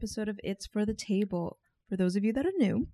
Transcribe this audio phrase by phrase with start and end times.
[0.00, 1.58] episode of It's for the Table.
[1.90, 2.86] For those of you that are new,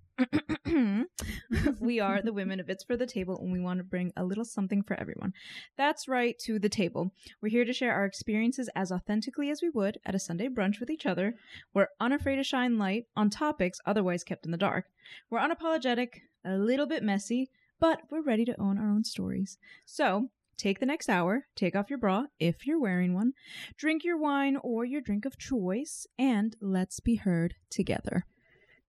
[1.79, 4.25] we are the women of It's for the Table, and we want to bring a
[4.25, 5.31] little something for everyone.
[5.77, 7.13] That's right, to the table.
[7.41, 10.81] We're here to share our experiences as authentically as we would at a Sunday brunch
[10.81, 11.35] with each other.
[11.73, 14.87] We're unafraid to shine light on topics otherwise kept in the dark.
[15.29, 16.09] We're unapologetic,
[16.43, 19.57] a little bit messy, but we're ready to own our own stories.
[19.85, 23.33] So, Take the next hour, take off your bra if you're wearing one,
[23.77, 28.25] drink your wine or your drink of choice, and let's be heard together.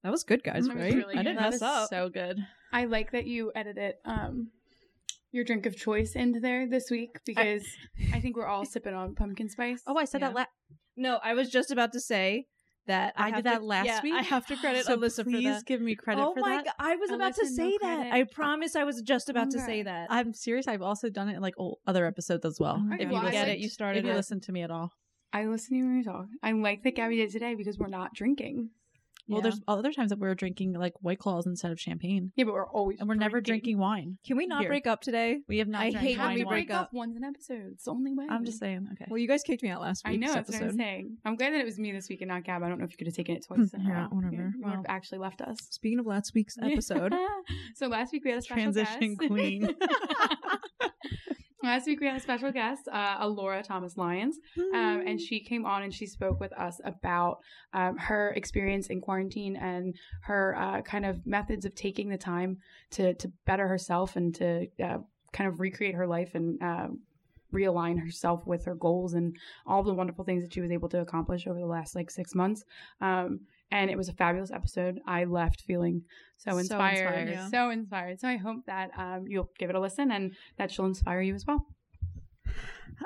[0.02, 0.94] That was good, guys, That was right?
[0.94, 1.24] really I good.
[1.24, 1.88] didn't That mess is up.
[1.90, 2.38] So good.
[2.72, 4.50] I like that you edited um
[5.30, 7.62] your drink of choice into there this week because
[8.14, 9.82] I, think we're all sipping on pumpkin spice.
[9.86, 10.28] Oh, I said Yeah.
[10.28, 10.48] that last.
[10.96, 12.46] no, I was just about to say
[12.88, 14.14] that I have did that to- last yeah, week.
[14.14, 15.64] I have to credit so Alyssa please for that.
[15.64, 16.64] give me credit for oh for my that.
[16.66, 17.96] god, I was about to Alyssa, no say that.
[17.96, 18.12] credit.
[18.12, 20.08] I promise I was just about to say that.
[20.10, 20.66] I'm serious.
[20.68, 21.54] I've also done it in like
[21.86, 22.82] other episodes as well.
[22.84, 24.52] Oh, Okay, if you well, I listen, get it, you started if you listen to
[24.52, 24.92] me at all.
[25.32, 26.26] I listen to you when you talk.
[26.42, 28.70] I like that Gabby did today because we're not drinking.
[29.28, 29.42] Well, Yeah.
[29.42, 32.66] there's other times that we're drinking like White Claws instead of champagne, Yeah, but we're
[32.66, 34.18] always and we're never drinking wine.
[34.26, 34.70] Can we not Here.
[34.70, 35.40] break up today?
[35.48, 35.82] We have not.
[35.82, 36.82] I drank hate when we break break up.
[36.84, 37.72] up once an episode.
[37.72, 38.26] It's the only way.
[38.28, 38.88] I'm just saying.
[38.92, 39.04] Okay.
[39.08, 40.08] Well, you guys kicked me out last week.
[40.08, 40.64] I week's know that's episode.
[40.64, 41.16] what I'm saying.
[41.24, 42.62] I'm glad that it was me this week and not Gab.
[42.62, 43.72] I don't know if you could have taken it twice.
[43.74, 44.34] in a Yeah, whatever.
[44.56, 44.84] You Well.
[44.88, 45.58] actually left us.
[45.70, 47.14] Speaking of last week's episode,
[47.74, 49.30] so last week we had a special Transition guest.
[49.30, 49.74] queen.
[51.62, 54.38] last week we had a special guest, uh, Alora Thomas Lyons,
[54.74, 57.38] um, and she came on and she spoke with us about
[57.72, 62.58] um, her experience in quarantine and her uh, kind of methods of taking the time
[62.90, 64.98] to to better herself and to uh,
[65.32, 66.62] kind of recreate her life and.
[66.62, 66.88] Uh,
[67.50, 69.34] realign herself with her goals and
[69.66, 72.34] all the wonderful things that she was able to accomplish over the last like six
[72.34, 72.62] months
[73.00, 76.02] um, and it was a fabulous episode i left feeling
[76.36, 77.28] so So inspired inspired.
[77.28, 77.48] Yeah.
[77.48, 80.86] so inspired so i hope that um, you'll give it a listen and that she'll
[80.86, 81.66] inspire you as well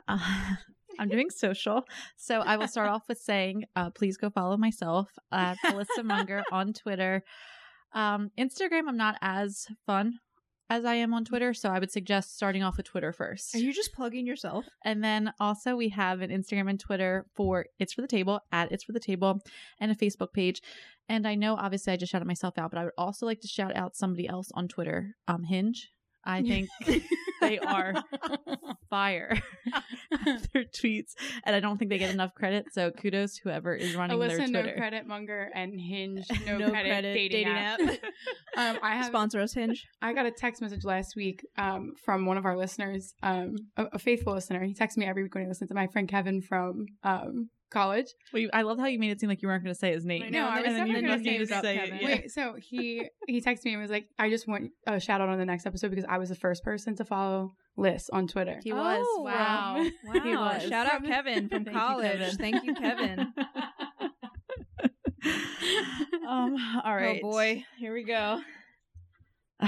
[0.08, 0.18] Uh,
[0.98, 1.84] I'm doing social.
[2.16, 6.44] So I will start off with saying, uh, please go follow myself at Alyssa Munger
[6.52, 7.24] on Twitter.
[7.94, 10.18] Um, Instagram, I'm not as fun
[10.70, 11.54] as I am on Twitter.
[11.54, 13.54] So I would suggest starting off with Twitter first.
[13.54, 14.66] are you just plugging yourself?
[14.84, 18.72] And then also we have an Instagram and Twitter for It's for the Table at
[18.72, 19.40] It's for the Table
[19.80, 20.62] and a Facebook page.
[21.08, 23.48] And I know obviously I just shouted myself out, but I would also like to
[23.48, 25.90] shout out somebody else on Twitter, um, Hinge.
[26.24, 26.68] I think
[27.42, 27.92] they are
[28.90, 29.36] fire
[30.52, 31.12] their tweets,
[31.44, 32.66] and I don't think they get enough credit.
[32.72, 34.76] So kudos whoever is running their Alyssa, no Twitter.
[34.78, 37.80] credit monger, and Hinge, no, No credit, credit dating, dating app.
[37.80, 37.98] app.
[38.56, 39.86] um, I have Sponsor us, Hinge.
[40.00, 43.84] I got a text message last week um, from one of our listeners, um, a,
[43.92, 44.64] a faithful listener.
[44.64, 46.86] He texts me every week when he listens to my friend Kevin from
[47.72, 48.06] college.
[48.32, 50.04] Wait, I love how you made it seem like you weren't going to say his
[50.04, 50.22] name.
[50.24, 51.94] I know, I was and never gonna say just about say Kevin.
[51.94, 52.02] it.
[52.02, 52.08] Yeah.
[52.08, 55.28] Wait, so he he texted me and was like, "I just want a shout out
[55.28, 58.60] on the next episode because I was the first person to follow Liz on Twitter."
[58.62, 59.04] He was.
[59.08, 59.84] Oh, wow.
[60.04, 60.20] Wow.
[60.22, 60.62] He was.
[60.68, 62.12] Shout out Kevin from Thank you, college.
[62.12, 62.36] Kevin.
[62.36, 63.20] Thank you, Kevin.
[66.28, 67.20] um, all right.
[67.22, 68.40] Oh boy, here we go.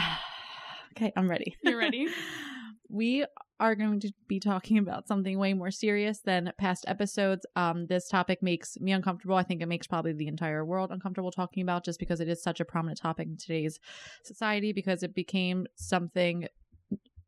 [0.93, 1.57] okay, I'm ready.
[1.63, 2.09] You're ready?
[2.89, 3.25] we
[3.61, 7.47] are going to be talking about something way more serious than past episodes.
[7.57, 9.37] Um, this topic makes me uncomfortable.
[9.37, 12.43] I think it makes probably the entire world uncomfortable talking about just because it is
[12.43, 13.79] such a prominent topic in today's
[14.25, 16.47] society because it became something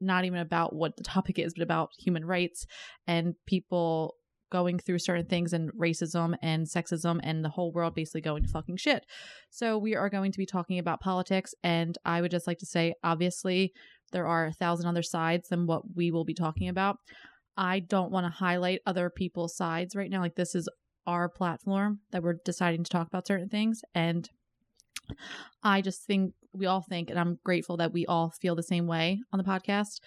[0.01, 2.67] not even about what the topic is, but about human rights
[3.07, 4.17] and people
[4.51, 8.49] going through certain things and racism and sexism and the whole world basically going to
[8.49, 9.05] fucking shit.
[9.51, 12.67] So we are going to be talking about politics and I would just like to
[12.67, 13.73] say obviously
[14.13, 16.99] there are a thousand other sides than what we will be talking about.
[17.57, 20.21] I don't want to highlight other people's sides right now.
[20.21, 20.69] Like this is
[21.07, 24.29] our platform that we're deciding to talk about certain things and
[25.63, 28.87] I just think we all think and I'm grateful that we all feel the same
[28.87, 30.01] way on the podcast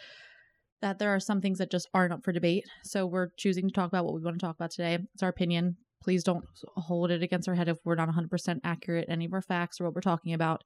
[0.81, 2.65] that there are some things that just aren't up for debate.
[2.83, 4.97] So we're choosing to talk about what we want to talk about today.
[5.13, 5.75] It's our opinion.
[6.01, 6.45] Please don't
[6.75, 9.85] hold it against our head if we're not 100% accurate any of our facts or
[9.85, 10.63] what we're talking about.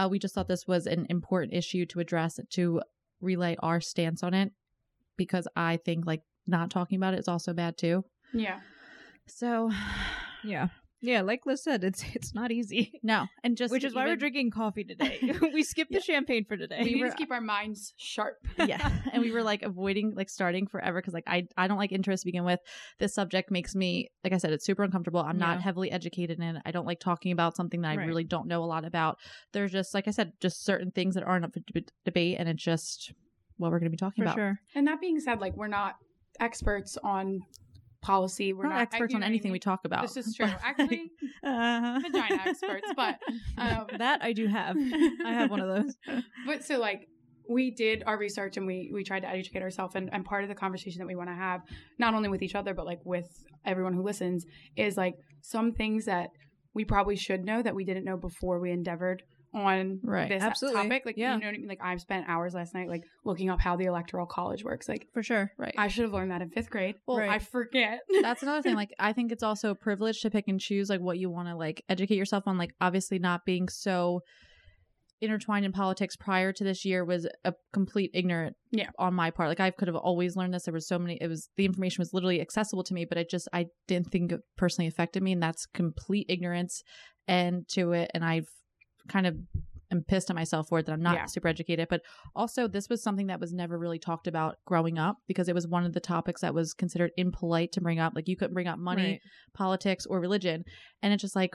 [0.00, 2.80] Uh, we just thought this was an important issue to address to
[3.20, 4.50] relay our stance on it
[5.18, 8.04] because I think like not talking about it is also bad too.
[8.32, 8.60] Yeah.
[9.26, 9.70] So
[10.42, 10.68] Yeah.
[11.02, 13.00] Yeah, like Liz said, it's it's not easy.
[13.02, 15.18] no, and just Which is why we're drinking coffee today.
[15.54, 16.80] we skipped the champagne for today.
[16.82, 18.36] We need were- to keep our minds sharp.
[18.58, 21.92] yeah and we were like avoiding like starting forever because like i i don't like
[21.92, 22.60] intro to begin with
[22.98, 26.56] this subject makes me like i said it's super uncomfortable i'm not heavily educated in
[26.56, 28.06] it i don't like talking about something that i Right.
[28.06, 29.18] really don't know a lot about
[29.52, 32.48] there's just like i said just certain things that aren't up for deb- debate and
[32.48, 33.12] it's just
[33.56, 34.60] what we're going to be talking for about sure.
[34.74, 35.96] And that being said, like we're not
[36.38, 37.40] experts on
[38.00, 38.52] policy.
[38.52, 39.52] We're not, not experts you on what I anything mean?
[39.52, 40.46] we talk about This is true.
[40.46, 41.10] Actually,
[41.42, 43.18] uh, vagina experts, but
[43.58, 44.76] um, That I do have.
[44.76, 45.96] I have one of those.
[46.46, 47.08] but so like
[47.48, 50.48] we did our research and we we tried to educate ourselves and, and part of
[50.48, 51.62] the conversation that we want to have
[51.98, 56.04] not only with each other but like with everyone who listens is like some things
[56.04, 56.30] that
[56.74, 60.28] we probably should know that we didn't know before we endeavored on Right.
[60.28, 60.82] this Absolutely.
[60.82, 61.34] topic like Yeah.
[61.34, 63.76] you know what I mean like I've spent hours last night like looking up how
[63.76, 65.50] the electoral college works like For sure.
[65.58, 65.74] Right.
[65.76, 67.30] I should have learned that in fifth grade Well, Right.
[67.30, 68.74] I forget That's another thing.
[68.80, 71.48] Like, I think it's also a privilege to pick and choose like what you want
[71.48, 72.58] to like educate yourself on.
[72.58, 74.20] Like, obviously, not being so
[75.20, 78.88] intertwined in politics prior to this year was a complete ignorant Yeah.
[78.98, 81.26] on my part like i could have always learned this there was so many it
[81.26, 84.40] was the information was literally accessible to me but i just i didn't think it
[84.56, 86.82] personally affected me and that's complete ignorance
[87.28, 88.48] and to it and i've
[89.08, 89.36] kind of
[89.92, 91.26] am pissed at myself for it that i'm not Yeah.
[91.26, 92.02] super educated but
[92.36, 95.66] also this was something that was never really talked about growing up because it was
[95.66, 98.68] one of the topics that was considered impolite to bring up like you couldn't bring
[98.68, 99.20] up money Right.
[99.54, 100.64] politics or religion
[101.02, 101.54] and it's just like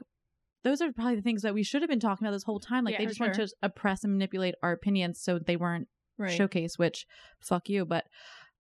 [0.65, 2.83] those are probably the things that we should have been talking about this whole time
[2.83, 3.45] like Yeah, they for just want sure.
[3.45, 5.87] to oppress and manipulate our opinions so they weren't
[6.17, 6.31] Right.
[6.31, 7.05] showcase which
[7.39, 8.05] fuck you but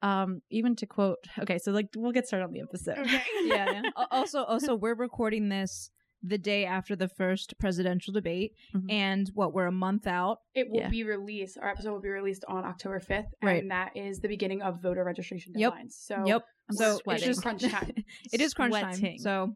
[0.01, 3.71] um even to quote okay so like we'll get started on the episode okay yeah,
[3.71, 3.81] yeah.
[4.11, 5.89] Also, also, we're recording this
[6.27, 8.91] the day after the first presidential debate, Mhm.
[8.91, 10.39] and what we're a month out.
[10.53, 10.89] It will Yeah.
[10.89, 11.57] be released.
[11.57, 13.61] Our episode will be released on October fifth, Right.
[13.61, 15.73] and that is the beginning of voter registration Yep.
[15.73, 15.91] deadlines.
[15.93, 16.43] So yep.
[16.69, 17.29] I'm so sweating.
[17.29, 17.91] it's just crunch time.
[18.33, 19.01] it is crunch Sweating.
[19.01, 19.17] time.
[19.19, 19.55] So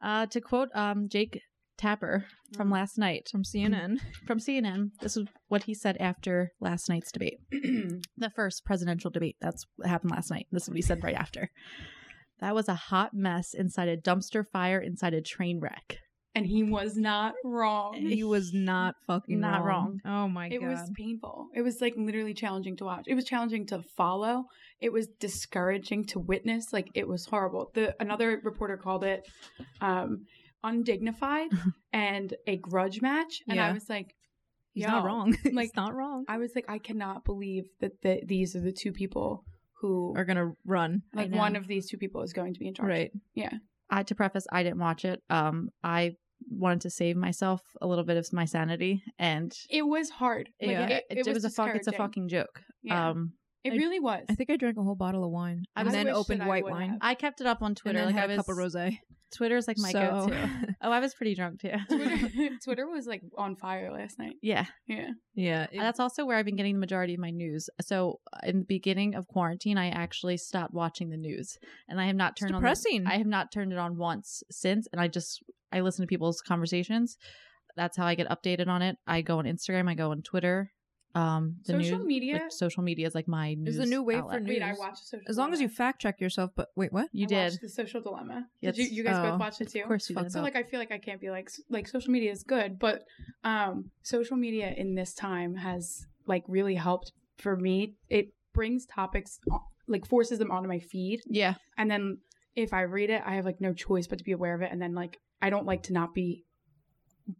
[0.00, 1.40] uh to quote um jake
[1.78, 2.26] tapper
[2.56, 2.72] from Mm.
[2.72, 7.38] last night from CNN, from cnn this is what he said after last night's debate
[7.50, 11.14] the first presidential debate that's what happened last night this is what he said right
[11.14, 11.50] after
[12.40, 15.98] that was a hot mess inside a dumpster fire inside a train wreck
[16.36, 17.94] and he was not wrong.
[17.94, 20.00] he was not fucking Not wrong.
[20.04, 20.66] Oh my it god.
[20.66, 21.48] It was painful.
[21.54, 23.04] It was like literally challenging to watch.
[23.08, 24.44] It was challenging to follow.
[24.78, 26.74] It was discouraging to witness.
[26.74, 27.70] Like it was horrible.
[27.72, 29.26] The another reporter called it
[29.80, 30.26] um,
[30.62, 31.48] undignified
[31.94, 34.14] and a grudge match, and I was like,
[34.74, 35.34] He's Yo, not wrong.
[35.52, 36.26] like- He's not wrong.
[36.28, 39.42] I was like, I cannot believe that the, these are the two people
[39.86, 41.02] who Are gonna run.
[41.14, 42.88] Like one of these two people is going to be in charge.
[42.88, 43.12] Right.
[43.34, 43.52] Yeah.
[43.90, 45.22] I to preface, I didn't watch it.
[45.30, 46.16] Um, I
[46.50, 50.50] wanted to save myself a little bit of my sanity, and It was hard.
[50.60, 51.74] Like, yeah, it, it, was, a fuck.
[51.74, 52.62] It's a fucking joke.
[52.82, 53.10] Yeah.
[53.10, 53.32] Um,
[53.64, 54.24] It I- really was.
[54.28, 56.90] I think I drank a whole bottle of wine I and then opened white wine.
[56.90, 56.98] have.
[57.00, 57.98] I kept it up on Twitter.
[57.98, 58.98] and then like had I a was, cup of rosé.
[59.34, 60.50] Twitter's like my So- go-to.
[60.82, 61.72] Oh, I was pretty drunk too.
[61.88, 64.36] Twitter, Twitter was like on fire last night.
[64.42, 65.10] yeah, Yeah.
[65.34, 65.66] yeah.
[65.72, 67.68] it- that's also where I've been getting the majority of my news.
[67.82, 71.56] So in the beginning of quarantine, I actually stopped watching the news,
[71.88, 72.60] and I have not turned on.
[72.60, 73.06] depressing.
[73.06, 76.40] I have not turned it on once since, and I just I listen to people's
[76.40, 77.16] conversations.
[77.74, 78.96] That's how I get updated on it.
[79.06, 79.88] I go on Instagram.
[79.90, 80.70] I go on Twitter.
[81.16, 82.32] Um, the Social news, media?
[82.34, 83.76] like, social media is like my news.
[83.76, 84.42] It's the new way outlet.
[84.42, 85.24] for Wait, I watch the social.
[85.28, 86.50] as long as you fact check yourself.
[86.54, 87.08] But wait, what?
[87.12, 87.58] You I did.
[87.62, 88.46] the social dilemma.
[88.60, 88.76] Yes.
[88.76, 89.30] Did you, you guys Oh.
[89.30, 89.80] both watch it too?
[89.80, 90.30] Of course, you did.
[90.32, 93.04] So like I feel like I can't be like like social media is good, but
[93.44, 97.94] um social media in this time has like really helped for me.
[98.08, 99.38] It brings topics
[99.88, 102.18] like forces them onto my feed yeah, and then
[102.56, 104.72] if I read it, I have like no choice but to be aware of it
[104.72, 106.45] and then like I don't like to not be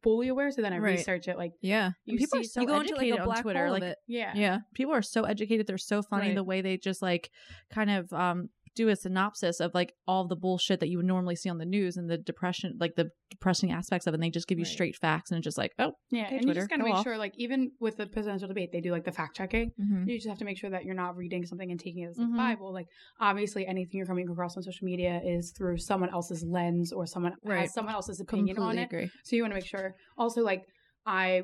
[0.03, 0.97] fully aware so then I Right.
[0.99, 1.93] research it like Yeah.
[2.05, 3.97] you people are so you go into like educated a on black Twitter, hole like-
[4.06, 4.33] yeah.
[4.35, 4.59] Yeah.
[4.75, 5.67] people are so educated.
[5.67, 6.35] They're so funny Right.
[6.35, 7.31] the way they just like
[7.71, 11.34] kind of um do a synopsis of like all the bullshit that you would normally
[11.34, 14.17] see on the news and the depression, like the depressing aspects of it.
[14.17, 14.72] And they just give you Right.
[14.72, 16.94] straight facts and it's just like, oh, Yeah, Okay, and Twitter, you just gotta make
[16.94, 17.03] off.
[17.05, 19.70] sure like even with the presidential debate they do like the fact checking.
[19.81, 20.08] Mm-hmm.
[20.08, 22.19] You just have to make sure that you're not reading something and taking it as
[22.19, 22.36] like Mhm.
[22.36, 22.72] Bible.
[22.72, 22.86] Like
[23.19, 27.32] obviously anything you're coming across on social media is through someone else's lens or someone
[27.43, 27.60] Right.
[27.62, 28.84] has someone else's opinion on it.
[28.84, 29.10] agree.
[29.24, 29.94] So you want to make sure.
[30.19, 30.62] Also, like
[31.06, 31.43] I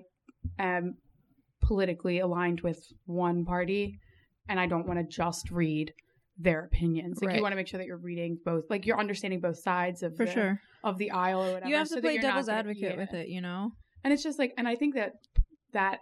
[0.58, 0.96] am
[1.60, 3.98] politically aligned with one party,
[4.48, 5.92] and I don't want to just read
[6.42, 7.20] their opinions.
[7.20, 7.36] Like Right.
[7.36, 10.16] you want to make sure that you're reading both, like you're understanding both sides of
[10.16, 10.60] For the, sure.
[10.84, 11.68] of the aisle or whatever.
[11.70, 13.72] You have to that play devil's advocate with it, you know?
[14.04, 15.12] And it's just like, and I think that
[15.72, 16.00] that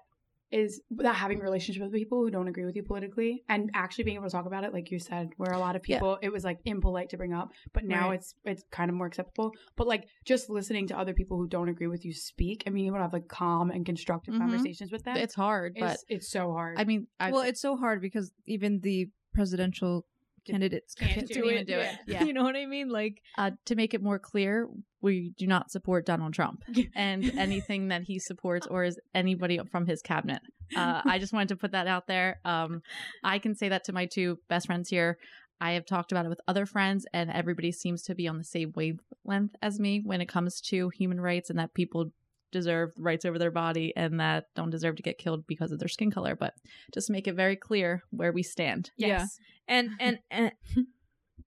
[0.52, 4.02] is that having a relationship with people who don't agree with you politically and actually
[4.02, 5.98] being able to talk about it, like you said, where a lot of Yeah.
[5.98, 8.18] people it was like impolite to bring up, but now Right.
[8.18, 9.52] it's it's kind of more acceptable.
[9.76, 12.88] But like just listening to other people who don't agree with you speak and being
[12.88, 14.38] able to have like calm and constructive Mhm.
[14.38, 15.76] conversations with them, it's hard.
[15.78, 16.80] But it's, it's so hard.
[16.80, 20.04] I mean, I, well, it's so hard because even the presidential
[20.44, 21.96] candidates can't do it, do it.
[22.06, 22.24] Yeah.
[22.30, 22.88] You know what I mean?
[22.88, 24.68] Like, uh, to make it more clear,
[25.00, 26.62] we do not support Donald Trump
[26.94, 30.42] and anything that he supports or is anybody from his cabinet.
[30.76, 32.40] Uh, I just wanted to put that out there.
[32.44, 32.82] Um,
[33.24, 35.18] I can say that to my two best friends here.
[35.60, 38.44] I have talked about it with other friends, and everybody seems to be on the
[38.44, 42.12] same wavelength as me when it comes to human rights and that people
[42.52, 45.88] deserve rights over their body and that don't deserve to get killed because of their
[45.88, 46.34] skin color.
[46.36, 46.54] But
[46.92, 48.90] just make it very clear where we stand.
[48.96, 49.38] yes.
[49.68, 50.52] and, and, and,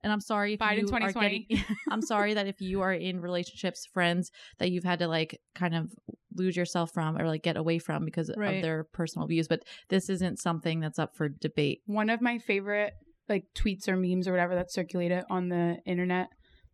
[0.03, 1.39] And I'm sorry if Biden you are 2020.
[1.49, 1.65] getting.
[1.89, 5.73] I'm sorry that if you are in relationships, friends, that you've had to like kind
[5.75, 5.91] of
[6.35, 8.55] lose yourself from or like get away from because Right.
[8.57, 9.47] of their personal views.
[9.47, 11.81] But this isn't something that's up for debate.
[11.85, 12.93] One of my favorite
[13.29, 16.27] like tweets or memes or whatever that circulated on the internet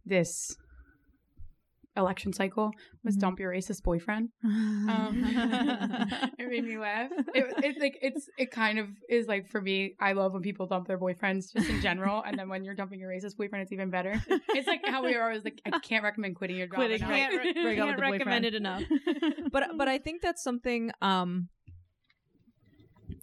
[0.06, 0.56] this
[2.00, 2.72] election cycle
[3.04, 3.20] was Mhm.
[3.22, 4.30] dump your racist boyfriend.
[4.44, 5.24] Um,
[6.40, 7.12] it made me laugh.
[7.36, 9.96] It, it like it's it kind of is like for me.
[10.00, 13.00] I love when people dump their boyfriends just in general, and then when you're dumping
[13.00, 14.22] your racist boyfriend, it's even better.
[14.50, 16.76] It's like how we are always like, I can't recommend quitting your job.
[16.78, 17.10] Quitting, enough.
[17.12, 18.46] Can't, re- Break can't recommend boyfriend.
[18.46, 18.84] it enough.
[19.52, 20.92] but but I think that's something.
[21.02, 21.50] Um,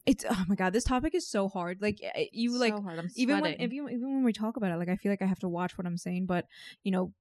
[0.05, 1.83] it's oh my god, this topic is so hard.
[1.83, 2.99] Like eh, you like so hard.
[2.99, 3.73] I'm even when sweating.
[3.73, 5.77] even, even when we talk about it like i feel like i have to watch
[5.77, 6.47] what i'm saying but
[6.85, 7.13] you know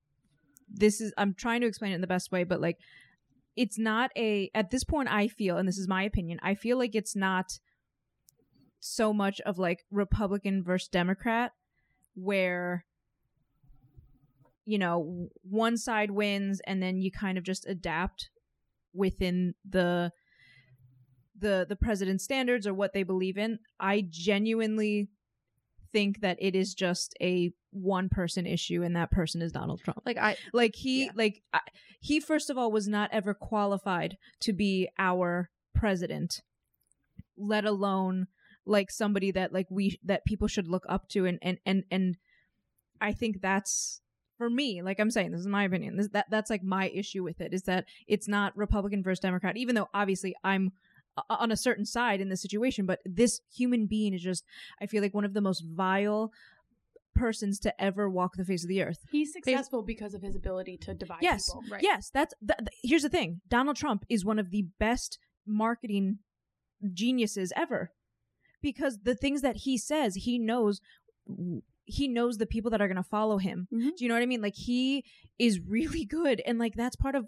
[0.67, 2.77] this is i'm trying to explain it in the best way but like
[3.55, 6.77] it's not a at this point i feel and this is my opinion i feel
[6.77, 7.59] like it's not
[8.79, 11.51] so much of like republican versus democrat
[12.15, 12.85] where
[14.65, 18.29] you know one side wins and then you kind of just adapt
[18.93, 20.11] within the
[21.37, 23.59] the the president's standards or what they believe in.
[23.79, 25.09] I genuinely
[25.95, 30.01] think that it is just a one person issue and that person is donald trump
[30.05, 31.11] like I like he Yeah.
[31.15, 31.61] like I,
[32.01, 36.41] he first of all was not ever qualified to be our president
[37.37, 38.27] let alone
[38.65, 42.17] like somebody that like we that people should look up to and and and, and
[42.99, 44.01] i think that's
[44.37, 47.23] for me like i'm saying this is my opinion this, that that's like my issue
[47.23, 50.71] with it is that it's not republican versus democrat even though obviously i'm
[51.29, 54.43] on a certain side in this situation but this human being is just
[54.81, 56.31] i feel like one of the most vile
[57.15, 60.77] persons to ever walk the face of the earth He's successful because of his ability
[60.79, 61.47] to divide Yes.
[61.49, 61.63] people.
[61.71, 61.81] Right.
[61.81, 63.39] Yes, that's th- th- here's the thing.
[63.47, 65.17] Donald Trump is one of the best
[65.47, 66.19] marketing
[66.93, 67.91] geniuses ever.
[68.61, 70.81] Because the things that he says, he knows
[71.85, 73.67] he knows the people that are going to follow him.
[73.71, 73.95] Mhm.
[73.95, 74.41] Do you know what I mean?
[74.41, 75.05] Like he
[75.39, 77.27] is really good and like that's part of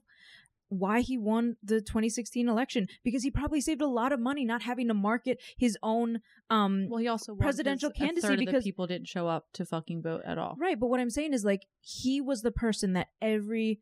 [0.70, 4.62] why he won the 2016 election because he probably saved a lot of money not
[4.64, 6.20] having to market his own
[6.50, 9.66] um well, he also presidential candidacy third of the because- people didn't show up to
[9.66, 10.56] fucking vote at all.
[10.60, 13.80] Right, but what I'm saying is like he was the person that every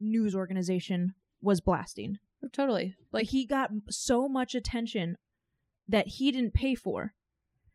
[0.00, 2.18] news organization was blasting.
[2.52, 2.96] Totally.
[3.12, 5.16] Like he got so much attention
[5.88, 7.14] that he didn't pay for.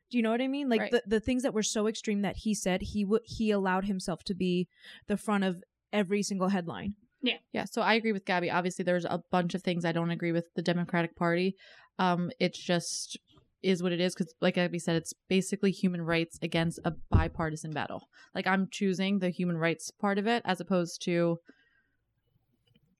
[0.10, 0.70] Do you know what I mean?
[0.70, 0.92] Like Right.
[0.92, 4.24] the the things that were so extreme that he said he would he allowed himself
[4.26, 4.68] to be
[5.08, 6.96] the front of every single headline.
[7.22, 7.66] Yeah, Yeah.
[7.66, 8.52] so I agree with Gabby.
[8.52, 11.56] Obviously, there's a bunch of things I don't agree with the Democratic Party.
[12.00, 13.18] Um, it's just
[13.64, 17.72] is what it is because, like Gabby said, it's basically human rights against a bipartisan
[17.72, 18.08] battle.
[18.36, 21.38] Like I'm choosing the human rights part of it as opposed to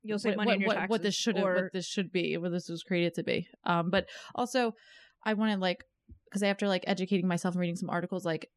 [0.04, 2.52] You'll save what, money what, what, what this should or, what this should be, what
[2.52, 3.48] this was created to be.
[3.66, 4.74] Um, but also,
[5.24, 5.84] I want to like
[6.26, 8.50] because after like educating myself and reading some articles, like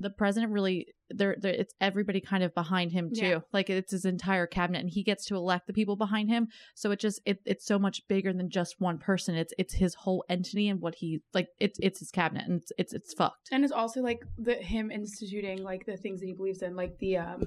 [0.00, 3.38] the president really there there it's everybody kind of behind him too Yeah.
[3.52, 6.90] like it's his entire cabinet and he gets to elect the people behind him so
[6.90, 10.24] it just it, it's so much bigger than just one person it's it's his whole
[10.28, 13.62] entity and what he like it's it's his cabinet and it's it's, it's fucked And
[13.62, 17.18] it's also like the him instituting like the things that he believes in, like the
[17.18, 17.40] um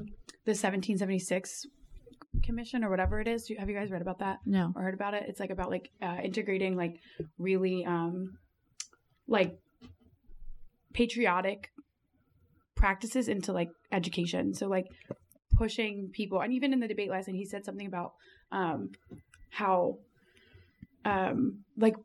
[0.45, 1.65] the 1776
[2.43, 3.51] commission or whatever it is.
[3.59, 5.23] Have you guys read about that no or heard about it?
[5.27, 6.95] It's like about like uh, integrating like
[7.37, 8.37] really um
[9.27, 9.57] like
[10.93, 11.69] patriotic
[12.77, 14.53] practices into like education.
[14.53, 14.85] So like
[15.57, 18.13] pushing people, and even in the debate last night, he said something about
[18.51, 18.91] um
[19.49, 19.97] how
[21.03, 21.95] um like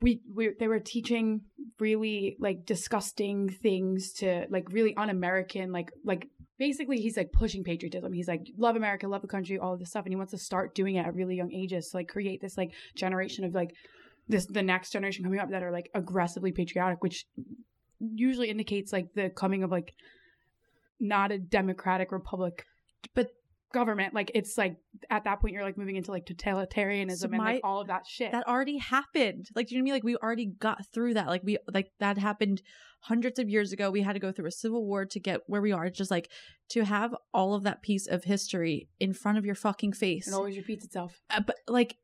[0.00, 1.42] we we they were teaching
[1.78, 8.12] really like disgusting things to like really un-American like like basically he's like pushing patriotism.
[8.12, 10.74] He's like love America, love the country, all this stuff, and he wants to start
[10.74, 13.74] doing it at really young ages to like create this like generation of like
[14.28, 17.26] this the next generation coming up that are like aggressively patriotic, which
[18.14, 19.92] usually indicates like the coming of like
[21.02, 22.64] not a democratic republic,
[23.14, 23.28] but
[23.74, 24.12] government.
[24.14, 24.76] Like it's like
[25.10, 27.88] at that point you're like moving into like totalitarianism So and my- like all of
[27.88, 28.30] that shit.
[28.32, 31.14] that already happened like do you know what i mean like we already got through
[31.14, 32.60] that like we like that happened
[33.00, 35.62] hundreds of years ago we had to go through a civil war to get where
[35.62, 36.28] we are it's just like
[36.68, 40.34] to have all of that piece of history in front of your fucking face it
[40.34, 41.22] always repeats itself.
[41.30, 41.96] uh, but like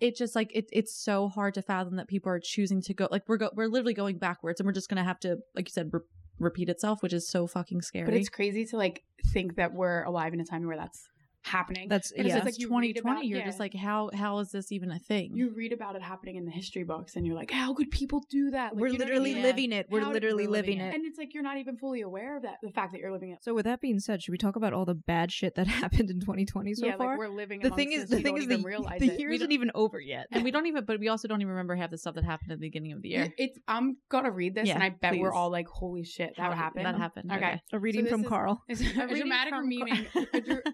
[0.00, 3.08] it just like it, it's so hard to fathom that people are choosing to go
[3.10, 5.72] like we're go- we're literally going backwards and we're just gonna have to like you
[5.72, 6.00] said re-
[6.38, 10.02] repeat itself which is so fucking scary But it's crazy to like think that we're
[10.04, 11.08] alive in a time where that's
[11.48, 11.88] happening.
[11.88, 12.36] That's yeah.
[12.36, 13.44] it's like read 2020 you're yeah.
[13.44, 16.44] just like how how is this even a thing you read about it happening in
[16.44, 18.74] the history books and you're like, how could people do that?
[18.74, 19.42] Like, We're you know I literally mean?
[19.42, 19.86] Living it.
[19.90, 20.90] We're How literally we're living living it.
[20.90, 20.94] it.
[20.94, 23.30] And it's like you're not even fully aware of that, the fact that you're living
[23.30, 23.38] it.
[23.42, 26.10] So with that being said, should we talk about all the bad shit that happened
[26.10, 27.10] in 2020 so yeah, far?
[27.10, 27.60] like we're living.
[27.60, 28.56] the thing is, the thing is, the,
[28.98, 30.26] the year isn't even over yet.
[30.32, 32.52] and we don't even but we also don't even remember half the stuff that happened
[32.52, 33.58] at the beginning of the year It's.
[33.66, 36.96] I'm gonna read this, and I bet we're all like, "Holy shit, that happened!" that
[36.96, 37.60] happened Okay.
[37.72, 38.62] A reading from is- Carl.
[38.68, 40.06] A dramatic meaning.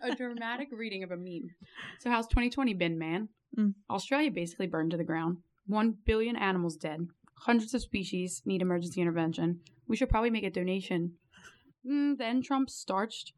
[0.03, 1.51] a dramatic dramatic reading of a meme.
[2.01, 3.29] So, how's 2020 been, man?
[3.59, 3.75] Mm.
[3.91, 5.39] Australia basically burned to the ground.
[5.67, 7.07] One billion animals dead.
[7.41, 9.61] Hundreds of species need emergency intervention.
[9.87, 11.15] We should probably make a donation.
[11.87, 13.33] Mm, then Trump starched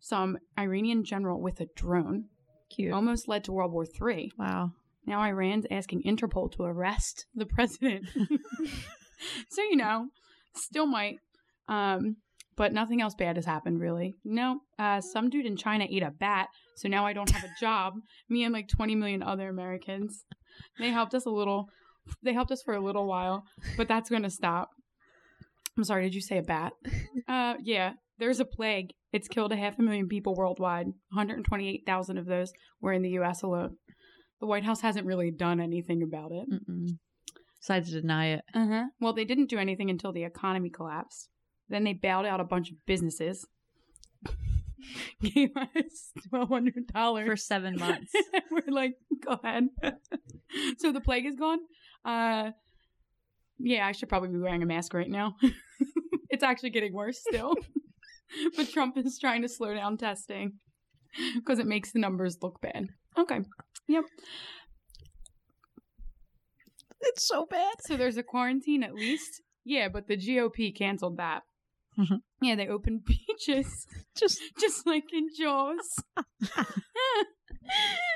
[0.00, 2.26] some Iranian general with a drone.
[2.70, 2.92] Cute.
[2.92, 4.32] Almost led to World War III.
[4.38, 4.72] Wow.
[5.06, 8.06] Now Iran's asking Interpol to arrest the president.
[9.48, 10.08] so you know,
[10.54, 11.18] still might.
[11.66, 12.16] Um,
[12.58, 14.16] but nothing else bad has happened really.
[14.24, 17.60] No, uh, some dude in China ate a bat, so now I don't have a
[17.60, 17.94] job.
[18.28, 20.24] Me and like 20 million other Americans.
[20.78, 21.68] They helped us a little.
[22.22, 23.44] They helped us for a little while,
[23.76, 24.70] but that's going to stop.
[25.76, 26.72] I'm sorry, did you say a bat?
[27.28, 28.88] Uh, yeah, there's a plague.
[29.12, 30.86] It's killed a half a million people worldwide.
[31.12, 33.42] 128,000 of those were in the U.S.
[33.42, 33.76] alone.
[34.40, 36.46] The White House hasn't really done anything about it.
[36.50, 36.96] Mm-mm.
[37.60, 38.40] Decided to deny it.
[38.54, 38.84] Uh huh.
[38.98, 41.28] Well, they didn't do anything until the economy collapsed.
[41.68, 43.46] Then they bailed out a bunch of businesses.
[45.22, 48.12] Gave us twelve hundred dollars For seven months.
[48.50, 48.94] We're like,
[49.24, 49.68] go ahead.
[50.78, 51.58] so the plague is gone.
[52.04, 52.50] Uh,
[53.58, 55.34] yeah, I should probably be wearing a mask right now.
[56.30, 57.54] it's actually getting worse still.
[58.56, 60.52] but Trump is trying to slow down testing
[61.34, 62.86] because it makes the numbers look bad.
[63.18, 63.40] Okay.
[63.88, 64.04] Yep.
[67.00, 67.74] It's so bad.
[67.86, 69.42] So there's a quarantine at least.
[69.64, 71.42] Yeah, but the GOP canceled that.
[71.98, 72.20] Mhm.
[72.40, 73.86] Yeah, they open beaches
[74.16, 76.02] Just just like in Jaws.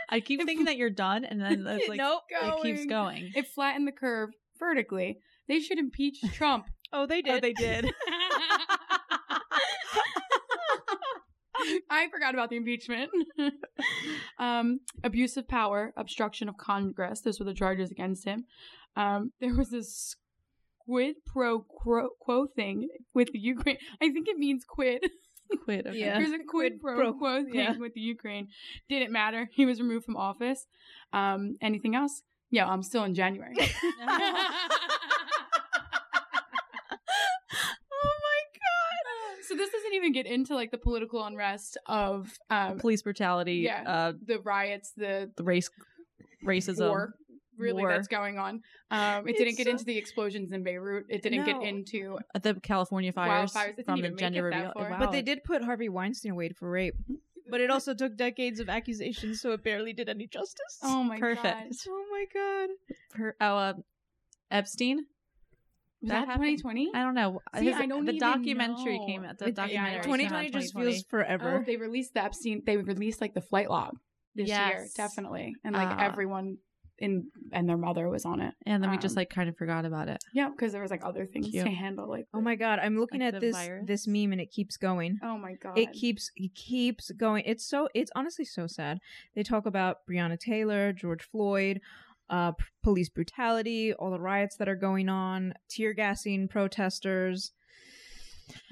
[0.09, 2.23] I keep thinking that you're done, and then it's like nope.
[2.31, 3.33] it keeps going.
[3.35, 5.19] It flattened the curve vertically.
[5.49, 6.67] They should impeach Trump.
[6.93, 7.35] Oh, they did.
[7.35, 7.91] Oh, they did.
[11.91, 13.11] I forgot about the impeachment.
[14.39, 17.21] um, abuse of power, obstruction of Congress.
[17.21, 18.45] Those were the charges against him.
[18.97, 20.17] Um, there was this
[20.85, 23.79] quid pro quo, thing with the Ukraine.
[24.01, 25.03] I think it means quid.
[25.65, 25.87] Quit.
[25.87, 25.99] Okay.
[25.99, 26.19] Yeah.
[26.19, 27.77] There's a quid, Quid pro, pro- quo thing yeah.
[27.77, 28.49] with the Ukraine.
[28.89, 29.51] Didn't matter.
[29.53, 30.67] He was removed from office.
[31.13, 32.23] Um, anything else?
[32.51, 33.55] Yeah, I'm still in January.
[33.59, 33.69] oh my
[38.55, 39.45] god.
[39.47, 43.57] so this doesn't even get into like the political unrest of um, Police brutality.
[43.57, 43.83] Yeah.
[43.87, 45.71] Uh, the riots, the the race,
[46.45, 46.89] racism.
[46.89, 47.15] war
[47.63, 47.93] really War.
[47.93, 48.61] that's going on.
[48.91, 51.07] Um, it didn't get so- into the explosions in Beirut.
[51.09, 54.19] It didn't get into uh, The California fires, Wildfires, it didn't from even the make
[54.21, 54.73] gender it that reveal.
[54.75, 54.91] far.
[54.91, 54.99] Wow.
[54.99, 56.95] But they did put Harvey Weinstein away for rape.
[57.51, 60.79] But it also took decades of accusations, so it barely did any justice.
[60.83, 61.43] oh my Perfect.
[61.45, 61.67] god.
[61.89, 62.69] Oh my god.
[63.15, 63.73] Per, oh, uh,
[64.51, 65.07] Epstein.
[66.01, 66.91] Was That that, 2020?
[66.95, 67.41] I don't know.
[67.59, 69.07] See, His- I don't the even documentary know.
[69.07, 69.39] came out.
[69.39, 69.75] The It- documentary.
[69.75, 70.91] yeah, came out 2020 just 2020.
[70.93, 71.59] feels forever.
[71.61, 72.63] Oh, they released the Epstein.
[72.67, 73.99] They released like the flight log
[74.35, 76.59] this year, definitely, and like Uh, everyone
[77.03, 78.55] in and their mother was on it.
[78.65, 80.23] and then we just um, like kind of forgot about it.
[80.33, 81.67] Yeah, because there was like other things Cute.
[81.67, 82.09] to handle.
[82.09, 83.85] Like, oh my god, I'm looking Like at this virus?
[83.87, 85.19] this meme and it keeps going.
[85.23, 87.43] oh my god, It keeps it keeps going.
[87.45, 88.99] It's so it's honestly so sad.
[89.35, 91.81] They talk about Breonna Taylor, George Floyd,
[92.31, 97.53] uh, p- police brutality, all the riots that are going on, tear gassing protesters.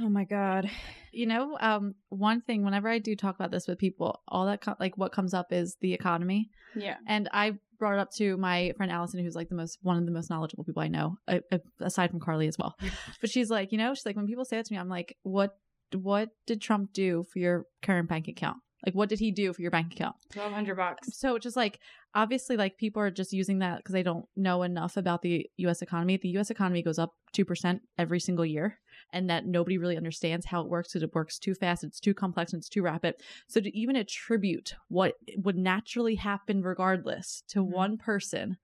[0.01, 0.71] Oh my god.
[1.13, 4.61] You know, um, one thing whenever I do talk about this with people, all that
[4.61, 6.51] co- like what comes up is the economy.
[6.75, 6.97] yeah.
[7.07, 10.05] And I brought it up to my friend Allison, who's like the most one of
[10.07, 12.77] the most knowledgeable people I know, a- a- aside from Carly as well.
[13.21, 15.17] but she's like, you know, she's like, when people say it to me, I'm like,
[15.23, 15.57] what
[15.93, 18.59] what did Trump do for your current bank account?
[18.85, 20.17] Like, what did he do for your bank account?
[20.33, 21.17] Twelve hundred bucks.
[21.19, 21.79] So it's just like
[22.15, 25.83] obviously like people are just using that because they don't know enough about the US
[25.83, 26.17] economy.
[26.17, 28.79] The US economy goes up 2% every single year
[29.13, 32.15] and that nobody really understands how it works because it works too fast, it's too
[32.15, 33.15] complex, and it's too rapid.
[33.49, 37.71] So to even attribute what would naturally happen regardless to Mhm.
[37.73, 38.57] one person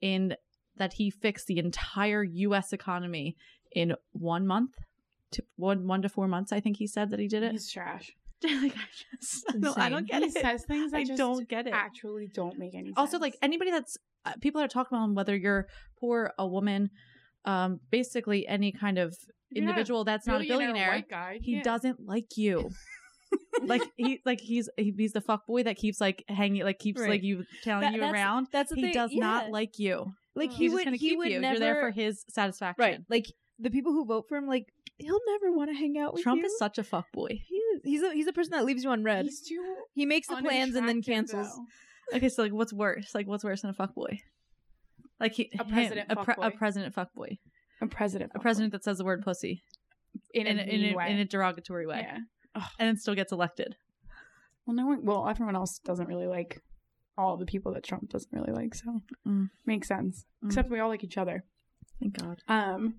[0.00, 0.36] in
[0.76, 3.36] that he fixed the entire US economy
[3.72, 4.72] in one month
[5.32, 7.52] to one one to 4 months I think he said that he did it.
[7.52, 8.12] He's trash.
[8.62, 8.80] like, I,
[9.20, 10.32] just, I, don't, I don't get he it.
[10.32, 12.94] says things that I just don't get it actually don't make any sense.
[12.96, 15.66] also like anybody that's uh, people are talking about him, whether you're
[16.00, 16.90] poor a woman
[17.46, 19.18] um basically any kind of If
[19.50, 21.38] you're not a individual that's not a billionaire guy.
[21.42, 21.62] he yeah.
[21.62, 22.70] doesn't like you
[23.62, 27.00] like he like he's he, he's the fuck boy that keeps like hanging like keeps
[27.00, 27.10] Right.
[27.10, 28.92] like you telling That- you that's- around That's the he thing.
[28.94, 30.54] does not like you like Oh.
[30.56, 32.98] he would he keep would you never you're there for his satisfaction right.
[33.10, 33.26] Like
[33.58, 34.66] the people who vote for him, like
[34.98, 36.46] he'll never want to hang out with trump you.
[36.46, 37.80] is such a fuck boy He is.
[37.84, 39.24] He's a, he's a person that leaves you on red.
[39.26, 39.62] He's too
[39.94, 41.48] he makes the plans and then cancels.
[42.10, 42.16] though.
[42.16, 44.18] okay so like what's worse like what's worse than a fuck boy
[45.20, 46.54] like he A him, president a, pre- a fuckboy.
[46.56, 47.38] president fuck boy
[47.80, 48.32] A president.
[48.34, 49.62] a president that says the word pussy
[50.32, 51.10] in, in, a, a, in, a, way.
[51.12, 52.18] in a derogatory way Yeah.
[52.78, 53.74] and then still gets elected
[54.66, 55.04] Well, no one.
[55.04, 56.60] Well, everyone else doesn't really like
[57.16, 59.48] all the people that Trump doesn't really like, so Mm.
[59.66, 60.24] makes sense.
[60.42, 60.48] Mm.
[60.48, 61.44] Except we all like each other.
[62.00, 62.96] thank god Um,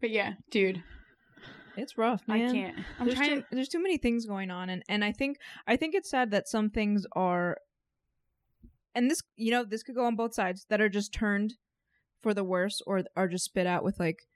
[0.00, 0.82] but yeah, dude,
[1.76, 2.48] It's rough, man.
[2.48, 2.78] I can't.
[2.98, 5.76] I'm there's trying too, there's too many things going on and and I think I
[5.76, 7.56] think it's sad that some things are
[8.94, 11.54] and this you know this could go on both sides that are just turned
[12.22, 14.26] for the worse or are just spit out with like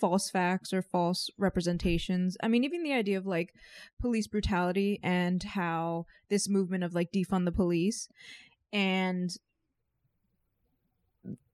[0.00, 2.36] false facts or false representations.
[2.42, 3.54] I mean even the idea of like
[4.00, 8.08] police brutality and how this movement of like defund the police
[8.72, 9.30] and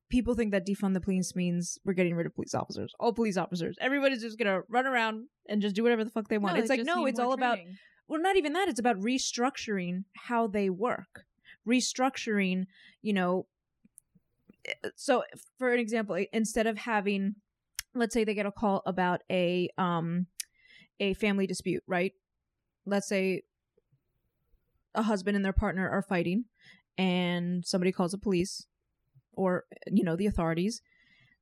[0.09, 2.92] people think that defund the police means we're getting rid of police officers.
[2.99, 3.77] All police officers.
[3.81, 6.59] Everybody's just gonna run around and just do whatever the fuck they want.
[6.59, 7.59] it's like no, it's all about
[8.09, 8.68] well, not even that.
[8.68, 11.25] It's about restructuring how they work,
[11.68, 12.66] restructuring.
[13.03, 13.47] You know,
[14.64, 15.25] eh, so
[15.59, 17.37] for an example, instead of having,
[17.94, 20.27] let's say they get a call about a um
[21.01, 22.12] a family dispute, right?
[22.87, 23.42] Let's say
[24.94, 26.47] a husband and their partner are fighting,
[26.97, 28.66] and somebody calls the police
[29.38, 30.81] or you know the authorities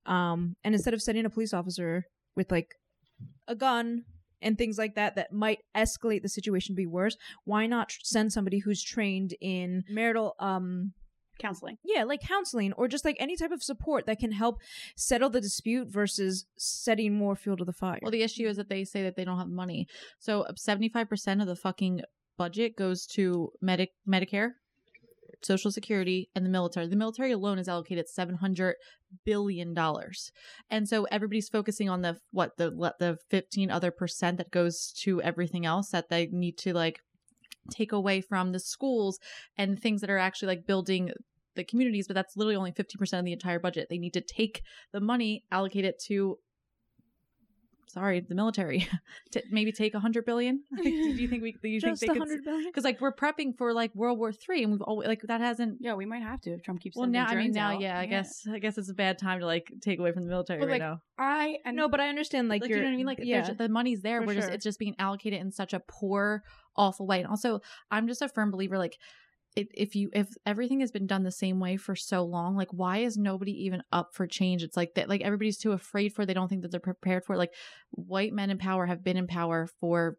[0.07, 2.05] um and instead of sending a police officer
[2.37, 2.75] with like
[3.49, 4.05] a gun
[4.43, 7.99] and things like that that might escalate the situation to be worse why not tr-
[8.03, 10.93] send somebody who's trained in marital um
[11.39, 11.77] counseling.
[11.85, 14.57] yeah like counseling or just like any type of support that can help
[14.97, 18.69] settle the dispute versus setting more fuel to the fire Well, the issue is that
[18.69, 19.87] they say that they don't have money.
[20.19, 22.01] So seventy five percent of the fucking
[22.39, 24.53] budget goes to medic Medicare,
[25.43, 26.89] Social Security, and the military.
[26.89, 28.77] The military alone is allocated seven hundred
[29.25, 30.31] billion dollars,
[30.71, 35.23] and so everybody's focusing on the what the the fifteen other percent that goes to
[35.23, 37.01] everything else that they need to like
[37.71, 39.19] take away from the schools
[39.57, 41.11] and things that are actually like building
[41.57, 44.63] the communities but that's literally only 50% of the entire budget they need to take
[44.93, 46.39] the money allocate it to
[47.89, 48.89] sorry the military
[49.31, 52.15] to maybe take a hundred billion do you think we do you just think a
[52.15, 54.83] they could hundred billion because like we're prepping for like world war three and we've
[54.83, 56.97] always like that hasn't Yeah, we might have to if Trump keeps.
[56.97, 57.81] well now i mean now out.
[57.81, 60.29] yeah i guess i guess it's a bad time to like take away from the
[60.29, 62.85] military But, right like, now I and no but i understand like, like, you're you
[62.85, 63.07] know what I mean?
[63.07, 64.21] Like, yeah there's the money's there.
[64.21, 66.43] for We're just it's just being allocated in such a poor,
[66.77, 67.21] awful way.
[67.21, 68.77] And also, I'm just a firm believer.
[68.79, 68.99] Like,
[69.57, 72.69] it, if you if everything has been done the same way for so long, like,
[72.73, 74.63] why is nobody even up for change?
[74.63, 75.09] It's like that.
[75.09, 76.23] Like everybody's too afraid for.
[76.23, 76.27] it.
[76.27, 77.35] They don't think that they're prepared for.
[77.35, 77.39] it.
[77.39, 77.55] Like,
[77.91, 80.19] white men in power have been in power for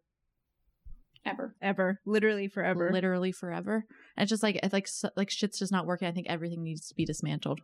[1.24, 1.54] ever.
[1.60, 3.84] ever literally forever literally forever.
[4.16, 6.08] And it's just like it's like so, like shit's just not working.
[6.08, 7.60] I think everything needs to be dismantled.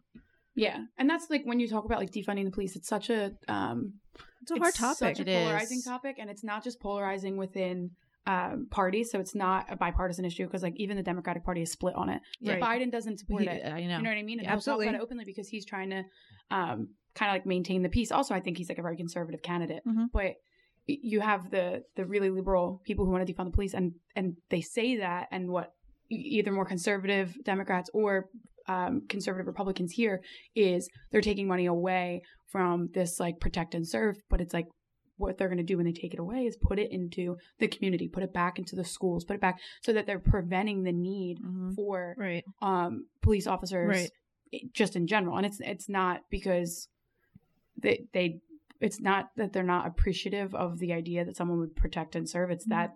[0.55, 2.77] Yeah, and that's like when you talk about like defunding the police.
[2.77, 3.95] It's such a um,
[4.43, 5.85] it's a hard it's topic Such a It polarizing is.
[5.85, 7.91] topic, and it's not just polarizing within
[8.27, 9.11] um, parties.
[9.11, 12.09] So it's not a bipartisan issue because like even the Democratic Party is split on
[12.09, 12.21] it.
[12.45, 12.61] Right.
[12.61, 13.65] Biden doesn't support He- it.
[13.67, 13.97] I know.
[13.99, 14.39] You know what I mean?
[14.39, 14.87] And Yeah, absolutely.
[14.87, 16.03] talk about it openly because he's trying to
[16.51, 18.11] um, kind of like maintain the peace.
[18.11, 19.83] Also, I think he's like a very conservative candidate.
[19.87, 20.07] Mhm.
[20.13, 20.35] But
[20.87, 24.35] you have the the really liberal people who want to defund the police, and and
[24.51, 25.71] they say that, and what
[26.11, 28.27] either more conservative Democrats or
[28.69, 30.23] um, conservative Republicans here
[30.55, 34.67] is they're taking money away from this like protect and serve, but it's like
[35.17, 37.69] what they're going to do when they take it away is put it into the
[37.69, 40.93] community, put it back into the schools, put it back so that they're preventing the
[40.93, 41.75] need Mhm.
[41.75, 44.11] for right um, police officers Right.
[44.73, 46.89] just in general and it's it's not because
[47.77, 48.41] they they
[48.81, 52.51] it's not that they're not appreciative of the idea that someone would protect and serve
[52.51, 52.93] it's that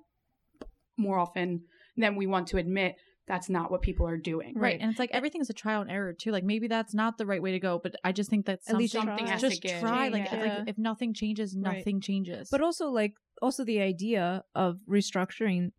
[0.97, 1.63] more often
[1.97, 2.97] than we want to admit
[3.29, 4.81] that's not what people are doing Right.
[4.81, 6.33] And it's like everything's a trial and error too.
[6.33, 8.77] Like maybe that's not the right way to go, but I just think that At
[8.77, 9.79] least something, something has to just give.
[9.81, 10.09] try.
[10.09, 10.41] Like, Yeah.
[10.59, 11.77] like if nothing changes, Right.
[11.79, 12.49] nothing changes.
[12.51, 15.71] but also like also the idea of restructuring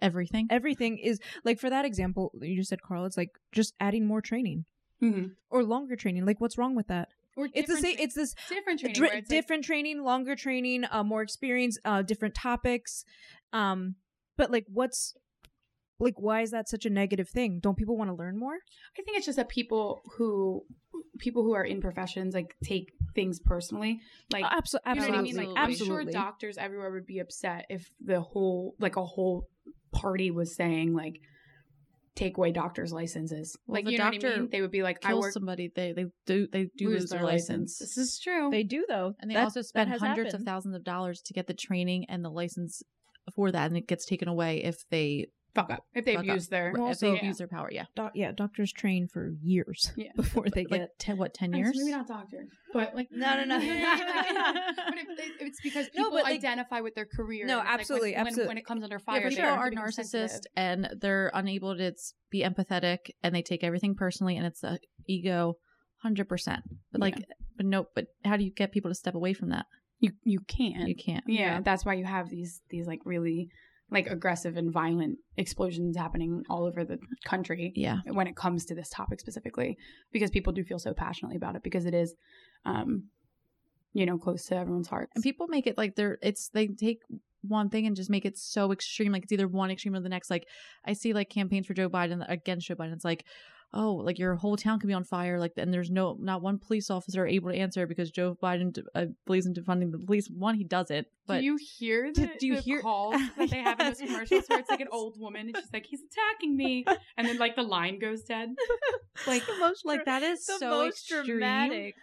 [0.00, 0.46] everything.
[0.50, 4.20] everything is like for that example you just said carl it's like just adding more
[4.20, 4.64] training
[5.00, 5.32] Mhm.
[5.50, 8.34] or longer training like what's wrong with that or it's the same tra- it's this
[8.48, 12.34] different training dri- where it's like- different training longer training uh more experience uh different
[12.34, 13.04] topics
[13.52, 13.94] um
[14.36, 15.14] but like what's
[16.02, 18.56] like why is that such a negative thing don't people want to learn more
[18.98, 20.62] I think it's just that people who
[21.18, 24.00] people who are in professions like take things personally
[24.32, 25.36] like uh, Abso- You know absolutely what I mean?
[25.36, 29.46] Like, absolutely I'm sure doctors everywhere would be upset if the whole, like, a whole
[29.92, 31.16] party was saying, like,
[32.14, 33.56] take away doctors' licenses.
[33.66, 34.48] Well, like, if you know what I doctor mean?
[34.50, 35.32] They would be like, I Kill work.
[35.32, 37.78] somebody, they they do they do lose, their license.
[37.78, 38.48] This is true.
[38.50, 40.34] they do though and they That- also spend hundreds happened.
[40.34, 42.82] of thousands of dollars to get the training and the license
[43.34, 46.28] for that, and it gets taken away if they fuck up if they Fuck up.
[46.30, 46.72] abuse their.
[46.76, 47.68] Well, if they also- abuse their power.
[47.70, 50.10] Yeah, Doc- yeah doctors train for years Yeah.
[50.16, 51.74] before they like get ten, what ten years?
[51.76, 53.58] Maybe not doctor, but like No, no, no.
[53.58, 57.46] but it, it- it's because No, people but, like- identify with their career.
[57.46, 58.48] No, and it's like when- absolutely, when, absolutely.
[58.48, 61.76] When it comes under fire, but they people have are to narcissists and they're unable
[61.76, 61.92] to
[62.30, 65.54] be empathetic and they take everything personally and it's the ego,
[66.02, 66.62] hundred percent.
[66.92, 67.16] But like,
[67.56, 69.66] but no, but how do you get people to step away from that?
[70.00, 70.88] You you can't.
[70.88, 71.24] You can't.
[71.28, 71.60] yeah, Yeah.
[71.60, 73.48] that's why you have these these like really
[73.92, 77.98] like aggressive and violent explosions happening all over the country Yeah.
[78.06, 79.76] when it comes to this topic specifically
[80.12, 82.14] because people do feel so passionately about it because it is
[82.64, 83.04] um
[83.94, 87.00] you know, close to everyone's heart And people make it like they're it's they take
[87.42, 89.12] one thing and just make it so extreme.
[89.12, 90.30] Like it's either one extreme or the next.
[90.30, 90.46] Like
[90.86, 92.94] I see like campaigns for Joe Biden against Joe Biden.
[92.94, 93.24] It's like,
[93.74, 95.38] oh, like your whole town can be on fire.
[95.38, 99.06] Like and there's no not one police officer able to answer because Joe Biden uh,
[99.26, 100.28] believes in defunding the police.
[100.28, 101.06] One, he doesn't.
[101.26, 104.00] But do you hear the, do you the hear- calls that they have in those
[104.00, 104.10] Yes.
[104.10, 106.84] commercials where it's like an old woman and she's like, he's attacking me,
[107.16, 108.50] and then like the line goes dead.
[109.26, 111.26] Like most like that is the so most extreme.
[111.26, 111.94] dramatic.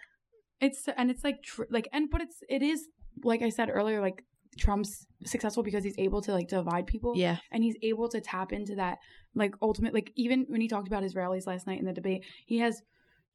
[0.60, 2.86] it's and it's like tr- like and but it's it is
[3.24, 4.24] like I said earlier, like
[4.58, 7.14] Trump's successful because he's able to like divide people.
[7.16, 7.36] Yeah.
[7.52, 8.98] and he's able to tap into that
[9.34, 12.24] like ultimate like even when he talked about his rallies last night in the debate
[12.46, 12.82] he has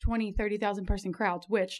[0.03, 1.79] 20 30,000 person crowds which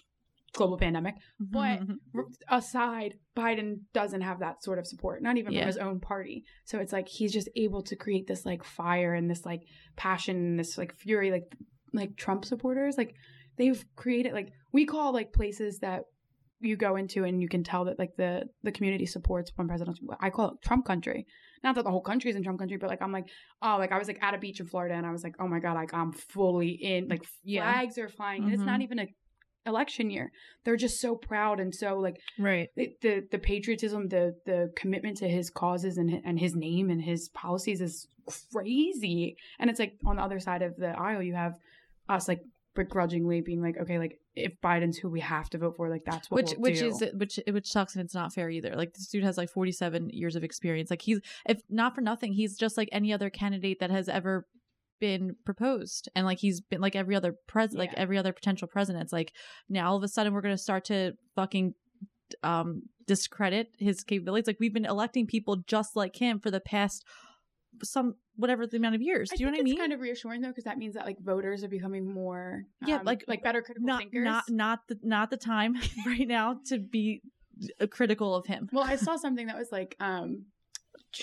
[0.54, 2.18] global pandemic mm-hmm, But- mm-hmm.
[2.20, 5.62] r- aside biden doesn't have that sort of support not even Yeah.
[5.62, 9.14] from his own party so it's like he's just able to create this like fire
[9.14, 9.64] and this like
[9.98, 11.44] passion and this like fury like
[11.92, 13.14] like trump supporters like
[13.58, 16.04] they've created like we call like places that
[16.66, 19.98] you go into and you can tell that like the the community supports one president
[20.20, 21.26] i call it trump country
[21.64, 23.28] not that the whole country is in trump country but like i'm like
[23.62, 25.48] oh like i was like at a beach in florida and i was like oh
[25.48, 27.62] my god like i'm fully in like Yeah.
[27.74, 28.84] flags are flying and it's not Mhm.
[28.84, 29.08] even a
[29.68, 30.32] election year
[30.64, 32.70] they're just so proud and so like Right.
[32.76, 37.02] the the, the patriotism the the commitment to his causes and and his name and
[37.02, 38.08] his policies is
[38.52, 41.54] crazy and it's like on the other side of the aisle you have
[42.10, 42.42] us like
[42.76, 46.30] begrudgingly being like okay like if biden's who we have to vote for like that's
[46.30, 46.88] what which we'll which do.
[46.88, 48.76] is which which sucks and it's not fair either.
[48.76, 50.90] Like this dude has like 47 years of experience.
[50.90, 54.46] Like he's if not for nothing, he's just like any other candidate that has ever
[55.00, 59.04] been proposed and like he's been like every other pres like every other potential president.
[59.04, 59.34] It's like
[59.70, 61.74] now all of a sudden we're going to start to fucking
[62.44, 64.48] um discredit his capabilities.
[64.48, 67.06] Like we've been electing people just like him for the past
[67.84, 69.30] some whatever the amount of years.
[69.30, 69.74] Do you know what I mean?
[69.74, 72.98] It's kind of reassuring though, because that means that like voters are becoming more, Yeah,
[72.98, 74.24] um, like, like better critical not thinkers.
[74.26, 77.22] not not the not the time right now to be
[77.90, 78.70] critical of him.
[78.72, 80.46] well, I saw something that was like, um,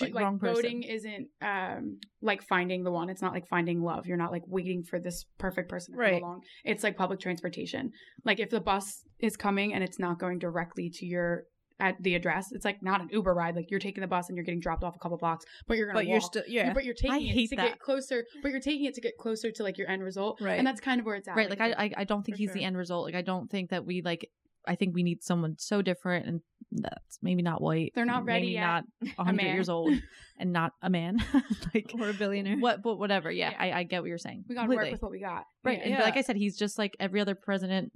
[0.01, 0.39] Like, like, person.
[0.55, 3.09] voting isn't um like finding the one.
[3.09, 4.07] It's not like finding love.
[4.07, 6.13] You're not like waiting for this perfect person to Right.
[6.13, 6.41] come along.
[6.65, 7.91] It's like public transportation.
[8.25, 11.43] Like if the bus is coming and it's not going directly to your
[11.79, 13.55] at the address, it's like not an Uber ride.
[13.55, 15.87] Like you're taking the bus and you're getting dropped off a couple blocks, but you're
[15.87, 16.71] gonna But you're still yeah.
[16.73, 17.67] But you're taking it to that.
[17.69, 18.23] get closer.
[18.41, 20.57] But you're taking it to get closer to like your end result, Right.
[20.57, 21.35] And that's kind of where it's at.
[21.35, 23.69] right like I, I i don't think he's the end result like i don't think
[23.71, 24.29] that we like
[24.67, 28.45] i think we need someone so different and that's maybe not white They're not ready
[28.47, 28.61] maybe yet.
[28.61, 28.83] not
[29.17, 29.53] 100 man.
[29.55, 29.93] years old
[30.39, 31.17] and not a man
[31.73, 32.57] like or a billionaire.
[32.57, 33.57] what but whatever yeah, Yeah.
[33.59, 35.43] I, I get what you're saying we got to work with what we got.
[35.63, 35.83] right Yeah.
[35.83, 36.01] and Yeah.
[36.03, 37.91] like i said he's just like every other president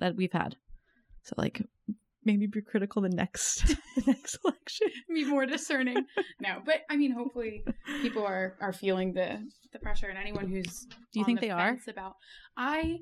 [0.00, 0.56] that we've had
[1.22, 1.62] so like
[2.26, 6.04] maybe be critical the next the next election be more discerning.
[6.40, 7.64] no, but I mean, hopefully,
[8.02, 11.50] people are are feeling the the pressure, and anyone who's Do you think the they
[11.50, 11.78] are?
[11.88, 12.16] About
[12.56, 12.98] I,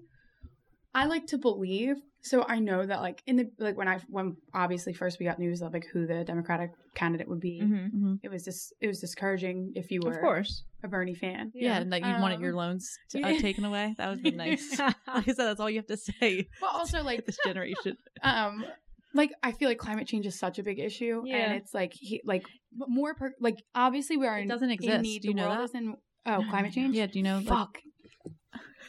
[0.95, 1.97] I like to believe.
[2.23, 5.39] So I know that like in the like when I when obviously first we got
[5.39, 7.61] news of like who the Democratic candidate would be.
[7.63, 7.91] Mhm.
[7.95, 8.19] Mhm.
[8.23, 10.63] It was just it was discouraging if you were Of course.
[10.83, 11.51] a Bernie fan.
[11.55, 14.31] yeah, and that you wanted your Um, loans to, uh, taken away that would be
[14.31, 17.97] nice like i said that's all you have to say But also like this generation
[18.23, 18.65] um
[19.15, 21.37] like i feel like climate change is such a big issue Yeah.
[21.37, 25.03] and it's like he, like more per, like obviously we are it doesn't in exist.
[25.03, 25.23] need.
[25.23, 25.75] Do you the know that?
[25.79, 25.95] in
[26.27, 27.79] oh climate change yeah do you know fuck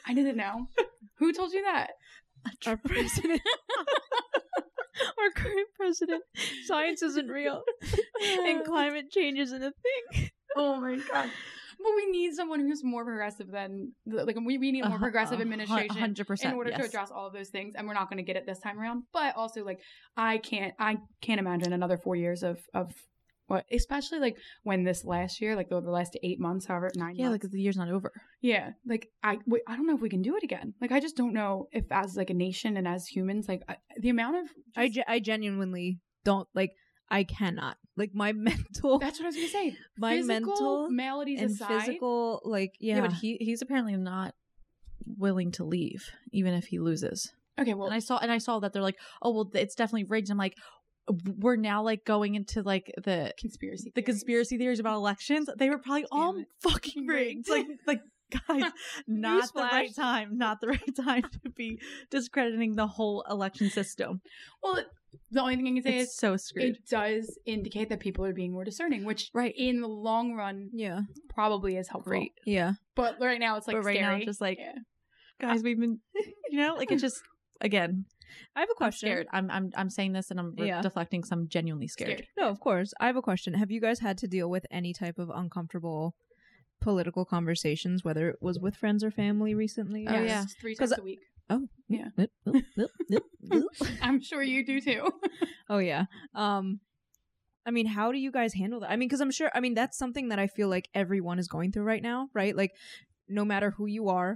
[0.07, 0.67] i didn't know
[1.19, 1.91] who told you that
[2.67, 3.41] Our president.
[5.19, 6.21] Our current president.
[6.65, 7.63] Science isn't real.
[8.45, 10.29] and climate change isn't a thing.
[10.55, 11.29] oh my god
[11.77, 15.05] but we need someone who's more progressive than like we, we need a more uh-huh,
[15.05, 15.43] progressive uh-huh.
[15.43, 18.23] administration 100%, in order to address all of those things and we're not going to
[18.23, 19.03] get it this time around.
[19.13, 19.81] But also like
[20.17, 22.93] i can't i can't imagine another four years of of
[23.47, 27.15] what especially like when this last year like the, the last eight months however nine
[27.15, 28.11] yeah months like the year's not over.
[28.41, 30.73] Yeah like i wait, i don't know if we can do it again.
[30.81, 33.77] Like i just don't know if as like a nation and as humans like I,
[33.99, 36.71] the amount of I, ge- I genuinely don't like
[37.09, 37.77] I cannot.
[37.97, 41.85] Like my mental that's what i was gonna say my Physical mental maladies and aside
[41.85, 42.95] physical like yeah.
[42.95, 43.01] yeah.
[43.01, 44.35] but he he's apparently not
[45.05, 48.59] willing to leave even if he loses okay well and i saw and i saw
[48.59, 50.55] that they're like oh well it's definitely rigged i'm like
[51.37, 54.05] we're now like going into like the conspiracy the theories.
[54.05, 56.47] conspiracy theories about elections they were probably all it.
[56.61, 58.01] fucking rigged like like
[58.47, 58.71] guys
[59.07, 64.21] not the right time not the right time to be discrediting the whole election system
[64.63, 64.79] well
[65.31, 68.25] the only thing i can say it's is so screwed it does indicate that people
[68.25, 71.01] are being more discerning which right in the long run yeah.
[71.29, 72.25] probably is helpful.
[72.45, 72.73] Yeah.
[72.95, 74.25] but right now it's like But right now, scary.
[74.25, 74.73] just like- Yeah.
[75.39, 75.99] guys we've been
[76.49, 77.21] you know like it's just
[77.61, 78.05] again
[78.55, 79.07] I have a I'm question.
[79.07, 80.81] scared i'm i'm, I'm saying this and i'm re- Yeah.
[80.81, 82.27] deflecting so i'm genuinely scared, Scared.
[82.37, 82.91] No, of course.
[82.99, 83.53] I have a question.
[83.53, 86.13] Have you guys had to deal with any type of uncomfortable
[86.85, 90.05] political conversations, whether it was with friends or family recently?
[90.07, 90.45] Oh, Yes, yeah.
[90.61, 91.19] three 'Cause times a week
[91.49, 92.09] Oh Yeah.
[94.01, 95.03] I'm sure you do too.
[95.69, 96.05] Oh yeah.
[96.35, 96.79] Um
[97.67, 98.91] I mean, how do you guys handle that?
[98.91, 101.47] I mean, cuz I'm sure I mean, that's something that I feel like everyone is
[101.47, 102.55] going through right now, right?
[102.55, 102.73] Like
[103.27, 104.31] no matter who you are,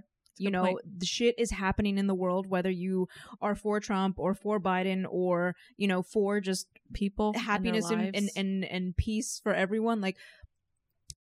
[0.45, 0.99] you know, point.
[1.01, 3.07] the shit is happening in the world whether you
[3.41, 8.31] are for Trump or for Biden or, you know, for just People, happiness and, and
[8.35, 10.17] and and peace for everyone like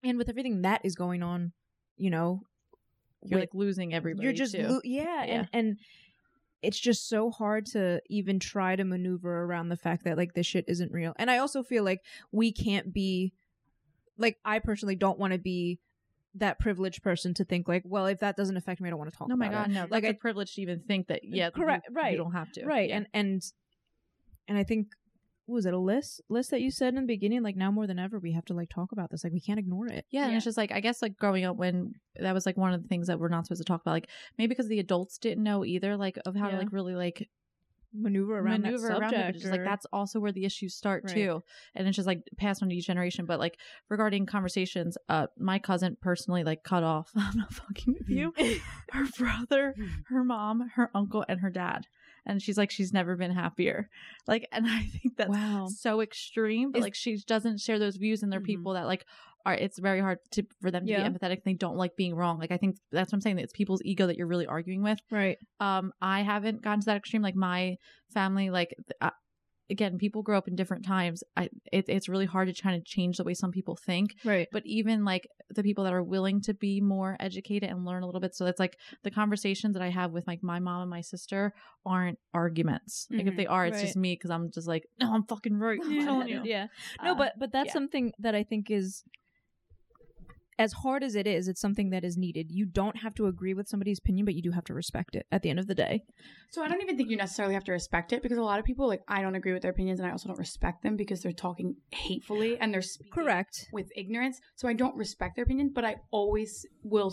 [0.04, 1.52] and with everything that is going on,
[1.96, 2.42] you know,
[3.24, 4.24] you're with- like losing everybody.
[4.24, 5.32] you're just lo- yeah, Yeah.
[5.34, 5.76] and and
[6.62, 10.46] it's just so hard to even try to maneuver around the fact that like this
[10.46, 12.00] shit isn't real and i also feel like
[12.32, 13.32] we can't be
[14.16, 15.78] like i personally don't want to be
[16.34, 19.12] that privileged person to think like well if that doesn't affect me i don't want
[19.12, 19.86] to talk Oh my god, it no!
[19.88, 21.18] Like, Like privileged to even think that.
[21.18, 22.10] Uh, yeah, Correct, you- right.
[22.12, 22.64] You don't have to.
[22.66, 22.96] right Yeah.
[22.98, 23.42] and and
[24.48, 24.88] and i think
[25.48, 27.86] what was it a list list that you said in the beginning like now more
[27.86, 30.26] than ever we have to like talk about this like we can't ignore it Yeah,
[30.26, 32.82] and it's just like I guess like growing up when that was like one of
[32.82, 33.92] the things that we're not supposed to talk about.
[33.92, 37.28] Like maybe because the adults didn't know either, like of how to like really like
[37.94, 39.26] maneuver around maneuver that around subject it.
[39.26, 41.14] But it's just like that's also where the issues start Right.
[41.14, 41.42] too,
[41.74, 43.24] and it's just like passed on to each generation.
[43.24, 43.58] But like
[43.88, 47.10] regarding conversations, uh, my cousin personally like cut off.
[47.16, 48.34] I'm not fucking with you.
[48.92, 49.74] her brother,
[50.08, 51.86] her mom, her uncle, and her dad.
[52.28, 53.88] And she's like, she's never been happier.
[54.26, 58.22] Like, and I think that's wow so extreme, but like she doesn't share those views,
[58.22, 58.44] and they're Mhm.
[58.54, 59.04] people that like
[59.46, 59.54] are.
[59.54, 61.08] It's very hard to for them to Yeah.
[61.08, 61.42] be empathetic.
[61.44, 62.38] They don't like being wrong.
[62.38, 63.36] Like I think that's what I'm saying.
[63.36, 64.98] That it's people's ego that you're really arguing with.
[65.10, 67.22] right Um, I haven't gotten to that extreme.
[67.22, 67.76] Like my
[68.12, 69.10] family, like uh,
[69.70, 71.22] again, people grow up in different times.
[71.36, 74.16] I it, it's really hard to try to change the way some people think.
[74.24, 78.02] right But even like the people that are willing to be more educated and learn
[78.02, 80.82] a little bit, so that's like the conversations that I have with like my mom
[80.82, 81.52] and my sister
[81.84, 83.06] aren't arguments.
[83.10, 83.36] Like if Mhm.
[83.36, 83.82] they are, it's Right.
[83.86, 85.80] just me because I'm just like, no, I'm fucking right.
[85.84, 86.40] I'm telling you.
[86.44, 86.66] yeah
[87.02, 87.72] no Uh, but but that's yeah.
[87.72, 89.04] something that i think is
[90.58, 92.50] as hard as it is it's something that is needed.
[92.50, 95.26] You don't have to agree with somebody's opinion but you do have to respect it
[95.30, 96.04] at the end of the day.
[96.50, 98.64] So I don't even think you necessarily have to respect it because a lot of
[98.64, 101.22] people like I don't agree with their opinions and I also don't respect them because
[101.22, 103.68] they're talking hatefully and they're speaking correct.
[103.72, 104.40] with ignorance.
[104.56, 107.10] So I don't respect their opinion, but I always will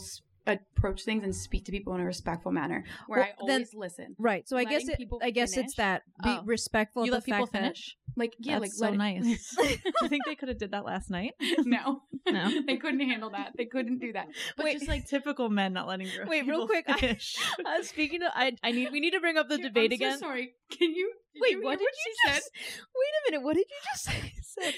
[0.47, 3.73] approach things and speak to people in a respectful manner where Well, I then- always
[3.73, 4.15] listen.
[4.19, 5.65] right so i guess it people i guess finish.
[5.67, 6.43] it's that be Oh.
[6.45, 7.97] respectful You let the people fact that- finish.
[8.17, 9.53] Like yeah, That's like so nice.
[9.57, 9.63] Do
[10.03, 11.33] you think they could have did that last night?
[11.65, 12.61] no, No.
[12.65, 13.51] they couldn't handle that.
[13.57, 14.27] They couldn't do that.
[14.55, 14.73] But Wait.
[14.77, 16.25] just like typical men not letting grow.
[16.25, 17.35] Wait, real quick, I- Finish.
[17.65, 19.99] uh, speaking of i i need we need to bring up the Dude, debate I'm
[19.99, 20.53] so again sorry.
[20.71, 24.05] Can you wait you what did you just wait a minute what did you just
[24.05, 24.73] say said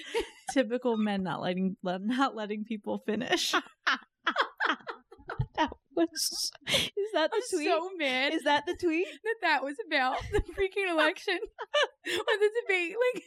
[0.51, 3.53] typical men not letting let, not letting people finish.
[5.57, 9.63] That was is that the I'm tweet so mad is that the tweet that that
[9.63, 11.37] was about the freaking election
[12.07, 12.95] or the debate.
[13.13, 13.23] Like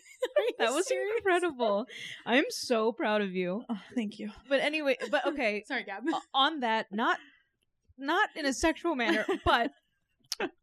[0.58, 1.12] that was serious?
[1.16, 1.86] incredible
[2.26, 4.30] i'm so proud of you Oh, thank you.
[4.48, 6.02] but anyway but okay Sorry, Gab.
[6.34, 7.18] on that not
[7.96, 9.70] not in a sexual manner but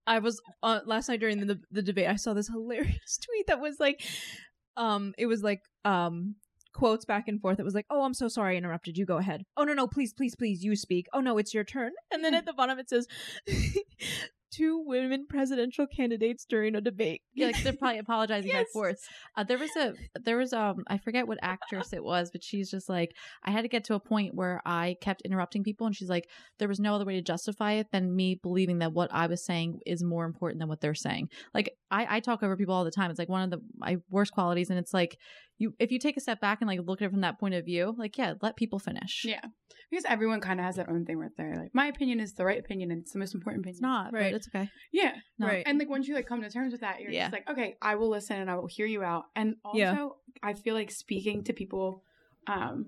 [0.06, 3.60] i was uh, last night during the, the debate i saw this hilarious tweet that
[3.60, 4.02] was like
[4.76, 6.36] um it was like um
[6.78, 9.18] quotes back and forth it was like oh i'm so sorry i interrupted you go
[9.18, 12.24] ahead oh no no please please please you speak oh no it's your turn and
[12.24, 13.08] then at the bottom it says
[14.50, 18.66] two women presidential candidates during a debate Yeah, like they're probably apologizing back Yes.
[18.68, 18.98] and forth.
[19.36, 22.72] Uh, there was a there was um I forget what actress it was, but she's
[22.72, 23.12] just like
[23.44, 26.30] I had to get to a point where I kept interrupting people, and she's like
[26.60, 29.44] there was no other way to justify it than me believing that what I was
[29.44, 31.28] saying is more important than what they're saying.
[31.54, 33.10] Like I I talk over people all the time.
[33.10, 35.18] It's like one of the my worst qualities, and it's like
[35.58, 37.54] you if you take a step back and like look at it from that point
[37.56, 39.24] of view, like yeah, let people finish.
[39.26, 39.42] Yeah.
[39.90, 42.44] Because everyone kind of has their own thing right they're like, my opinion is the
[42.44, 43.76] right opinion and it's the most important opinion.
[43.76, 44.32] It's not, Right.
[44.34, 44.70] but it's okay.
[44.92, 45.14] Yeah.
[45.40, 45.48] No.
[45.48, 45.64] Right.
[45.66, 47.24] And like once you like come to terms with that, you're Yeah.
[47.30, 49.24] just like, okay, I will listen and I will hear you out.
[49.34, 50.08] And also, Yeah.
[50.44, 52.04] I feel like speaking to people,
[52.48, 52.88] um,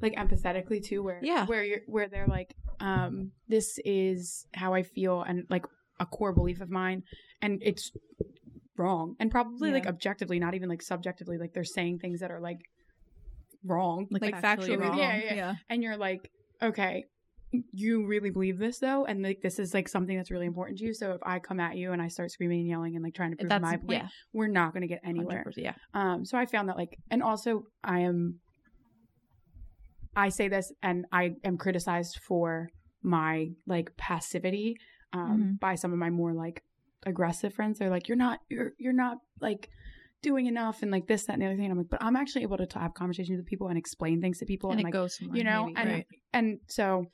[0.00, 1.44] like empathetically too, where Yeah.
[1.44, 5.66] where you're where they're like, um, this is how I feel and like
[6.00, 7.02] a core belief of mine,
[7.42, 7.90] and it's
[8.76, 9.16] wrong.
[9.18, 12.58] And probably like objectively, not even like subjectively, like they're saying things that are like
[13.64, 14.90] wrong, Like, like, factually factually wrong.
[14.90, 15.54] wrong Yeah, yeah, yeah.
[15.68, 16.30] And you're like,
[16.62, 17.04] okay,
[17.72, 20.84] you really believe this though, and like this is like something that's really important to
[20.84, 20.94] you.
[20.94, 23.30] So if I come at you and I start screaming and yelling and like trying
[23.30, 25.44] to prove That's my point, yeah, we're not going to get anywhere.
[25.56, 28.40] Yeah, Um, so I found that like, and also I am,
[30.14, 32.68] I say this and I am criticized for
[33.02, 34.76] my like passivity
[35.16, 36.62] um, by some of my more like
[37.04, 37.78] aggressive friends.
[37.78, 39.70] They're like, you're not, you're, you're not like
[40.22, 41.66] doing enough and like this, that, and the other thing.
[41.66, 44.38] And I'm like, but I'm actually able to have conversations with people and explain things
[44.38, 45.38] to people and and, it like, goes somewhere.
[45.38, 46.06] you know, maybe, and right.
[46.32, 47.06] and so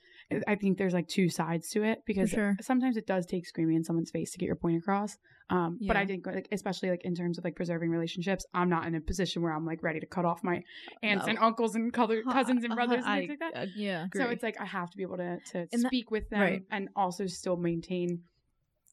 [0.47, 2.57] I think there's like two sides to it because sure.
[2.61, 5.17] sometimes it does take screaming in someone's face to get your point across.
[5.51, 8.87] Um, but I think like especially like in terms of like preserving relationships, I'm not
[8.87, 10.63] in a position where I'm like ready to cut off my
[11.03, 11.31] aunts No.
[11.31, 13.69] and uncles and color, cousins and Uh, brothers and things like that.
[13.77, 14.35] yeah So agree.
[14.35, 16.63] it's like I have to be able to to And that- speak with them right.
[16.71, 18.23] and also still maintain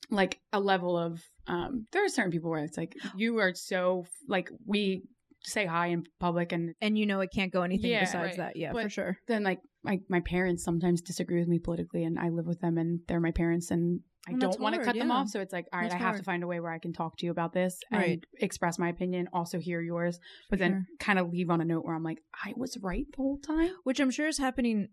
[0.10, 4.06] like a level of um there are certain people where it's like you are so
[4.28, 5.04] like we
[5.44, 8.38] say hi in public and And you know it can't go anything Yeah, besides right.
[8.38, 8.56] that.
[8.58, 9.18] Yeah, for sure.
[9.28, 12.78] then like my my parents sometimes disagree with me politically and I live with them
[12.78, 15.54] and they're my parents and I And don't want to cut them off so it's
[15.54, 16.18] like all right That's I have hard.
[16.20, 18.24] to find a way where I can talk to you about this and Right.
[18.40, 20.20] express my opinion also hear yours
[20.50, 23.18] but then kind of leave on a note where I'm like I was right the
[23.18, 24.90] whole time Which I'm sure is happening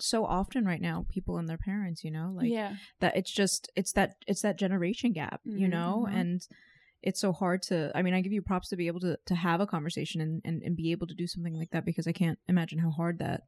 [0.00, 2.32] so often right now, people and their parents, you know?
[2.34, 6.06] Like yeah that it's just it's that it's that generation gap, you Mhm, know?
[6.08, 6.20] mhm.
[6.20, 6.48] And
[7.02, 9.34] it's so hard to I mean, I give you props to be able to to
[9.34, 12.12] have a conversation and, and, and be able to do something like that because I
[12.12, 13.42] can't imagine how hard that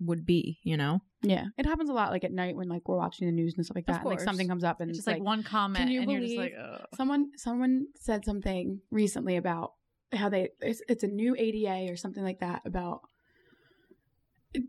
[0.00, 1.00] would be, you know?
[1.22, 3.64] yeah it happens a lot like at night when like we're watching the news and
[3.64, 6.00] stuff like that and, like something comes up and It's just like, one comment, you
[6.00, 6.80] and you're just believe like.
[6.94, 9.72] Someone someone said something recently about
[10.12, 13.02] how they it's, it's a new ADA or something like that about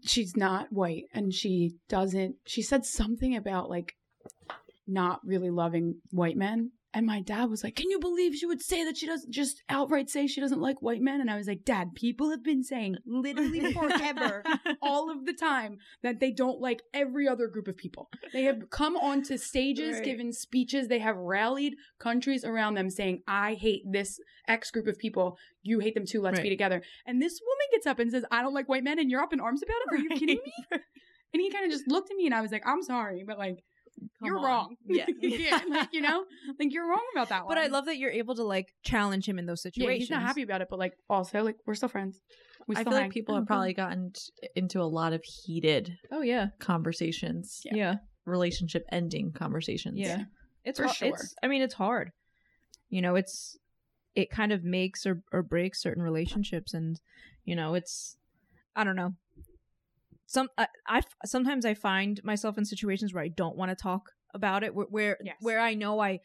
[0.03, 3.93] she's not white and she doesn't she said something about like
[4.87, 8.61] not really loving white men and my dad was like can you believe she would
[8.61, 11.47] say that she doesn't just outright say she doesn't like white men and i was
[11.47, 14.43] like dad people have been saying literally forever
[14.81, 18.09] all of the time that they don't like every other group of people.
[18.33, 20.03] They have come onto stages, Right.
[20.03, 24.97] given speeches, they have rallied countries around them saying, I hate this X group of
[24.97, 25.37] people.
[25.63, 26.21] You hate them too.
[26.21, 26.81] Let's be together.
[27.05, 29.33] And this woman gets up and says, I don't like white men, and you're up
[29.33, 29.93] in arms about it?
[29.93, 30.79] Are you kidding me?
[31.33, 33.37] And he kind of just looked at me and I was like, I'm sorry, but
[33.37, 33.63] like,
[34.21, 34.43] Come you're on.
[34.45, 34.75] wrong.
[34.87, 35.05] Yeah.
[35.21, 35.59] yeah.
[35.69, 36.23] Like, you know,
[36.59, 37.53] like you're wrong about that one.
[37.55, 39.81] But I love that you're able to like challenge him in those situations.
[39.83, 40.07] yeah, situations.
[40.09, 42.21] he's not happy about it, but like also, like, we're still friends.
[42.67, 43.03] We I feel hang.
[43.03, 46.49] like people have probably gotten t- into a lot of heated Oh yeah.
[46.59, 47.75] conversations, Yeah.
[47.75, 47.95] Yeah.
[48.25, 49.97] relationship ending conversations.
[49.97, 50.25] Yeah.
[50.63, 51.07] It's For har- sure.
[51.09, 52.11] It's I mean it's hard.
[52.89, 53.57] You know, it's
[54.13, 56.99] it kind of makes or or breaks certain relationships and
[57.45, 58.17] you know, it's
[58.75, 59.15] I don't know.
[60.33, 63.75] Some I, I f- sometimes I find myself in situations where I don't want to
[63.75, 64.03] talk
[64.33, 65.35] about it where where, Yes.
[65.41, 66.19] where I know I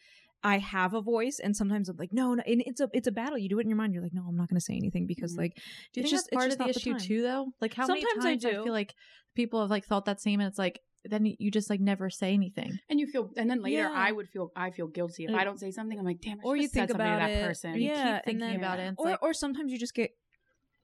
[0.44, 3.12] I have a voice and sometimes I'm like no no and it's a it's a
[3.20, 4.74] battle you do it in your mind you're like no I'm not going to say
[4.76, 5.38] anything because Mhm.
[5.42, 6.98] like Do you It's think just- that's part it's of the just not the issue
[6.98, 7.08] time.
[7.08, 7.46] too, though?
[7.60, 8.64] Like how Sometimes I many times I, do.
[8.64, 8.94] feel like
[9.34, 12.32] people have like thought that same, and it's like then you just like never say
[12.32, 12.78] anything.
[12.88, 13.92] And you feel, and then later, Yeah.
[13.92, 15.96] I would feel, I feel guilty if I don't say something.
[15.98, 17.72] I'm like, damn, I or should've you said think something to about that it person.
[17.74, 18.94] Or you Yeah, keep and thinking then- about it.
[18.98, 20.10] Or like, or sometimes you just get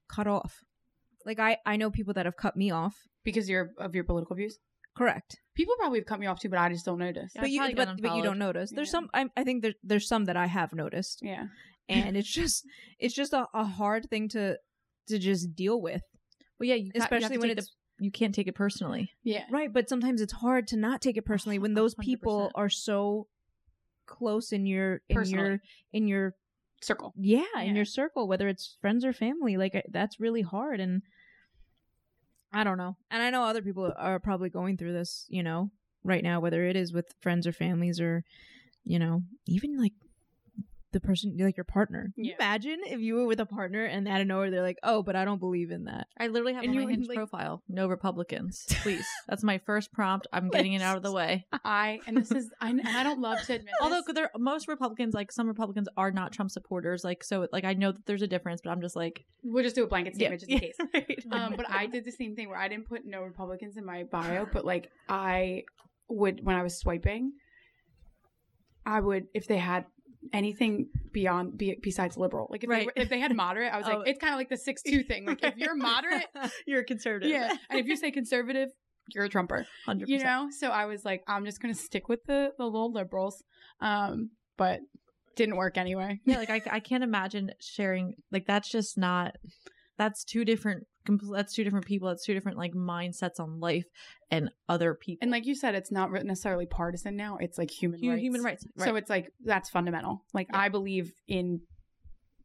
[0.09, 0.63] cut off
[1.25, 4.37] like I I know people that have cut me off because you're of your political
[4.37, 4.59] views.
[4.97, 7.31] correct People probably have cut me off too, but I just don't notice.
[7.35, 8.71] Yeah, but you but, but you don't notice.
[8.71, 8.93] There's Yeah.
[8.93, 11.47] some I, I think there, there's some that I have noticed, Yeah,
[11.91, 12.65] and it's just
[12.99, 14.57] it's just a, a hard thing to
[15.09, 16.01] to just deal with,
[16.59, 19.11] well, yeah, you got- you especially when it's the- you can't take it personally.
[19.23, 19.45] yeah.
[19.53, 19.71] right.
[19.73, 22.05] But sometimes it's hard to not take it personally when those 100%.
[22.05, 23.27] people are so
[24.07, 25.45] close in your in Personally.
[25.49, 25.59] your
[25.93, 26.35] in your
[26.83, 27.13] Circle.
[27.17, 27.61] yeah, Yeah.
[27.63, 29.57] in your circle, whether it's friends or family.
[29.57, 31.03] Like that's really hard, and
[32.53, 32.97] I don't know.
[33.11, 35.71] And I know other people are probably going through this, you know,
[36.05, 38.25] right now, whether it is with friends or families or,
[38.85, 39.95] you know, even like
[40.93, 42.13] the person, like your partner.
[42.15, 44.79] Can you Imagine if you were with a partner and out of nowhere they're like,
[44.83, 47.09] "Oh, but I don't believe in that." I literally have And on you my Hinge
[47.09, 49.07] like- profile, no Republicans, please.
[49.29, 50.27] That's my first prompt.
[50.33, 51.47] I'm getting it out of the way.
[51.65, 53.75] I and this is I and I don't love to admit.
[53.81, 57.05] Although there most Republicans, like some Republicans, are not Trump supporters.
[57.05, 59.75] Like so, like I know that there's a difference, but I'm just like, we'll just
[59.77, 60.77] do a blanket statement just in case.
[60.95, 61.25] right.
[61.31, 64.05] Um, but I did the same thing where I didn't put no Republicans in my
[64.05, 65.65] bio, but like I
[66.09, 67.33] would when I was swiping,
[68.85, 69.87] I would if they had
[70.33, 72.81] anything beyond be, besides liberal, like if Right.
[72.81, 73.99] they were, if they had moderate, I was Oh.
[73.99, 75.27] like it's kind of like the six two thing.
[75.27, 76.27] Like if you're moderate,
[76.67, 77.31] you're a conservative.
[77.31, 78.69] yeah, and if you say conservative,
[79.15, 79.67] you're a Trumper.
[79.87, 82.93] hundred You know, so I was like, I'm just gonna stick with the the little
[82.93, 83.43] liberals,
[83.81, 84.81] um, but
[85.37, 86.19] didn't work anyway.
[86.25, 88.15] Yeah, like I, I can't imagine sharing.
[88.31, 89.35] Like that's just not.
[89.99, 90.85] That's two different.
[91.07, 92.09] Compl- That's two different people.
[92.09, 93.85] That's two different like mindsets on life
[94.31, 95.19] and other people.
[95.23, 97.39] And like you said, it's not necessarily partisan now.
[97.41, 98.23] It's like human Hu- rights.
[98.23, 98.67] human rights.
[98.77, 98.89] Right.
[98.89, 100.25] So it's like that's fundamental.
[100.35, 100.59] Like Yeah.
[100.61, 101.61] I believe in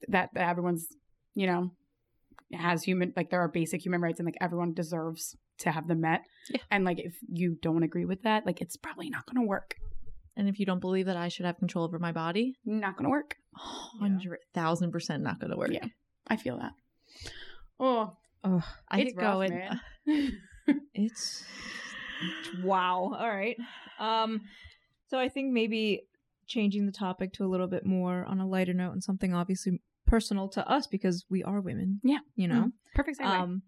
[0.09, 0.87] that, that everyone's,
[1.35, 1.71] you know,
[2.53, 6.01] has human like there are basic human rights and like everyone deserves to have them
[6.01, 6.21] met.
[6.49, 6.61] Yeah.
[6.71, 9.75] And like if you don't agree with that, like it's probably not going to work.
[10.37, 13.05] and if you don't believe that I should have control over my body, Not going
[13.05, 13.35] to work.
[13.55, 15.71] hundred thousand percent not going to work.
[15.71, 15.85] Yeah.
[16.27, 16.73] I feel that.
[17.79, 19.57] Oh, Oh, I it's could go rough, in.
[20.05, 20.37] man.
[20.93, 21.43] it's
[22.63, 23.15] wow.
[23.17, 23.57] All right.
[23.99, 24.41] Um,
[25.07, 26.03] so I think maybe
[26.47, 29.81] changing the topic to a little bit more on a lighter note and something obviously
[30.05, 31.99] personal to us because we are women.
[32.03, 32.19] Yeah.
[32.35, 32.71] You know.
[32.95, 33.25] Perfect segue.
[33.25, 33.61] Um,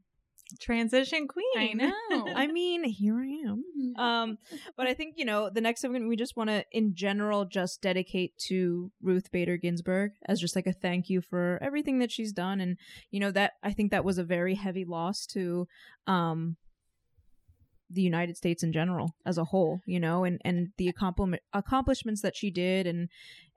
[0.60, 1.46] Transition queen.
[1.58, 2.28] I know.
[2.36, 3.64] I mean, here I am.
[3.98, 4.38] Um,
[4.76, 7.82] but I think you know the next segment we just want to, in general, just
[7.82, 12.32] dedicate to Ruth Bader Ginsburg as just like a thank you for everything that she's
[12.32, 12.78] done, and
[13.12, 15.68] you know that I think that was a very heavy loss to,
[16.08, 16.58] um,
[17.90, 22.22] the United States in general as a whole, you know, and and the accompli- accomplishments
[22.22, 23.10] that she did and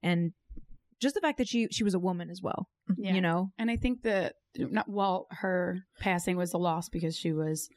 [0.03, 0.33] and
[1.03, 3.15] just the fact that she she was a woman as well, Yeah.
[3.15, 3.51] you know.
[3.59, 7.69] And I think that not well, her passing was a loss because she was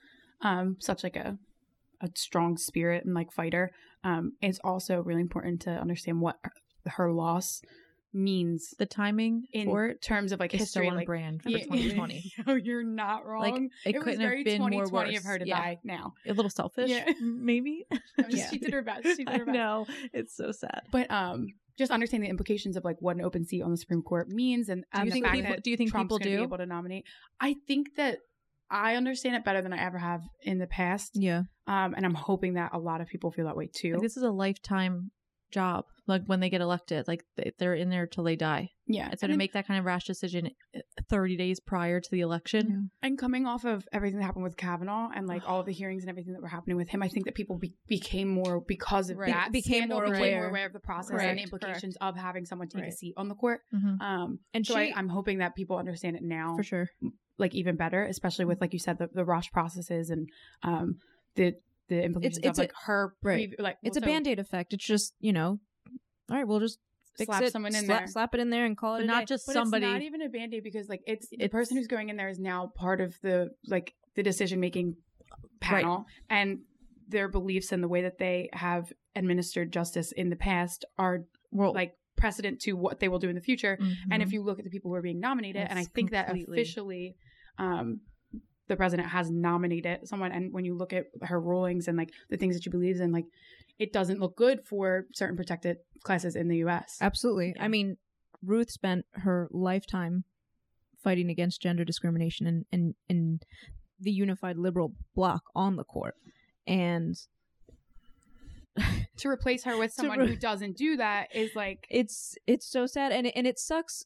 [0.41, 1.37] um, such like a
[2.01, 3.71] a strong spirit and like fighter.
[4.03, 6.51] Um, it's also really important to understand what her,
[6.85, 7.61] her loss
[8.13, 10.85] means The timing in for it terms of like is history.
[10.85, 12.31] so on like, brand for yeah, 2020.
[12.47, 13.41] no, you're not wrong.
[13.41, 13.55] Like
[13.85, 15.19] it, it, couldn't very have been more 2020 worse.
[15.19, 15.57] of her to yeah.
[15.59, 16.13] die now.
[16.25, 17.11] A little selfish, Yeah.
[17.21, 17.85] maybe.
[17.91, 19.03] I mean, She did her best.
[19.05, 19.53] She did I her best.
[19.55, 20.83] know it's so sad.
[20.91, 21.47] But um,
[21.77, 24.69] just understand the implications of like what an open seat on the Supreme Court means,
[24.69, 25.55] and Do you think people?
[25.63, 27.05] Do you think Trump's people gonna be able to nominate.
[27.39, 28.19] I think that
[28.69, 31.43] I understand it better than I ever have in the past, Yeah.
[31.67, 33.93] um, and I'm hoping that a lot of people feel that way too.
[33.93, 35.11] Like, this is a lifetime
[35.51, 35.85] job.
[36.07, 38.71] Like when they get elected, like they- they're in there till they die.
[38.87, 40.79] Yeah, And so and, to make that kind of rash decision uh,
[41.09, 45.09] 30 days prior to the election, and coming off of everything that happened with Kavanaugh
[45.15, 47.25] and like all of the hearings and everything that were happening with him, I think
[47.25, 49.31] that people be- became more because of Right.
[49.33, 50.39] that Be- became scandal, more became aware.
[50.41, 53.13] more aware of the process Correct, and the implications of having someone take a seat
[53.17, 53.61] on the court.
[53.73, 54.01] Mhm.
[54.01, 56.89] Um, And so she, I, I'm hoping that people understand it now for sure.
[57.37, 60.29] like even better, especially with like you said the, the rush processes and
[60.63, 60.97] um
[61.35, 61.53] the
[61.89, 63.49] the implications it's of like her right.
[63.51, 64.73] previ- like It's a so band aid effect.
[64.73, 65.59] It's just, you know,
[66.29, 66.79] all right, we'll just
[67.17, 68.07] fix slap it, someone in slap, there.
[68.07, 69.25] slap it in there and call it not day.
[69.25, 69.85] just But somebody.
[69.85, 72.29] it's not even a band aid because like it's the person who's going in there
[72.29, 74.95] is now part of the like the decision making
[75.59, 76.59] panel and
[77.07, 81.73] their beliefs and the way that they have administered justice in the past are well,
[81.73, 83.77] like precedent to what they will do in the future.
[84.11, 84.25] And mhm.
[84.25, 86.29] if you look at the people who are being nominated, and I Yes, think that
[86.31, 87.15] officially,
[87.57, 88.01] um,
[88.67, 92.37] the president has nominated someone, and when you look at her rulings and like the
[92.37, 93.25] things that she believes in, like
[93.77, 96.97] it doesn't look good for certain protected classes in the U.S.
[97.01, 97.53] Absolutely.
[97.55, 97.63] Yeah.
[97.63, 97.97] I mean,
[98.43, 100.23] Ruth spent her lifetime
[101.03, 103.39] fighting against gender discrimination and in, in
[103.99, 106.15] the unified liberal bloc on the court.
[106.65, 107.15] And
[109.17, 112.85] To replace her with someone re- who doesn't do that is like it's it's so
[112.85, 114.05] sad and it, and it sucks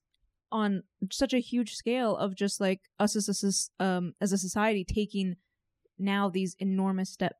[0.51, 4.37] on such a huge scale of just like us as a soc- um as a
[4.37, 5.35] society taking
[5.97, 7.35] now these enormous steps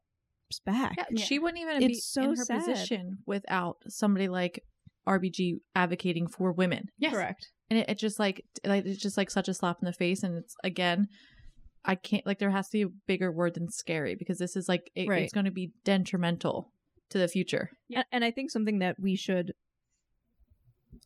[0.65, 0.95] back.
[0.97, 1.25] Yeah, Yeah.
[1.25, 2.59] she wouldn't even It's be so in her sad.
[2.59, 4.63] position without somebody like
[5.07, 6.85] RBG advocating for women.
[6.97, 7.47] yes, Correct.
[7.69, 10.23] And it, it just like like it's just like such a slap in the face.
[10.23, 11.07] And it's again,
[11.85, 14.67] I can't like there has to be a bigger word than scary because this is
[14.67, 15.23] like it, Right.
[15.23, 16.71] it's going to be detrimental
[17.09, 17.69] to the future.
[17.87, 17.99] Yeah.
[17.99, 19.53] And, and I think something that we should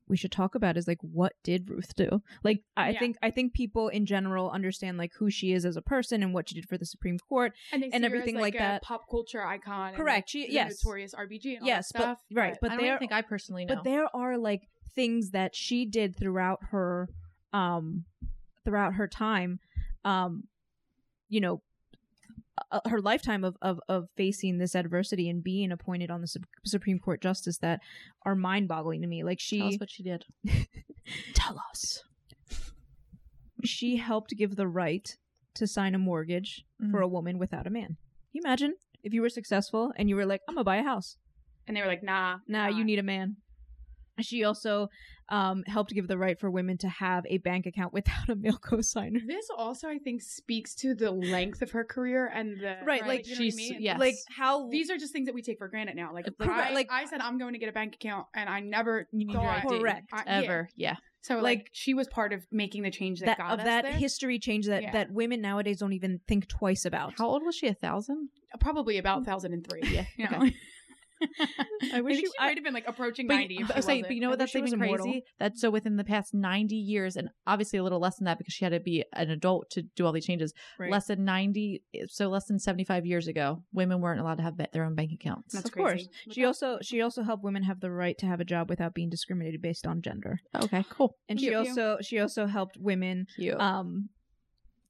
[0.08, 2.22] we should talk about is like what did Ruth do?
[2.43, 2.99] Like I Yeah.
[2.99, 6.34] think I think people in general understand like who she is as a person and
[6.34, 7.54] what she did for the Supreme Court.
[7.72, 8.82] and, they and see her everything as, like a that.
[8.84, 9.89] Pop culture icon.
[9.89, 10.18] and, Correct.
[10.18, 10.84] like, She- the yes.
[10.84, 11.54] notorious RBG.
[11.54, 13.66] And all Yes, that stuff, but right, but I don't there even think I personally
[13.66, 13.76] know.
[13.76, 17.10] but there are like things that she did throughout her
[17.54, 18.06] um
[18.66, 19.60] throughout her time
[20.06, 20.43] um
[21.30, 21.62] you know
[22.74, 26.43] uh, her lifetime of, of of facing this adversity and being appointed on the Sup-
[26.65, 27.80] Supreme Court justice that
[28.26, 30.26] are mind-boggling to me like Tell us she what she did.
[31.34, 32.03] tell us
[33.63, 35.17] she helped give the right
[35.55, 37.03] to sign a mortgage for Mhm.
[37.03, 40.26] a woman without a man Can you imagine if you were successful and you were
[40.26, 41.17] like i'm gonna buy a house
[41.67, 43.38] and they were like, "Nah, nah, you need a man.
[44.19, 44.89] She also
[45.30, 48.57] um, helped give the right for women to have a bank account without a male
[48.57, 49.19] co-signer.
[49.26, 53.28] This also, I think, speaks to the length of her career and the Right, like,
[53.28, 53.78] you know what I she's- mean?
[53.82, 53.99] yes.
[53.99, 56.13] Like how These are just things that we take for granted now.
[56.13, 58.59] Like, Correct, I, like- I said, I'm going to get a bank account, and I
[58.59, 60.09] never You need your thought Correct.
[60.11, 60.41] I- yeah.
[60.43, 60.69] Ever.
[60.76, 60.95] Yeah.
[61.21, 63.65] So, like, Like- she was part of making the change that, that got of us
[63.65, 63.93] that there.
[63.93, 64.91] history change that Yeah.
[64.91, 67.13] that women nowadays don't even think twice about.
[67.17, 67.67] How old was she?
[67.67, 68.28] A thousand?
[68.59, 69.82] Probably about 1003.
[69.89, 70.38] Yeah, You know?
[70.43, 70.55] okay.
[71.93, 73.63] I wish think you- she might have been like approaching But, 90.
[73.67, 74.39] But, she say, but you know what?
[74.39, 75.24] That's even crazy.
[75.39, 78.53] That's so within the past 90 years, and obviously a little less than that because
[78.53, 80.53] she had to be an adult to do all these changes.
[80.80, 80.91] Right.
[80.91, 84.67] Less than 90, so less than 75 years ago, women weren't allowed to have ba-
[84.74, 85.53] their own bank accounts.
[85.53, 85.93] That's of course.
[85.93, 86.09] crazy.
[86.32, 89.09] She also she also helped women have the right to have a job without being
[89.09, 90.39] discriminated based on gender.
[90.55, 91.15] Okay, cool.
[91.30, 93.59] And she also she also helped women Cute.
[93.59, 94.09] um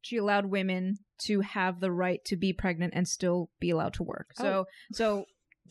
[0.02, 4.04] she allowed women to have the right to be pregnant and still be allowed to
[4.04, 4.32] work.
[4.36, 5.26] So so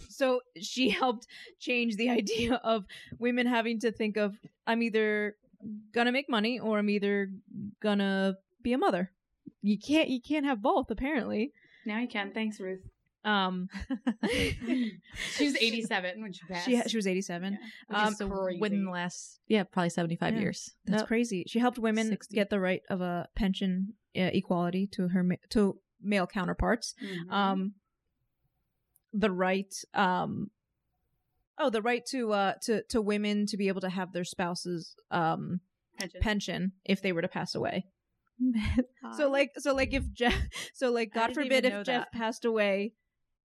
[0.08, 1.26] so she helped
[1.58, 2.84] change the idea of
[3.18, 4.36] women having to think of
[4.66, 5.36] I'm either
[5.92, 7.30] gonna make money or I'm either
[7.80, 9.10] gonna be a mother.
[9.62, 11.52] You can't you can't have both apparently.
[11.86, 12.32] Now you can.
[12.32, 12.80] Thanks, Ruth.
[13.24, 13.68] Um
[15.34, 16.64] She was 87 when she passed.
[16.66, 17.58] she she was 87.
[17.90, 17.96] Yeah.
[18.06, 18.26] Um, so
[18.60, 20.40] within the last, yeah, probably 75 Yeah.
[20.40, 20.70] years.
[20.86, 21.08] That's Yep.
[21.08, 21.44] crazy.
[21.46, 22.34] She helped women 60.
[22.34, 26.94] get the right of a pension uh, equality to her ma- to male counterparts.
[27.02, 27.32] Mhm.
[27.32, 27.74] um
[29.12, 30.50] the right um
[31.58, 34.94] oh the right to uh to to women to be able to have their spouse's
[35.10, 35.60] um
[35.98, 36.20] Pension.
[36.20, 37.84] pension if they were to pass away
[39.16, 40.34] so like so like if jeff
[40.72, 42.12] so like god forbid if jeff that.
[42.12, 42.92] passed away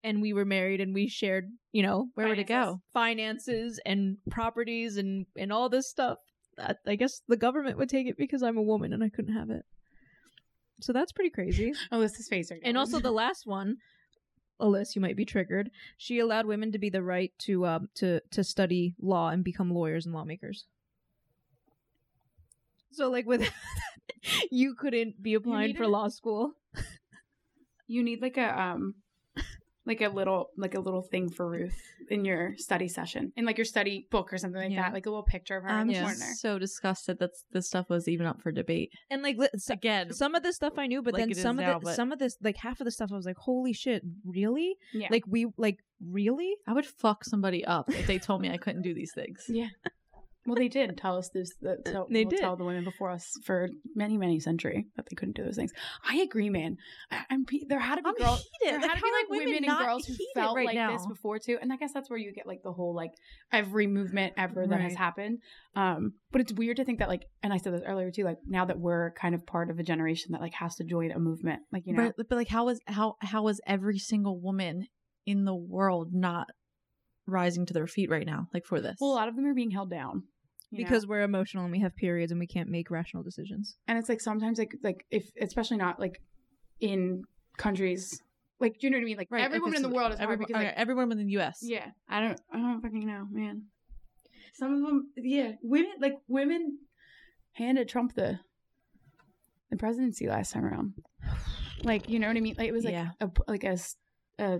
[0.04, 2.80] and we were married and we shared, you know, Where would it go?
[2.92, 6.18] finances and properties and and all this stuff.
[6.58, 9.34] I, I guess the government would take it because I'm a woman and I couldn't
[9.34, 9.64] have it.
[10.80, 11.72] So that's pretty crazy.
[11.90, 12.56] oh this is now.
[12.62, 13.76] And also the last one,
[14.60, 15.70] Alyssa, you might be triggered.
[15.96, 19.72] She allowed women to be the right to um to to study law and become
[19.72, 20.66] lawyers and lawmakers.
[22.90, 23.48] So like with
[24.50, 26.52] you couldn't be applying for a- law school.
[27.86, 28.94] you need like a um
[29.88, 31.80] like a little like a little thing for Ruth
[32.10, 34.82] in your study session in like your study book or something like Yeah.
[34.82, 36.02] that like a little picture of her I'm the Yeah.
[36.02, 38.92] corner so disgusted that this stuff was even up for debate.
[39.10, 41.58] And like li- so- Again, some of this stuff I knew, but Like then some
[41.58, 43.36] of now, the but- some of this like half of the stuff I was like,
[43.38, 44.76] holy shit, really?
[44.94, 46.54] yeah Like we like really?
[46.66, 49.44] I would fuck somebody up if they told me I couldn't do these things.
[49.48, 49.68] yeah
[50.48, 52.40] well they did tell us this the, tell, They well, did.
[52.40, 55.72] tell the women before us for many many century that they couldn't do those things
[56.08, 56.76] i agree man
[57.10, 58.74] I, I'm there had to be I'm girls heated.
[58.74, 60.92] there Like, had to be like women women and girls who felt right like now?
[60.96, 63.12] this before too and i guess that's where you get like the whole like
[63.52, 65.38] every movement ever that has happened
[65.76, 68.38] um but it's weird to think that like and i said this earlier too like
[68.46, 71.18] now that we're kind of part of a generation that like has to join a
[71.18, 74.86] movement like you know But, but like, how was how how was every single woman
[75.26, 76.48] in the world not
[77.26, 78.96] rising to their feet right now, like for this?
[79.00, 80.22] well a lot of them are being held down
[80.70, 80.84] you know?
[80.88, 83.76] Because we're emotional and we have periods and we can't make rational decisions.
[83.86, 86.20] and it's like sometimes like like if especially not like
[86.80, 87.22] in
[87.56, 88.22] countries
[88.60, 89.16] like do you know what I mean?
[89.16, 91.18] Like Right, every woman in the world is every, because okay, like uh, every woman
[91.18, 91.58] in the U.S.
[91.62, 93.64] yeah I don't I don't fucking know man.
[94.54, 96.78] Some of them yeah women like women
[97.52, 98.40] handed Trump the
[99.70, 100.94] the presidency last time around.
[101.84, 102.54] Like you know what I mean?
[102.58, 103.10] Like it was like Yeah.
[103.20, 103.78] a like a,
[104.38, 104.58] a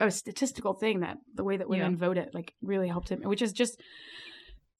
[0.00, 3.52] a statistical thing that the way that women voted like really helped him, which is
[3.52, 3.80] just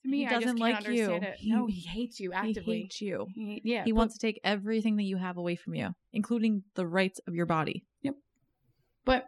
[0.04, 1.12] to me He doesn't like you.
[1.14, 1.34] it.
[1.38, 3.26] He- no, he hates you He hates you.
[3.34, 6.62] He- yeah, He but- wants to take everything that you have away from you, including
[6.74, 7.84] the rights of your body.
[8.02, 8.14] Yep.
[9.04, 9.26] But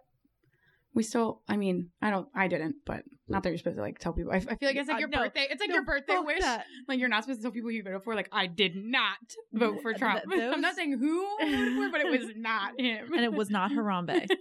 [0.96, 3.98] we still, I mean, I don't, I didn't, but not that you're supposed to like
[3.98, 4.32] tell people.
[4.32, 5.18] I, I feel like it's like Uh, your no.
[5.18, 5.46] birthday.
[5.50, 6.40] It's like No, your birthday fuck wish.
[6.40, 6.64] that.
[6.88, 8.14] Like you're not supposed to tell people you voted for.
[8.14, 9.18] Like I did not
[9.52, 10.22] vote for Trump.
[10.30, 13.12] th- I'm not saying who for, but it was not him.
[13.12, 14.26] And it was not Harambe.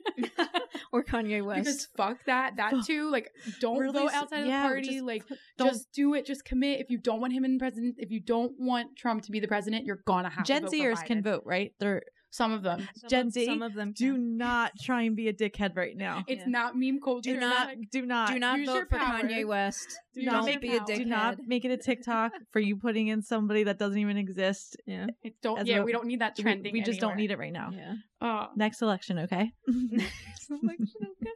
[0.92, 1.60] Or Kanye West.
[1.64, 2.56] because fuck that.
[2.58, 3.10] That too.
[3.10, 4.90] Like don't Really vote outside of yeah, the party.
[4.90, 5.24] just like
[5.58, 6.26] don't- just do it.
[6.26, 6.80] Just commit.
[6.80, 9.48] If you don't want him in president, if you don't want Trump to be the
[9.48, 11.74] president, you're gonna have Gen to vote for Zers can vote, right?
[11.80, 12.04] They're
[12.36, 12.80] Some of them.
[12.98, 14.38] Some Gen of- Z, Some of them do can.
[14.38, 16.24] not try and be a dickhead right now.
[16.28, 16.50] It's Yeah.
[16.60, 17.34] not meme culture.
[17.34, 19.22] Do not, like- do not, do not vote for power.
[19.22, 19.88] Kanye West.
[20.14, 20.98] do use not make be a dickhead.
[20.98, 24.76] do not make it a TikTok for you putting in somebody that doesn't even exist.
[24.86, 25.08] Yeah.
[25.24, 25.60] It don't.
[25.60, 26.74] As Yeah, a- we don't need that We- trending.
[26.74, 27.70] We, just don't need it right now.
[27.74, 27.94] Yeah.
[28.22, 28.48] Oh.
[28.56, 29.52] Next election, okay?
[29.68, 30.88] Next election,
[31.22, 31.32] okay.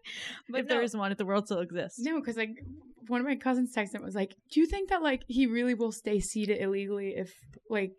[0.49, 0.83] But if there no.
[0.83, 1.99] is one, if the world still exists.
[1.99, 2.57] No, because like
[3.07, 5.73] one of my cousins texted and was like, "Do you think that like he really
[5.73, 7.33] will stay seated illegally if
[7.69, 7.93] like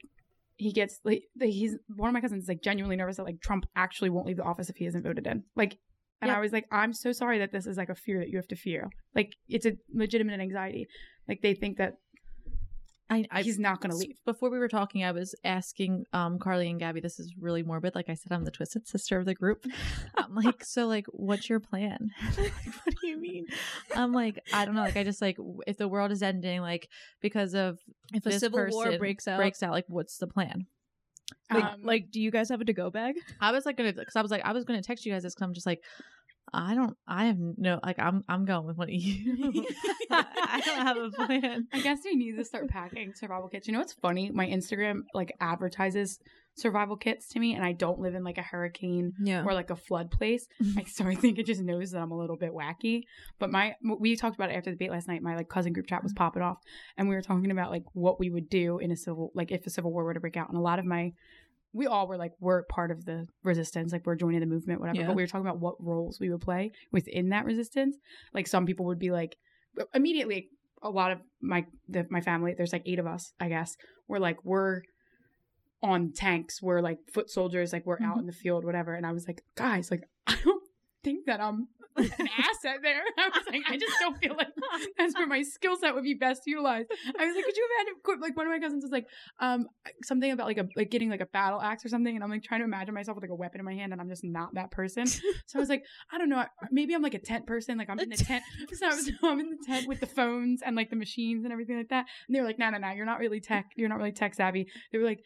[0.61, 3.65] he gets like he's one of my cousins is like genuinely nervous that like Trump
[3.75, 5.79] actually won't leave the office if he isn't voted in." Like,
[6.21, 6.37] and Yeah.
[6.37, 8.49] I was like, "I'm so sorry that this is like a fear that you have
[8.49, 8.91] to fear.
[9.15, 10.87] Like, it's a legitimate anxiety.
[11.27, 11.95] Like they think that
[13.11, 16.39] I, I he's not going to leave." Before we were talking, I was asking um
[16.39, 17.01] Carly and Gabby.
[17.01, 17.95] This is really morbid.
[17.95, 19.67] Like I said, I'm the twisted sister of the group.
[20.17, 22.11] I'm like, so like, what's your plan?
[22.39, 22.53] like,
[22.85, 23.47] what do you mean?
[23.95, 24.83] I'm like, I don't know.
[24.83, 25.37] Like, I just like,
[25.67, 26.89] if the world is ending, like
[27.21, 27.79] because of
[28.15, 30.67] If a civil war breaks out, breaks out, like, what's the plan?
[31.53, 33.17] like, Um, like, do you guys have a to-go bag?
[33.41, 35.35] I was like gonna, because I was like, I was gonna text you guys this
[35.35, 35.83] because I'm just like,
[36.53, 39.65] I don't, I have no, like, I'm, I'm going with one of you.
[40.11, 41.69] I don't have a plan.
[41.73, 43.67] I guess we need to start packing survival kits.
[43.67, 44.31] You know what's funny?
[44.31, 46.19] My Instagram like advertises
[46.55, 49.45] survival kits to me, and I don't live in like a hurricane Yeah.
[49.45, 50.47] or like a flood place.
[50.63, 50.79] Mm-hmm.
[50.79, 53.03] I so I think it just knows that I'm a little bit wacky.
[53.39, 55.23] But my we talked about it after the debate last night.
[55.23, 56.19] My like cousin group chat was mm-hmm.
[56.19, 56.59] popping off,
[56.97, 59.67] and we were talking about like what we would do in a civil like if
[59.67, 60.49] a civil war were to break out.
[60.49, 61.13] And a lot of my
[61.73, 65.01] we all were like we're part of the resistance, like we're joining the movement, whatever.
[65.01, 65.07] Yeah.
[65.07, 67.97] But we were talking about what roles we would play within that resistance.
[68.35, 69.37] Like some people would be like
[69.79, 70.49] uh, immediately.
[70.83, 73.77] A lot of my the, my family, there's like eight of us, I guess.
[74.09, 74.83] We're like we're
[75.83, 76.63] on tanks.
[76.63, 77.73] We're like foot soldiers.
[77.73, 78.21] Like we're out mm-hmm.
[78.21, 78.95] in the field, whatever.
[78.95, 80.60] And I was like, guys, like I don't
[81.03, 83.03] think that I'm an asset there.
[83.19, 84.49] I was like, I just don't feel like
[84.99, 86.91] that's where my skill set would be best utilized.
[87.19, 88.21] I was like, could you imagine?
[88.21, 89.07] Like one of my cousins was like,
[89.41, 89.67] um,
[90.05, 92.43] something about like a like getting like a battle axe or something, and I'm like
[92.43, 94.55] trying to imagine myself with like a weapon in my hand, and I'm just not
[94.55, 95.07] that person.
[95.07, 95.23] So
[95.57, 97.79] I was like, I don't know, maybe I'm like a tent person.
[97.79, 98.45] Like I'm in the tent.
[98.73, 101.53] So I was, I'm in the tent with the phones and like the machines and
[101.53, 102.07] everything like that.
[102.29, 103.73] And they were like, no, no, no, you're not really tech.
[103.77, 104.69] You're not really tech savvy.
[104.93, 105.23] They were like,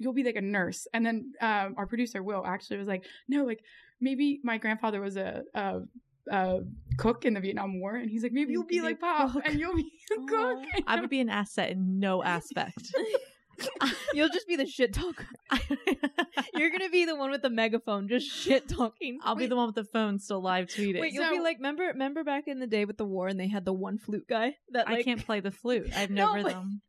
[0.00, 0.88] you'll be like a nurse.
[0.92, 3.62] And then um, our producer Will actually was like, no, like
[4.00, 5.44] maybe my grandfather was a.
[5.54, 5.82] a
[6.30, 6.60] uh,
[6.98, 9.58] cook in the Vietnam War, and he's like, maybe You you'll be like Pop, and
[9.58, 10.58] you'll be a cook.
[10.86, 12.94] I would be an asset in no aspect.
[14.14, 15.26] You'll just be the shit talker.
[16.54, 19.18] You're gonna be the one with the megaphone, just shit talking.
[19.22, 21.00] I'll be the one with the phone still live tweeting.
[21.00, 23.48] Wait, you'll be like, remember, remember back in the day with the war, and they
[23.48, 25.90] had the one flute guy that like, I can't play the flute.
[25.94, 26.80] I have No, no, but- rhythm.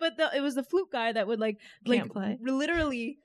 [0.00, 2.38] but the, it was the flute guy that would like, like Can't play.
[2.40, 3.18] literally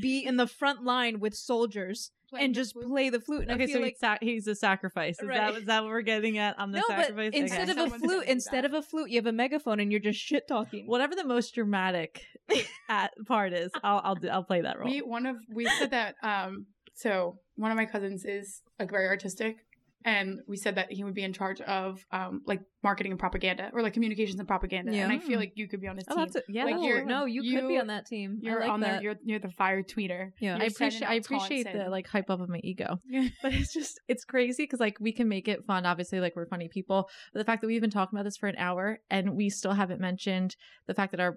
[0.00, 3.42] be in the front line with soldiers and just play the flute.
[3.42, 5.20] And I Okay, feel so like he's, sac- he's a sacrifice.
[5.20, 5.36] Is Right.
[5.36, 7.80] that is that what we're getting at on the no, but instead Okay.
[7.84, 10.46] of a flute, instead of a flute, you have a megaphone and you're just shit
[10.48, 10.86] talking.
[10.86, 12.24] whatever the most dramatic
[12.88, 14.88] at part is, I'll I'll do, I'll play that role.
[14.88, 19.06] We one of we said that um so one of my cousins is like very
[19.06, 19.56] artistic
[20.04, 23.70] and we said that he would be in charge of um like marketing and propaganda
[23.72, 25.04] or like communications and propaganda Yeah.
[25.04, 26.24] and I feel like you could be on his oh, team.
[26.24, 26.64] that's a, yeah.
[26.64, 28.38] Like, you're- no, you, could be on that team.
[28.40, 28.86] You're like on that.
[28.86, 29.02] there.
[29.02, 30.30] You're you're the fire tweeter.
[30.38, 30.56] Yeah.
[30.56, 33.00] You're I appreciate I appreciate the like hype up of my ego.
[33.42, 36.46] but it's just it's crazy because like we can make it fun obviously like we're
[36.46, 39.36] funny people but the fact that we've been talking about this for an hour and
[39.36, 41.36] we still haven't mentioned the fact that our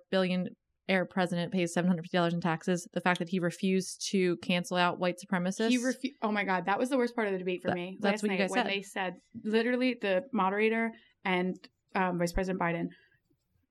[0.91, 5.15] billionaire president pays $750 in taxes the fact that he refused to cancel out white
[5.23, 7.69] supremacists He refu- Oh my god, that was the worst part of the debate for
[7.69, 7.97] That- me.
[7.99, 8.71] that's last what you guys when said.
[8.71, 9.13] they said
[9.43, 10.91] literally the moderator
[11.25, 11.55] and
[11.95, 12.87] um, Vice President Biden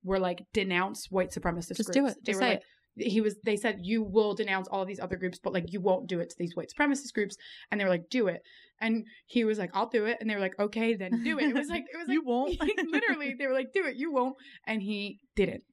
[0.03, 1.93] were like denounce white supremacist Just groups.
[1.93, 2.17] do it.
[2.25, 2.63] They Just were say like
[2.97, 6.07] he was they said you will denounce all these other groups but like you won't
[6.09, 7.37] do it to these white supremacist groups
[7.71, 8.41] and they were like do it
[8.81, 11.45] and he was like i'll do it and they were like okay then do it
[11.45, 12.59] it was like it was like You won't?
[12.59, 14.35] like, literally they were like do it you won't
[14.67, 15.63] and he didn't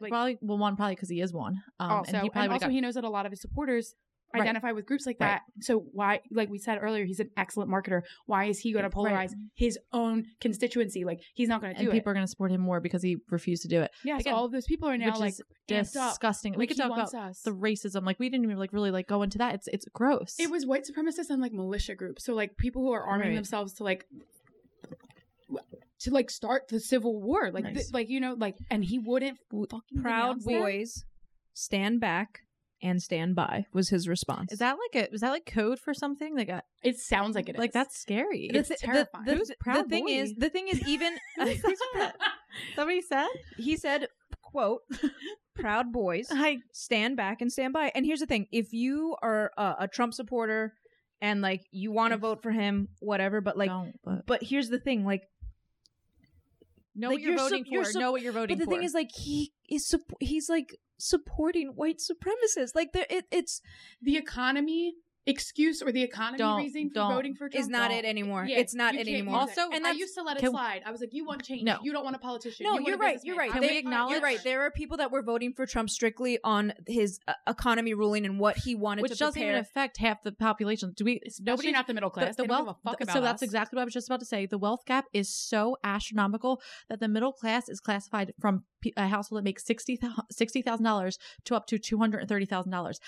[0.00, 2.52] like probably well one probably because he is one um also, and he probably and
[2.52, 3.94] also got- he knows that a lot of his supporters
[4.34, 4.42] Right.
[4.42, 5.40] identify with groups like Right.
[5.56, 5.64] that.
[5.64, 8.02] So why, like we said earlier, he's an excellent marketer.
[8.26, 9.30] Why is he going to polarize Right.
[9.54, 11.02] his own constituency?
[11.02, 12.00] Like he's not going to do people it.
[12.00, 14.30] People are going to support him more because he refused to do it Yeah, so
[14.34, 16.10] all of those people are now like is amped up.
[16.10, 17.40] disgusting we Like, could talk about us.
[17.40, 20.36] the racism like we didn't even like really like go into that it's it's gross
[20.38, 22.22] It was white supremacists and like militia groups.
[22.26, 23.34] So like people who are arming Right.
[23.34, 24.04] themselves to like
[26.00, 27.50] to like start the civil war.
[27.50, 27.74] Like Nice.
[27.74, 30.60] th- like you know like and he wouldn't fucking Proud denounce them.
[30.60, 31.04] boys,
[31.54, 32.40] stand back
[32.80, 34.52] and stand by was his response.
[34.52, 37.48] is that like a is that like code for something like a, It sounds like
[37.48, 37.58] it is.
[37.58, 39.24] like that's scary the, it's thi- terrifying.
[39.24, 40.12] The, Who's the, Proud the thing Boy?
[40.12, 41.60] is, the thing is, even Who's
[41.94, 42.14] that?
[42.76, 43.26] somebody said
[43.56, 44.06] he said,
[44.42, 44.82] "quote
[45.56, 49.50] Proud boys, I stand back and stand by." And here's the thing: if you are
[49.58, 50.72] a, a Trump supporter
[51.20, 54.68] and like you want to vote for him, whatever, but like, don't but but here's
[54.68, 55.24] the thing: like,
[56.98, 58.64] know like, what you're, you're voting you're for know what you're voting for.
[58.64, 62.74] but the for thing is, like, he is sup- he's like supporting white supremacists.
[62.74, 63.60] Like, there, it, it's
[64.02, 64.94] the economy
[65.28, 67.12] excuse or the economy Don't- reason for don't.
[67.14, 68.44] voting for Trump is not it anymore.
[68.46, 69.36] Yeah, it's not it anymore.
[69.40, 70.82] Also- and and I used to let it slide.
[70.84, 71.62] I was like, you want change.
[71.62, 71.78] No.
[71.82, 72.64] You don't want a politician.
[72.64, 73.18] No, you you're right.
[73.22, 73.50] You're right.
[73.52, 74.42] Can was we acknowledge- You're right.
[74.42, 78.40] There are people that were voting for Trump strictly on his uh, economy ruling and
[78.40, 81.72] what he wanted which to doesn't even affect half the population do we Especially nobody
[81.72, 82.36] not the middle class.
[82.36, 83.84] the, They the don't wealth give a fuck th- about so that's exactly what i
[83.84, 87.68] was just about to say the wealth gap is so astronomical that the middle class
[87.68, 88.64] is classified from
[88.96, 92.98] a household that makes $60,000 $60,000 to up to $230,000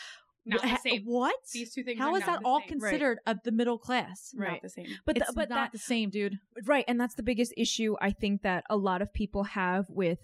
[0.47, 1.03] Not the same.
[1.05, 1.99] what These two things.
[1.99, 2.69] how are is not that the all same.
[2.69, 4.63] considered of the middle class Not Right.
[4.63, 4.87] the same.
[5.05, 8.11] but it's but not that the same dude right, and that's the biggest issue I
[8.11, 10.19] think that a lot of people have with.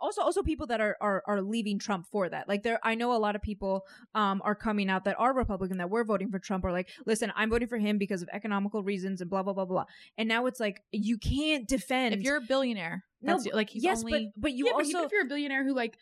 [0.00, 2.46] Also, also people that are, are are leaving Trump for that.
[2.46, 5.78] Like there, I know a lot of people um are coming out that are Republican
[5.78, 8.82] that were voting for Trump are like, listen, I'm voting for him because of economical
[8.82, 9.84] reasons and blah blah blah blah.
[10.18, 13.84] And now it's like you can't defend if you're a billionaire no, that's like he's
[13.84, 15.96] yes, only but but you yeah, also even if you're a billionaire who like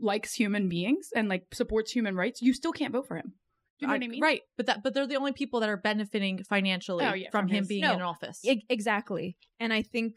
[0.00, 3.32] likes human beings and like supports human rights, you still can't vote for him.
[3.78, 4.20] Do you know what I mean?
[4.20, 7.42] right but that but they're the only people that are benefiting financially Oh, yeah, from,
[7.46, 9.36] from him his- being No, in office E- exactly.
[9.60, 10.16] And I think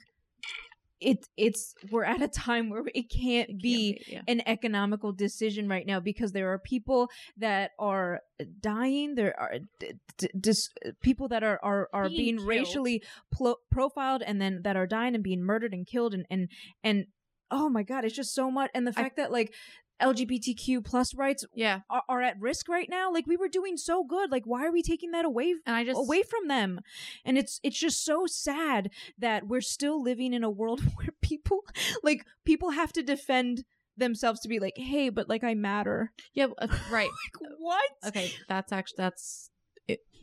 [1.00, 4.22] it it's we're at a time where it can't, It can't be, yeah.
[4.28, 8.22] an economical decision right now because there are people that are
[8.62, 9.16] dying.
[9.16, 10.70] There are d- d- dis-
[11.02, 13.04] people that are are, are Being being, racially
[13.36, 16.50] plo- profiled and then that are dying and being murdered and killed and and
[16.84, 17.06] and
[17.52, 18.72] oh my god, it's just so much.
[18.74, 19.54] And the I- fact that like
[20.02, 23.12] LGBTQ plus rights yeah are, are at risk right now.
[23.14, 24.32] Like we were doing so good.
[24.32, 26.80] Like why are we taking that away and i just away from them
[27.24, 28.90] and it's it's just so sad
[29.20, 31.62] that we're still living in a world where people
[32.02, 33.64] like people have to defend
[33.98, 37.10] themselves to be like hey but like i matter yeah uh, right
[37.42, 39.51] like what okay that's actually that's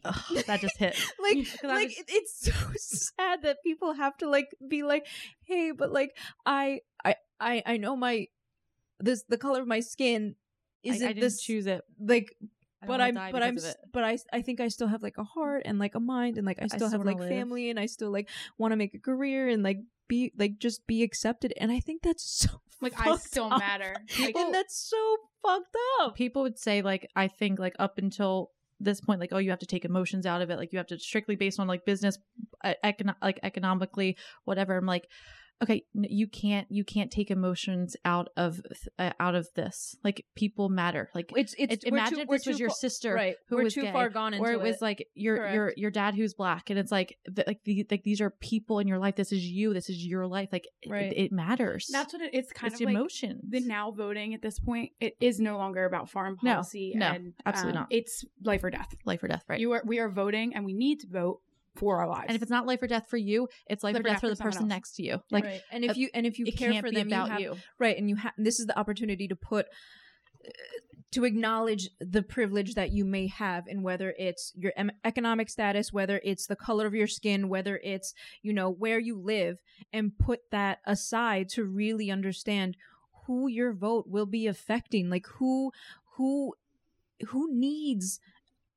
[0.05, 4.49] ugh, that just hit like, like it- it's so sad that people have to like
[4.69, 5.07] be like
[5.45, 8.27] hey but like i i i, I know my
[9.01, 10.35] this the color of my skin
[10.83, 12.35] isn't I didn't this choose it like
[12.87, 13.93] but I'm but I'm because of s- it.
[13.93, 16.47] but I I think I still have like a heart and like a mind and
[16.47, 17.29] like I still still have like live.
[17.29, 20.87] family and I still like want to make a career and like be like just
[20.87, 23.59] be accepted and I think that's so Like I still up.
[23.59, 23.97] matter.
[24.21, 26.15] And that's so fucked up.
[26.15, 29.59] people would say like i think like up until this point like oh you have
[29.59, 32.19] to take emotions out of it like you have to strictly based on like business
[32.65, 35.09] econ- like economically whatever i'm like
[35.63, 38.61] okay you can't you can't take emotions out of
[38.99, 42.29] uh, out of this like people matter like It's it's it- we're imagine too- if
[42.29, 43.35] this was your sister right.
[43.49, 44.83] who we're was too gay, far gone into or it was it.
[44.83, 45.79] like your your Correct.
[45.79, 48.87] your dad who's black and it's like th- like the, like these are people in
[48.87, 51.13] your life this is you this is your life like it- Right.
[51.15, 54.43] it, matters That's what it, it's kind it's of like emotions the now voting at
[54.43, 54.93] this point.
[55.01, 56.93] It is no longer about foreign No, policy.
[56.95, 57.89] no, and, absolutely um, not.
[57.91, 58.95] It's life or death.
[59.05, 61.41] life or death right You are we are voting, and we need to vote
[61.79, 62.25] for our lives.
[62.29, 64.37] and if it's not life or death for you it's life, or death for the
[64.37, 64.69] person else.
[64.69, 65.63] next to you like right.
[65.71, 67.97] and if uh, you and if you care for them about you, have, you right
[67.97, 69.67] and you have this is the opportunity to put
[70.47, 70.51] uh,
[71.11, 75.93] to acknowledge the privilege that you may have and whether it's your em- economic status
[75.93, 79.59] whether it's the color of your skin whether it's you know where you live
[79.93, 82.77] and put that aside to really understand
[83.27, 85.73] who your vote will be affecting like who
[86.17, 86.55] who
[87.29, 88.21] who needs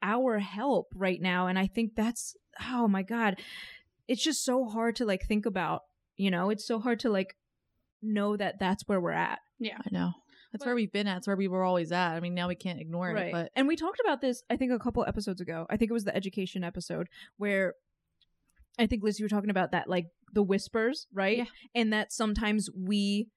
[0.01, 2.35] our help right now and i think that's
[2.69, 3.39] oh my god
[4.07, 5.81] it's just so hard to like think about
[6.17, 6.49] you know?
[6.51, 7.35] It's so hard to like
[8.03, 9.39] know that that's where we're at.
[9.57, 10.11] Yeah, i know.
[10.51, 11.17] That's But- where we've been at.
[11.17, 12.11] It's where we were always at.
[12.15, 14.71] I mean now we can't ignore it but and we talked about this i think
[14.71, 15.65] a couple episodes ago.
[15.69, 17.73] I think it was the education episode where
[18.77, 21.37] i think liz you were talking about that like the whispers right?
[21.39, 21.45] Yeah.
[21.75, 23.27] and that sometimes we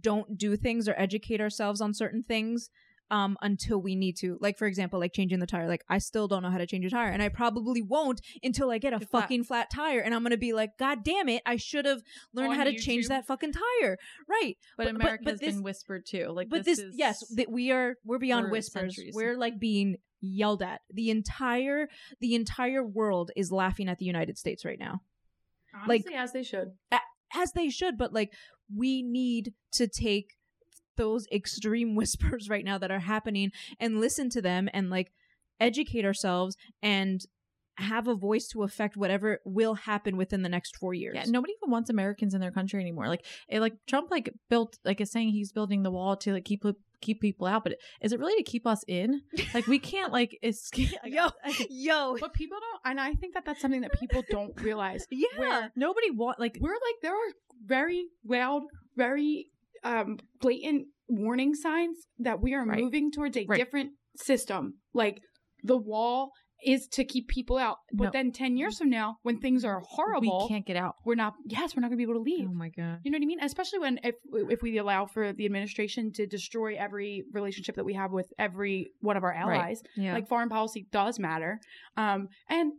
[0.00, 2.70] don't do things or educate ourselves on certain things
[3.10, 6.28] um until we need to like for example like changing the tire like i still
[6.28, 9.00] don't know how to change a tire and i probably won't until i get a
[9.00, 12.00] fucking flat tire and i'm gonna be like god damn it i should have
[12.32, 13.98] learned On how to change that fucking tire.
[14.28, 16.94] Right but, but- america but has this- been whispered too like but this, this, is
[16.96, 18.94] yes that we are we're beyond whispers.
[18.94, 19.14] centuries.
[19.14, 20.82] we're like being yelled at.
[20.92, 21.88] The entire
[22.20, 25.00] the entire world is laughing at the united states right now.
[25.86, 26.72] Like- as they should.
[27.34, 28.32] as they should but like
[28.74, 30.36] we need to take
[31.00, 35.10] those extreme whispers right now that are happening and listen to them and like
[35.58, 37.22] educate ourselves and
[37.76, 41.54] have a voice to affect whatever will happen within the next four years Yeah, nobody
[41.58, 43.08] even wants Americans in their country anymore.
[43.08, 46.44] Like, it, like Trump, like built, like is saying he's building the wall to like
[46.44, 46.62] keep
[47.00, 49.22] keep people out, but is it really to keep us in?
[49.54, 50.92] Like, we can't like escape.
[51.04, 51.28] yo
[51.70, 55.06] yo But people don't, and I think that that's something that people don't realize.
[55.10, 57.32] yeah Where nobody want like we're like there are
[57.64, 58.62] very loud,
[58.96, 59.50] very
[59.84, 62.78] um blatant warning signs that we are Right.
[62.80, 63.56] moving towards a Right.
[63.58, 64.74] different system.
[64.94, 65.20] Like
[65.62, 66.30] the wall
[66.62, 68.10] is to keep people out, but No.
[68.12, 70.94] then ten years from now, when things are horrible, we can't get out.
[71.06, 71.32] we're not.
[71.46, 72.48] Yes, we're not going to be able to leave.
[72.50, 73.40] oh my god You know what I mean?
[73.42, 77.94] Especially when if if we allow for the administration to destroy every relationship that we
[77.94, 79.56] have with every one of our Right.
[79.58, 79.82] allies.
[79.96, 81.60] yeah Like foreign policy does matter.
[81.96, 82.72] Um and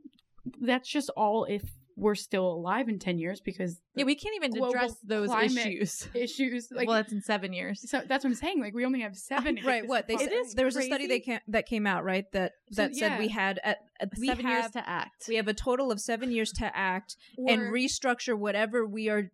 [0.60, 1.64] that's just all if
[2.02, 6.08] we're still alive in 10 years because Yeah, we can't even address those issues.
[6.16, 7.88] issues like well, that's in seven years.
[7.88, 8.60] so that's what I'm saying.
[8.60, 11.40] Like we only have 7 right what they said there was a study they came,
[11.48, 14.64] that came out right that So, that said we had at, at- we seven have
[14.64, 15.26] years to act.
[15.28, 19.32] we have a total of seven years to act and restructure whatever we are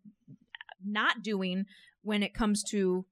[0.86, 1.66] not doing
[2.04, 3.06] when it comes to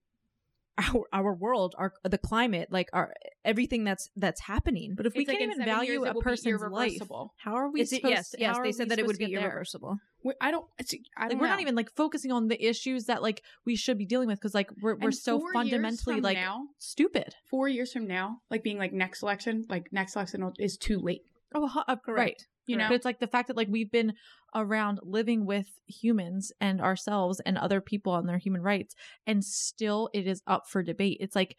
[0.78, 3.14] our our world our the climate like our
[3.46, 6.14] everything that's that's happening but if we It's like can't in even value years a
[6.14, 7.02] will person's life,
[7.38, 8.12] how are we It's- supposed?
[8.12, 9.50] yes to, yes how they said that it would be get there?
[9.50, 12.62] irreversible We- I don't it's, I don't Like we're not even like focusing on the
[12.64, 16.20] issues that like we should be dealing with because like we're we're And so fundamentally
[16.20, 17.36] like now, stupid.
[17.50, 21.22] 4 years from now, like being like next election, like next election is too late.
[21.54, 22.42] Oh, hu- uh, right.
[22.68, 22.88] You know?
[22.89, 24.13] But it's like the fact that like we've been
[24.53, 28.95] around living with humans and ourselves and other people on their human rights,
[29.28, 31.18] and still it is up for debate.
[31.20, 31.55] It's like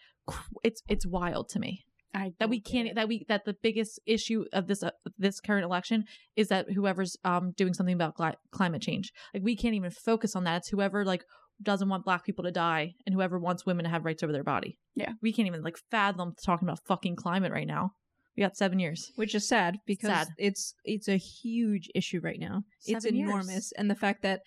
[0.64, 1.84] it's it's wild to me
[2.14, 5.64] I that we can't that we that the biggest issue of this uh, this current
[5.64, 6.04] election
[6.34, 10.34] is that whoever's um doing something about gli- climate change like we can't even focus
[10.34, 11.24] on that it's whoever like
[11.62, 14.44] doesn't want black people to die and whoever wants women to have rights over their
[14.44, 15.12] body Yeah.
[15.22, 17.92] we can't even like fathom talking about fucking climate right now
[18.36, 20.28] we got seven years which is sad because Sad.
[20.38, 23.28] it's it's a huge issue right now it's Seven years.
[23.28, 24.42] enormous and the fact that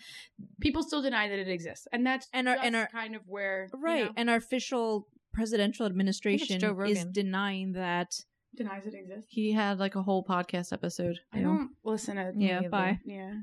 [0.62, 1.88] people still deny that it exists.
[1.92, 4.38] And that's And our- just and our- kind of where you right know, and our
[4.38, 7.12] official presidential administration Joe is Rogan.
[7.12, 8.16] denying that
[8.56, 9.26] denies it exists.
[9.30, 12.70] he had like a whole podcast episode I don't listen to Yeah, either.
[12.70, 13.00] bye.
[13.06, 13.34] Yeah.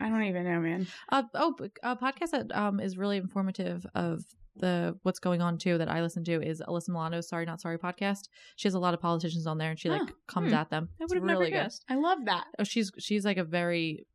[0.00, 0.86] I don't even know, man.
[1.08, 4.24] Uh, oh, but a podcast that um is really informative of
[4.56, 7.78] the what's going on too that I listen to is Alyssa Milano's Sorry Not Sorry
[7.78, 8.28] podcast.
[8.56, 10.12] She has a lot of politicians on there, and she like Huh.
[10.28, 10.54] comes Hmm.
[10.58, 10.88] at them.
[11.00, 11.50] i would have really never good.
[11.50, 12.44] guessed I love that.
[12.58, 14.06] Oh, she's she's like a very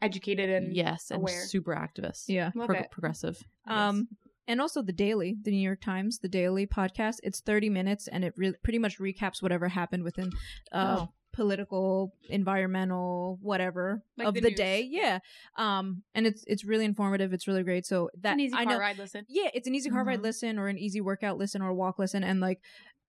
[0.00, 1.44] Educated and yes and aware.
[1.46, 2.24] super activist.
[2.28, 2.90] yeah love Pro- it.
[2.92, 3.42] progressive.
[3.66, 4.06] um
[4.46, 8.24] and also the daily the new york times the daily podcast it's 30 minutes and
[8.24, 10.30] it really pretty much recaps whatever happened within
[10.72, 11.08] uh Oh.
[11.38, 15.20] Political environmental whatever Like of the the, day yeah
[15.56, 18.72] um and it's it's really informative it's really great so that an easy i car
[18.74, 19.24] know ride listen.
[19.28, 20.24] yeah it's an easy car ride Mhm.
[20.24, 22.60] listen or an easy workout listen or a walk listen and like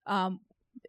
[0.05, 0.39] um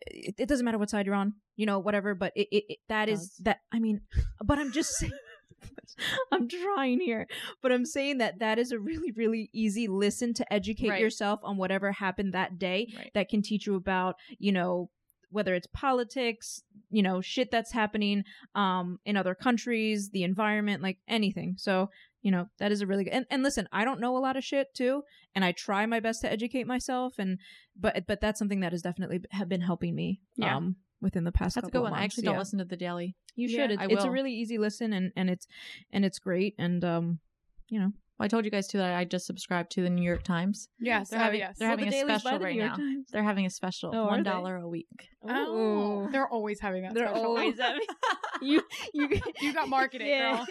[0.06, 2.78] it, it doesn't matter what side you're on you know whatever but it, it, it
[2.88, 3.36] that is Does.
[3.44, 4.02] that i mean
[4.44, 5.12] but i'm just saying
[6.32, 7.26] I'm trying here,
[7.62, 11.00] but I'm saying that that is a really, really easy listen to educate Right.
[11.00, 12.88] yourself on whatever happened that day.
[12.96, 13.10] Right.
[13.12, 14.88] That can teach you about, you know,
[15.30, 18.24] whether it's politics, you know, shit that's happening
[18.54, 21.54] um in other countries, the environment, like anything.
[21.56, 21.90] So,
[22.22, 23.12] you know, that is a really good.
[23.14, 25.02] And, and listen, I don't know a lot of shit too,
[25.34, 27.38] and I try my best to educate myself, and
[27.78, 30.20] but but that's something that has definitely have been helping me.
[30.36, 30.56] Yeah.
[30.56, 31.92] Um, within the past That's a good one.
[31.92, 32.04] I months.
[32.04, 33.16] actually don't listen to the daily.
[33.34, 33.70] You Yeah, should.
[33.72, 35.46] It's, I it's a really easy listen, and and it's
[35.92, 37.20] and it's great, and um,
[37.68, 40.02] you know, Well, I told you guys too that I just subscribed to the New
[40.02, 40.68] York Times.
[40.78, 41.56] Yes, They're oh, having yes.
[41.58, 42.76] they're Well, having the a special the right New York now.
[42.76, 43.06] Times.
[43.10, 44.22] They're having a special, Oh, are one
[44.62, 45.08] a week.
[45.26, 46.10] Oh, Ooh.
[46.12, 46.92] they're always having that.
[46.92, 47.24] They're special.
[47.24, 47.80] always having
[48.42, 48.62] you
[48.92, 49.08] you
[49.40, 50.36] You got marketed, Yeah.
[50.36, 50.46] girl.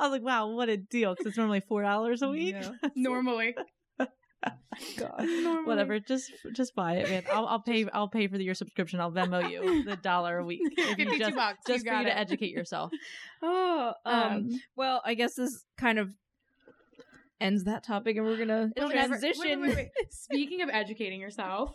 [0.00, 1.12] I was like, wow, what a deal!
[1.14, 2.56] Because it's normally four dollars a week.
[2.60, 2.72] Yeah.
[2.94, 3.54] Normally,
[4.98, 5.66] God.
[5.66, 7.22] Whatever, just just buy it, man.
[7.32, 7.86] I'll, I'll pay.
[7.92, 9.00] I'll pay for the, your subscription.
[9.00, 11.58] I'll Venmo you the dollar a week if you 52 just bucks.
[11.66, 12.92] just you for you got to educate yourself.
[13.42, 16.12] Oh, um, Um, well, I guess this kind of
[17.42, 19.40] ends that topic, and we're gonna It'll transition.
[19.40, 20.12] wait, wait, wait, wait.
[20.12, 21.74] Speaking of educating yourself,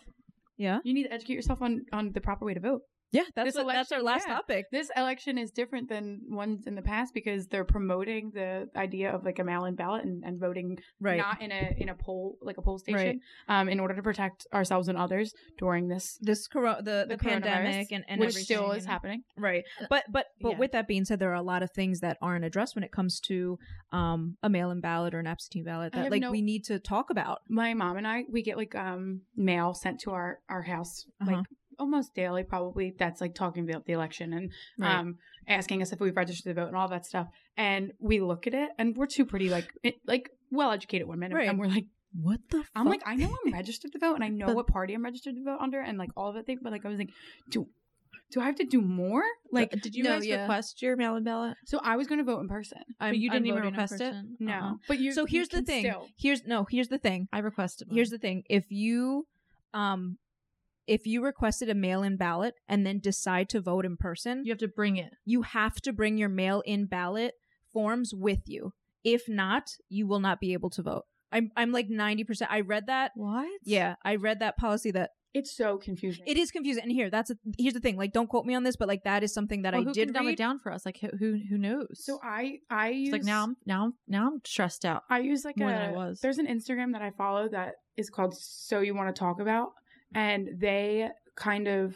[0.58, 2.82] Yeah, you need to educate yourself on on the proper way to vote.
[3.12, 4.36] Yeah, that's what, that's our last yeah.
[4.36, 4.66] topic.
[4.72, 9.24] This election is different than ones in the past because they're promoting the idea of
[9.24, 12.58] like a mail-in ballot and, and voting Right, not in a in a poll like
[12.58, 13.60] a poll station Right.
[13.60, 17.18] um in order to protect ourselves and others during this this coro- the the, the
[17.18, 19.24] pandemic and and which still is and- happening.
[19.38, 19.64] Right.
[19.90, 20.58] But but but Yeah.
[20.58, 22.92] with that being said, there are a lot of things that aren't addressed when it
[22.92, 23.58] comes to
[23.92, 27.10] um a mail-in ballot or an absentee ballot that like no- we need to talk
[27.10, 27.40] about.
[27.50, 31.32] My mom and I we get like um mail sent to our our house Uh-huh.
[31.38, 31.46] like
[31.80, 34.96] almost daily probably that's like talking about the election and Right.
[34.96, 35.18] um
[35.48, 38.54] asking us if we've registered to vote and all that stuff and we look at
[38.54, 41.48] it and we're two pretty like it, like well educated women and- Right.
[41.50, 41.86] and we're like
[42.22, 44.68] What the I'm like, I know I'm registered to vote and I know But- what
[44.68, 46.90] party I'm registered to vote under and like all of that thing, but like I
[46.90, 47.12] was like,
[47.50, 47.68] do
[48.32, 49.24] do I have to do more?
[49.54, 50.42] Like did you no, guys yeah.
[50.42, 51.56] request your mail-in ballot?
[51.66, 52.80] so I was gonna vote in person.
[53.00, 54.14] I'm, you didn't I'm even request it?
[54.40, 54.52] No.
[54.54, 54.74] Uh-uh.
[54.88, 55.86] But you So you here's the thing.
[55.86, 57.30] still- Here's no, here's the thing.
[57.32, 57.88] I requested.
[57.92, 58.44] Here's the thing.
[58.50, 59.28] If you
[59.74, 60.18] um
[60.88, 64.60] if you requested a mail-in ballot and then decide to vote in person, you have
[64.60, 65.14] to bring it.
[65.26, 67.34] you have to bring your mail-in ballot
[67.74, 68.74] forms with you.
[69.04, 71.04] If not, you will not be able to vote.
[71.32, 72.48] I'm I'm like 90%.
[72.50, 73.12] I read that.
[73.16, 73.48] What?
[73.64, 76.24] Yeah, I read that policy that it's so confusing.
[76.26, 76.84] it is confusing.
[76.84, 77.98] And here, that's a, here's the thing.
[77.98, 79.94] Like don't quote me on this, but like that is something that Well, I who
[79.94, 80.34] did can dumb read.
[80.34, 80.86] it down for us?
[80.86, 81.88] Like who who, who knows?
[82.06, 85.04] so I I use it's like now I'm now I'm now I'm stressed out.
[85.10, 86.22] I use like more a than I was.
[86.22, 89.72] there's an Instagram that I follow that is called So You Want to Talk About
[90.14, 91.96] and they kind of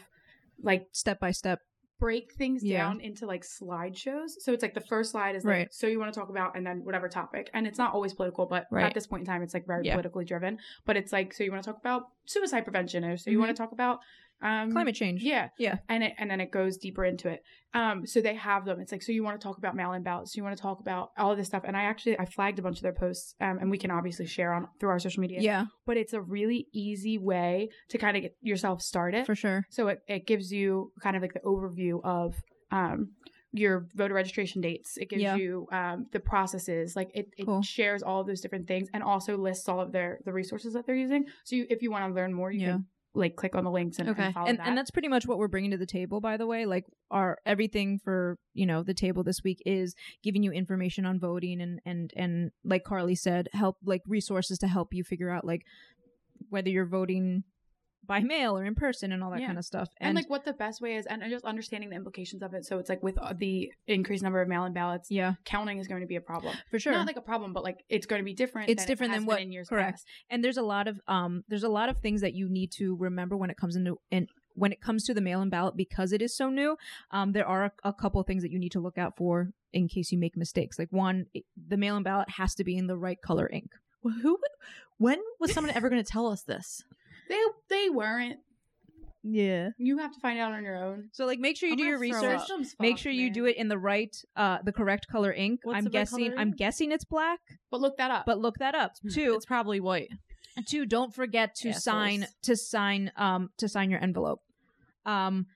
[0.62, 1.60] like Step by step.
[1.98, 2.78] break things Yeah.
[2.78, 4.30] down into like slideshows.
[4.40, 5.74] So it's like the first slide is like Right.
[5.74, 7.50] so you want to talk about and then whatever topic.
[7.54, 8.84] And it's not always political, but Right.
[8.84, 9.94] at this point in time it's like very Yeah.
[9.94, 10.58] politically driven.
[10.84, 13.46] But it's like so you want to talk about suicide prevention or so you mm-hmm.
[13.46, 14.00] want to talk about
[14.42, 15.22] um Climate change.
[15.22, 15.48] Yeah.
[15.58, 15.76] Yeah.
[15.88, 17.42] And it and then it goes deeper into it.
[17.74, 18.80] Um so they have them.
[18.80, 20.62] It's like so you want to talk about mail in ballots, so you want to
[20.62, 21.62] talk about all of this stuff.
[21.64, 24.26] And I actually I flagged a bunch of their posts um and we can obviously
[24.26, 25.40] share on through our social media.
[25.40, 29.26] Yeah, But it's a really easy way to kind of get yourself started.
[29.26, 29.64] for sure.
[29.70, 32.34] So it, it gives you kind of like the overview of
[32.70, 33.12] um,
[33.54, 34.96] your voter registration dates.
[34.96, 35.36] It gives Yeah.
[35.36, 36.96] you um, the processes.
[36.96, 37.60] Like it, it Cool.
[37.62, 40.86] shares all of those different things and also lists all of their the resources that
[40.86, 41.26] they're using.
[41.44, 42.72] So you, if you want to learn more, you Yeah.
[42.72, 44.24] can like click on the links and, Okay.
[44.24, 44.66] and follow and that.
[44.68, 47.38] and that's pretty much what we're bringing to the table by the way like our
[47.44, 51.80] everything for you know the table this week is giving you information on voting and
[51.84, 55.62] and and like carly said help like resources to help you figure out like
[56.48, 57.44] whether you're voting
[58.04, 59.46] by mail or in person and all that Yeah.
[59.46, 62.42] kind of stuff and, like what the best way is, and just understanding the implications
[62.42, 62.64] of it.
[62.64, 66.00] So it's like with uh, the increased number of mail-in ballots, yeah counting is going
[66.00, 66.54] to be a problem.
[66.70, 68.70] for sure Not like a problem, but like it's going to be different.
[68.70, 69.92] It's than different it has than been what- in years correct.
[69.98, 70.06] past.
[70.30, 72.96] and there's a lot of um there's a lot of things that you need to
[72.96, 76.20] remember when it comes into in when it comes to the mail-in ballot because it
[76.20, 76.76] is so new
[77.12, 79.88] um there are a, a couple things that you need to look out for in
[79.88, 82.96] case you make mistakes like one it- the mail-in ballot has to be in the
[82.96, 83.70] right color ink
[84.02, 84.38] Well, who?
[84.98, 86.84] When was someone ever going to tell us this?
[87.32, 87.42] They
[87.76, 88.36] they weren't.
[89.24, 91.08] yeah You have to find out on your own.
[91.12, 92.40] so like make sure you I'm do your research
[92.80, 93.32] make sure you man.
[93.32, 96.50] do it in the right uh the correct color ink What's i'm guessing color i'm
[96.52, 98.26] guessing it's black But look that up.
[98.26, 100.08] but look that up two It's probably white.
[100.66, 101.84] two don't forget to Assholes.
[101.84, 104.40] sign to sign um to sign your envelope
[105.06, 105.46] um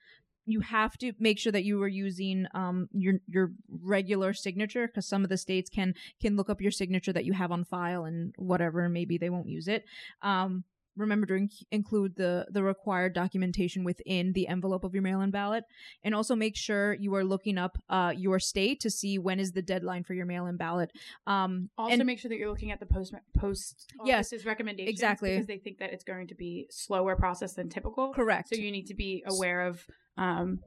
[0.49, 3.51] you have to make sure that you are using um your your
[3.83, 7.33] regular signature because some of the states can can look up your signature that you
[7.33, 9.83] have on file and whatever maybe they won't use it
[10.21, 10.63] um
[10.97, 15.63] remember to inc- include the the required documentation within the envelope of your mail-in ballot
[16.03, 19.51] and also make sure you are looking up uh your state to see when is
[19.51, 20.91] the deadline for your mail-in ballot
[21.27, 25.31] um Also, and make sure that you're looking at the post post Yes, recommendations exactly.
[25.31, 28.13] because they think that it's going to be slower process than typical.
[28.13, 29.85] correct So you need to be aware of
[30.17, 30.61] um,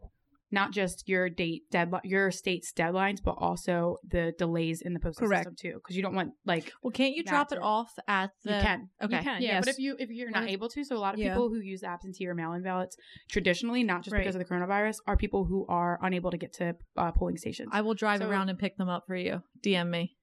[0.53, 5.26] not just your date deadline, your state's deadlines, but also the delays in the postal
[5.26, 5.44] Correct.
[5.51, 5.74] system too.
[5.76, 8.55] Because you don't want like Well, can't you drop it off at the?
[8.57, 8.88] you can.
[9.03, 9.16] Okay.
[9.18, 9.64] You can, Yeah, yes.
[9.64, 11.28] but if you if you're not able to, so a lot of yeah.
[11.32, 12.96] people who use absentee or mail-in ballots
[13.28, 14.20] traditionally, not just Right.
[14.20, 17.68] because of the coronavirus, are people who are unable to get to uh, polling stations.
[17.72, 19.42] I will drive So- around and pick them up for you.
[19.62, 20.16] DM me.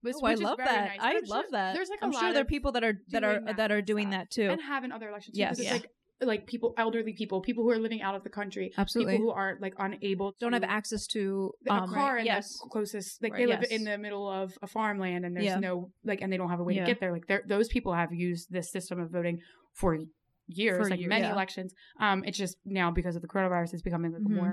[0.00, 0.88] Which- Oh, I which is love that.
[0.88, 0.98] nice.
[1.00, 1.74] I love sure that.
[1.74, 3.82] There's like a I'm sure there are people that are that are that that are
[3.82, 4.20] doing stuff.
[4.22, 4.48] that too.
[4.48, 5.34] and having other elections.
[5.36, 5.50] too, Yes.
[5.50, 5.72] 'cause it's Yeah.
[5.74, 5.90] like
[6.20, 9.14] like people, elderly people, people who are living out of the country, Absolutely.
[9.14, 12.58] people who are like unable, to don't have access to a um, car in yes.
[12.62, 13.22] the closest.
[13.22, 13.70] Like Right, they live yes.
[13.70, 15.58] in the middle of a farmland, and there's Yeah.
[15.58, 16.84] no like, and they don't have a way Yeah.
[16.84, 17.12] to get there.
[17.12, 19.40] Like those people have used this system of voting
[19.74, 19.98] for
[20.46, 21.08] years, For like years.
[21.08, 21.32] many Yeah.
[21.32, 21.74] elections.
[22.00, 24.30] Um, it's just now because of the coronavirus, it's becoming like a Mhm.
[24.36, 24.52] more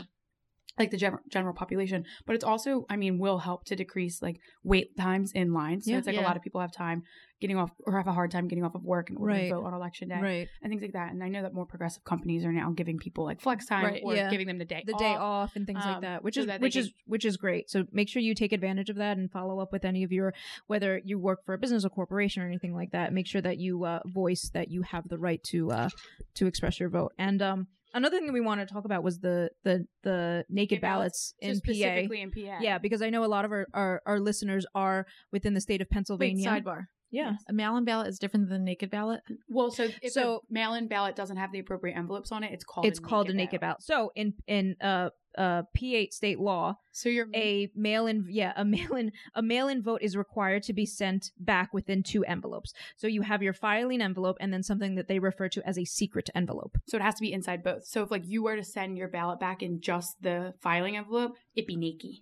[0.79, 4.39] like the general general population, but it's also, I mean, will help to decrease like
[4.63, 5.85] wait times in lines.
[5.85, 5.97] So Yeah.
[5.99, 6.23] it's like Yeah.
[6.23, 7.03] a lot of people have time
[7.39, 9.49] getting off or have a hard time getting off of work in order Right.
[9.49, 11.11] to vote on election day right and things like that.
[11.11, 14.01] And I know that more progressive companies are now giving people like flex time Right,
[14.03, 14.29] or yeah.
[14.31, 14.99] giving them the day the off.
[14.99, 17.25] day off and things like um, that which so is that which can- is which
[17.25, 20.03] is great so make sure you take advantage of that and follow up with any
[20.03, 20.33] of your
[20.67, 23.57] whether you work for a business or corporation or anything like that make sure that
[23.57, 25.89] you uh, voice that you have the right to uh
[26.33, 29.19] to express your vote and um another thing that we want to talk about was
[29.19, 32.57] the the the naked ballots, So in PA specifically in PA.
[32.61, 35.81] yeah because i know a lot of our, our our listeners are within the state
[35.81, 36.85] of Wait, pennsylvania sidebar.
[37.13, 39.21] Yeah A mail-in ballot is different than a naked ballot.
[39.47, 42.65] Well, so if So- a mail-in ballot doesn't have the appropriate envelopes on it, it's
[42.65, 47.09] called it's called a naked ballot so in in uh uh PA state law So
[47.09, 51.73] you're a mail-in yeah a mail-in a mail-in vote is required to be sent back
[51.73, 55.49] within two envelopes so you have your filing envelope and then something that they refer
[55.49, 57.85] to as a secret envelope so it has to be inside both.
[57.85, 61.35] So if like you were to send your ballot back in just the filing envelope,
[61.55, 62.17] it'd be naked.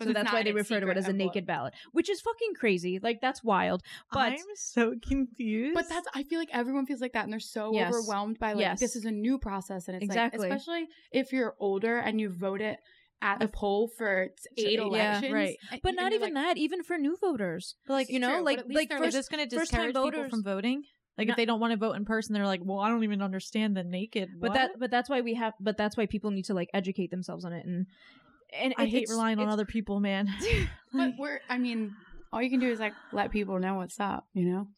[0.00, 2.98] So that's why they refer to it as a naked ballot which is fucking crazy
[3.02, 3.82] like that's wild
[4.12, 5.74] but I'm so confused.
[5.74, 7.94] But that's I feel like everyone feels like that and they're so Yes.
[7.94, 8.80] overwhelmed by like Yes.
[8.80, 10.48] this is a new process and it's Exactly.
[10.48, 12.78] like especially if you're older and you vote it
[13.22, 14.28] at the poll for
[14.58, 15.32] eight yeah, elections.
[15.32, 15.56] right.
[15.72, 18.44] Eh, but and not even like, that even for new voters like you know true,
[18.44, 20.82] like like they're, is first this going to first-time discourage people voters- from voting?
[21.16, 21.32] Like No.
[21.32, 23.76] if they don't want to vote in person, they're like, "Well, I don't even understand
[23.76, 26.54] the naked." but that but that's why we have but that's why people need to
[26.54, 27.86] like educate themselves on it and
[28.52, 30.28] and I hate relying on other people, man.
[30.96, 31.94] But we're I mean,
[32.32, 34.68] all you can do is like let people know what's up, you know?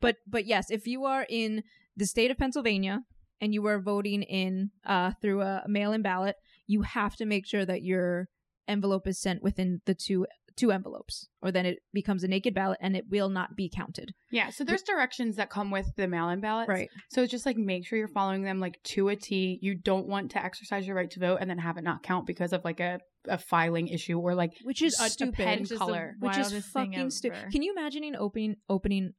[0.00, 1.62] But but yes, if you are in
[1.96, 3.04] the state of Pennsylvania
[3.40, 7.64] and you are voting in uh through a mail-in ballot, you have to make sure
[7.64, 8.28] that your
[8.68, 12.78] envelope is sent within the two two envelopes or then it becomes a naked ballot
[12.80, 14.12] and it will not be counted.
[14.30, 16.68] Yeah, so there's directions that come with the mail-in ballots.
[16.68, 16.88] Right.
[17.10, 19.58] So just like make sure you're following them like to a T.
[19.62, 22.26] You don't want to exercise your right to vote and then have it not count
[22.26, 25.34] because of like a, a filing issue or like Which is stupid.
[25.34, 26.16] pen Which is the color.
[26.20, 27.50] which is fucking stupid.
[27.52, 29.14] Can you imagine opening opening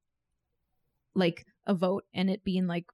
[1.16, 2.86] like a vote and it being like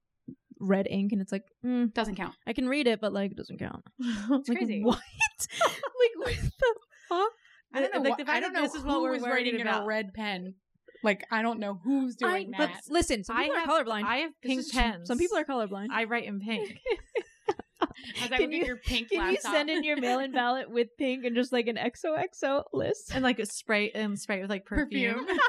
[0.60, 2.34] red ink and it's like mm, Doesn't count.
[2.46, 3.84] I can read it but like it doesn't count.
[4.30, 4.82] It's like, crazy.
[4.82, 4.98] What?
[5.60, 6.74] like what the
[7.08, 7.32] fuck?
[7.72, 8.00] I don't know.
[8.00, 9.84] Like, what, the fact I don't know this is what we're was writing in about.
[9.84, 10.54] a red pen.
[11.02, 14.04] Like I don't know who's I, doing but listen, some I people have- are colorblind.
[14.04, 15.08] I have pink pens.
[15.08, 15.86] some people are colorblind.
[15.90, 16.76] I write in pink.
[18.22, 21.24] As I Can you- your pink Can you send in your mail-in ballot with pink
[21.24, 23.12] and just like an XOXO list?
[23.14, 25.20] and like a spray and spray with like perfume.
[25.26, 25.38] Perfume.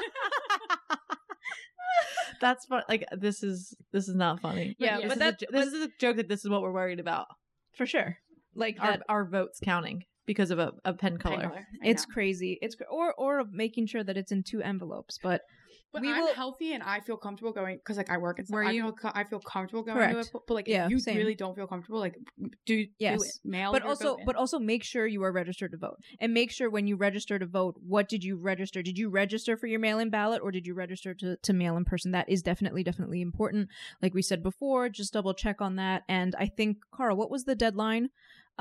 [2.40, 2.82] That's fun.
[2.88, 4.74] Like this is this is not funny.
[4.78, 6.72] Yeah, this but is that- a, this is a joke that this is what we're
[6.72, 7.26] worried about.
[7.76, 8.16] For sure.
[8.54, 11.42] Like Our our votes counting because of a, a pen Pen color.
[11.48, 11.66] color.
[11.82, 12.12] It's know.
[12.14, 12.58] crazy.
[12.62, 15.18] It's cr- or or making sure that it's in two envelopes.
[15.22, 15.42] But
[15.92, 18.46] But we I'm will- healthy and I feel comfortable going because like I work and
[18.48, 18.54] stuff.
[18.54, 20.12] Where I you- feel I feel comfortable going Correct.
[20.14, 20.42] to it.
[20.46, 21.16] But like Yeah, if you same.
[21.18, 22.16] really don't feel comfortable, like
[22.66, 23.18] do Yes.
[23.18, 23.32] do it.
[23.44, 23.72] Mail.
[23.72, 26.86] but also but also make sure you are registered to vote and make sure when
[26.86, 30.40] you register to vote what did you register did you register for your mail-in ballot
[30.42, 33.68] or did you register to, to mail in person that is definitely definitely important
[34.00, 37.44] like we said before just double check on that and i think carl what was
[37.44, 38.08] the deadline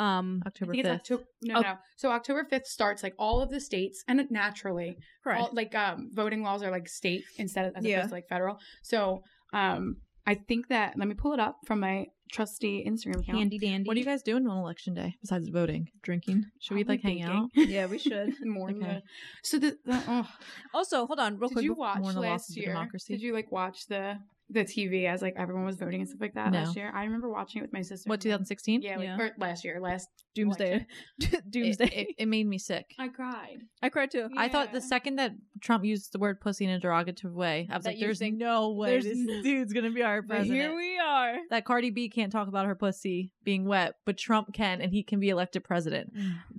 [0.05, 0.85] um October fifth.
[0.87, 1.23] October.
[1.43, 1.61] No, Oh.
[1.61, 1.73] no.
[1.97, 6.09] So October fifth starts like all of the states, and naturally, correct all, like um,
[6.13, 7.97] voting laws are like state instead of as Yeah.
[7.97, 8.57] opposed to like federal.
[8.81, 9.23] So
[9.53, 13.37] um, I think that let me pull it up from my trusty Instagram account.
[13.39, 15.89] handy dandy What are you guys doing on election day besides voting?
[16.01, 17.49] drinking Should we like Probably hang out?
[17.55, 18.79] yeah we should More Okay.
[18.79, 19.03] the-
[19.43, 20.27] so the, the oh,
[20.73, 22.67] also hold on real did quick Did you watch more than the loss last year?
[22.73, 23.13] democracy?
[23.13, 24.17] Did you like watch the
[24.53, 26.59] the TV as like everyone was voting and stuff like that No.
[26.59, 26.91] last year?
[26.93, 28.09] I remember watching it with my sister.
[28.09, 28.81] What 2016?
[28.81, 29.17] Yeah, like, Yeah.
[29.17, 30.85] or last year, last doomsday
[31.49, 32.85] doomsday it, it made me sick.
[32.99, 33.57] I cried.
[33.81, 36.79] i cried too I thought the second that Trump used the word pussy in a
[36.79, 39.91] derogative way, I was That like, "There's think- no way there's this no- dude's gonna
[39.91, 43.31] be our but president." here we are that Cardi B can't talk about her pussy
[43.43, 46.13] being wet, but Trump can, and he can be elected president.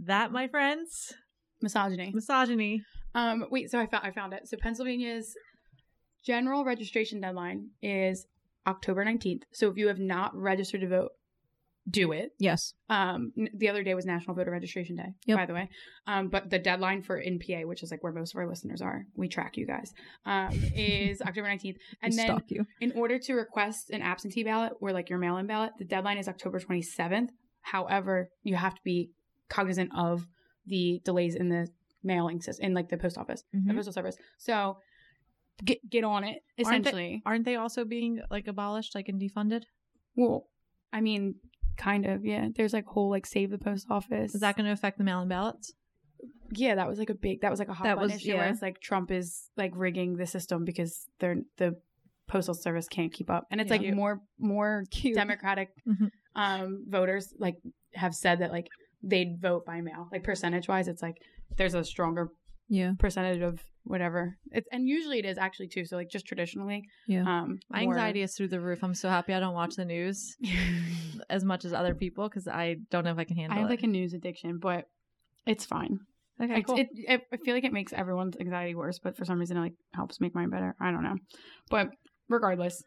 [0.04, 1.12] That, my friends,
[1.60, 2.10] Misogyny.
[2.14, 2.82] misogyny.
[3.14, 4.48] Um, wait, so I found I found it.
[4.48, 5.34] So Pennsylvania's
[6.24, 8.26] general registration deadline is
[8.66, 9.42] October nineteenth.
[9.52, 11.12] So if you have not registered to vote
[11.90, 12.30] do it.
[12.38, 12.74] Yes.
[12.88, 15.36] Um, n- the other day was National Voter Registration Day, Yep.
[15.36, 15.68] by the way.
[16.06, 18.80] Um, but the deadline for in PA, which is like where most of our listeners
[18.80, 19.92] are, we track you guys,
[20.24, 21.78] um, is October 19th.
[22.00, 25.48] And we then in order to request an absentee ballot or like your mail in
[25.48, 27.30] ballot, the deadline is October 27th.
[27.62, 29.10] However, you have to be
[29.48, 30.28] cognizant of
[30.66, 31.66] the delays in the
[32.04, 33.74] mailing system, in like the post office, the Mhm.
[33.74, 34.16] postal service.
[34.38, 34.78] So
[35.64, 37.22] get get on it, Aren't they- essentially.
[37.26, 39.64] Aren't they also being like abolished, like and defunded?
[40.16, 40.46] well,
[40.92, 41.36] I mean,
[41.78, 42.48] kind of, yeah.
[42.54, 44.34] There's like whole like save the post office.
[44.34, 45.72] Is that going to affect the mail-in ballots?
[46.54, 48.34] yeah, that was like a big that was like a hot That button was- issue
[48.36, 51.80] where it's like Trump is like rigging the system because they're the
[52.28, 53.46] postal service can't keep up.
[53.50, 53.74] And it's Yeah.
[53.74, 53.94] like Cute.
[53.96, 55.14] more more Cute.
[55.16, 56.10] democratic Mhm.
[56.36, 57.56] um voters like
[57.94, 58.68] have said that like
[59.02, 60.08] they'd vote by mail.
[60.12, 61.16] Like percentage wise it's like
[61.56, 62.28] there's a stronger
[62.72, 62.92] Yeah.
[62.98, 64.36] percentage of whatever.
[64.50, 65.84] It's and usually it is actually too.
[65.84, 67.22] So like just traditionally Yeah.
[67.22, 68.82] um My more- anxiety is through the roof.
[68.82, 70.36] I'm so happy I don't watch the news
[71.30, 73.62] as much as other people because I don't know if I can handle it I
[73.62, 73.74] have it.
[73.74, 74.86] like a news addiction, but
[75.46, 75.98] it's fine.
[76.42, 76.78] okay, cool.
[76.78, 79.60] it, it, I feel like it makes everyone's anxiety worse, but for some reason it
[79.60, 80.74] like helps make mine better.
[80.80, 81.16] I don't know,
[81.68, 81.90] but
[82.28, 82.82] regardless,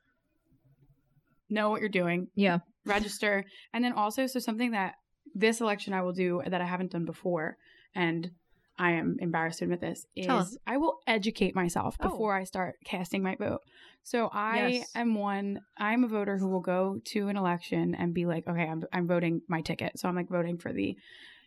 [1.49, 2.59] know what you're doing, Yeah.
[2.85, 4.95] register, and then also so something that
[5.35, 7.57] this election I will do that I haven't done before,
[7.93, 8.31] and
[8.77, 10.57] I am embarrassed to admit this is.
[10.67, 12.09] I will educate myself Oh.
[12.09, 13.61] before I start casting my vote.
[14.03, 14.91] So I Yes.
[14.95, 15.61] am one.
[15.77, 19.07] I'm a voter who will go to an election and be like, okay, I'm I'm
[19.07, 19.97] voting my ticket.
[19.97, 20.95] So I'm like voting for the,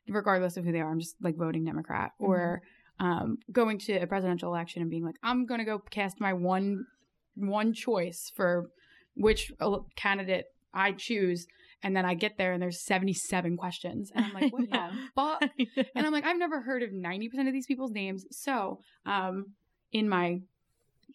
[0.08, 0.90] regardless of who they are.
[0.90, 2.62] I'm just like voting Democrat or
[2.98, 6.86] um, going to a presidential election and being like, I'm gonna go cast my one
[7.36, 8.70] one choice for
[9.14, 9.52] which
[9.96, 11.46] candidate I choose.
[11.82, 14.10] And then I get there and there's 77 questions.
[14.14, 15.42] And I'm like, what the fuck?
[15.94, 18.24] And I'm like, I've never heard of 90% of these people's names.
[18.32, 19.52] So, um,
[19.92, 20.40] in my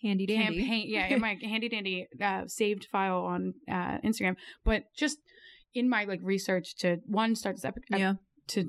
[0.01, 0.59] Handy dandy.
[0.61, 4.35] campaign, yeah, in my handy dandy uh, saved file on uh, Instagram,
[4.65, 5.17] but just
[5.73, 8.13] in my like research to one start this epi- ep- Yeah.
[8.47, 8.65] to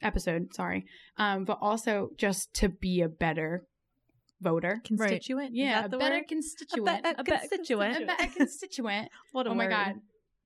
[0.00, 0.84] episode, sorry,
[1.18, 3.64] um, but also just to be a better
[4.40, 4.80] voter.
[4.84, 5.50] constituent.
[5.52, 6.28] Is Yeah, a better word?
[6.28, 7.00] constituent.
[7.04, 8.02] A better constituent.
[8.02, 9.08] A better constituent.
[9.32, 9.70] What a oh my word.
[9.70, 9.94] god,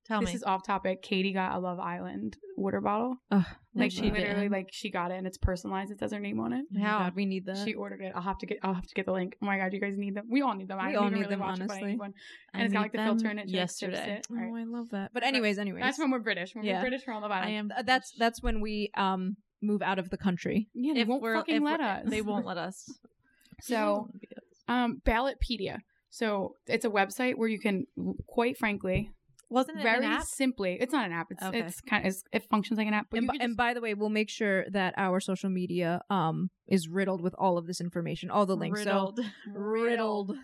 [0.06, 0.34] Tell this me.
[0.36, 1.02] is off topic.
[1.02, 3.16] Katie got a Love Island water bottle.
[3.32, 4.12] Ugh, Like Love she that.
[4.18, 5.90] literally, like she got it and it's personalized.
[5.90, 6.64] It says her name on it.
[6.76, 6.98] Oh How?
[7.00, 7.64] God, we need that.
[7.64, 8.12] She ordered it.
[8.14, 8.58] I'll have to get.
[8.62, 9.36] I'll have to get the link.
[9.42, 10.26] Oh my god, you guys need them.
[10.30, 10.78] We all need them.
[10.80, 11.92] I We don't all even need really them, watch it, but I honestly.
[11.96, 12.00] need.
[12.02, 12.06] I
[12.54, 13.48] And it's got need like the filter them in it.
[13.50, 14.16] so, Yesterday.
[14.18, 14.26] it.
[14.30, 14.60] oh, Right.
[14.60, 15.10] I love that.
[15.12, 15.82] But But anyways, anyways.
[15.82, 16.54] That's when we're British.
[16.54, 16.74] When Yeah.
[16.76, 17.50] we're British, we're on Love Island.
[17.72, 17.84] I am.
[17.84, 20.68] That's that's when we um move out of the country.
[20.74, 22.02] Yeah, they if won't we're, fucking if let us.
[22.08, 22.88] They won't let us.
[23.62, 24.08] So,
[24.68, 25.78] um, Ballotpedia.
[26.10, 27.86] So it's a website where you can,
[28.26, 29.10] quite frankly,
[29.48, 30.24] wasn't it very an app?
[30.24, 30.76] simply.
[30.80, 31.28] It's not an app.
[31.30, 31.60] It's Okay.
[31.60, 33.06] it's kind of it functions like an app.
[33.10, 36.02] But And, b- can and by the way, we'll make sure that our social media
[36.10, 38.80] um is riddled with all of this information, all the links.
[38.80, 39.18] Riddled.
[39.18, 40.36] So riddled.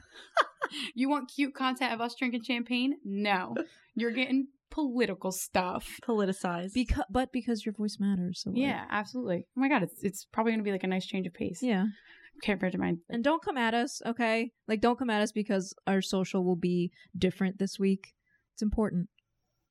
[0.95, 2.97] you want cute content of us drinking champagne?
[3.05, 3.55] No,
[3.95, 5.99] you're getting political stuff.
[6.07, 6.73] Politicized.
[6.75, 8.43] Because but because your voice matters.
[8.43, 9.47] So like, Yeah, absolutely.
[9.57, 11.87] Oh my god, it's it's probably gonna be like a nice change of pace yeah.
[12.43, 13.01] compared to mine.
[13.11, 14.53] And don't come at us, okay?
[14.69, 18.15] Like don't come at us because our social will be different this week.
[18.55, 19.09] It's important.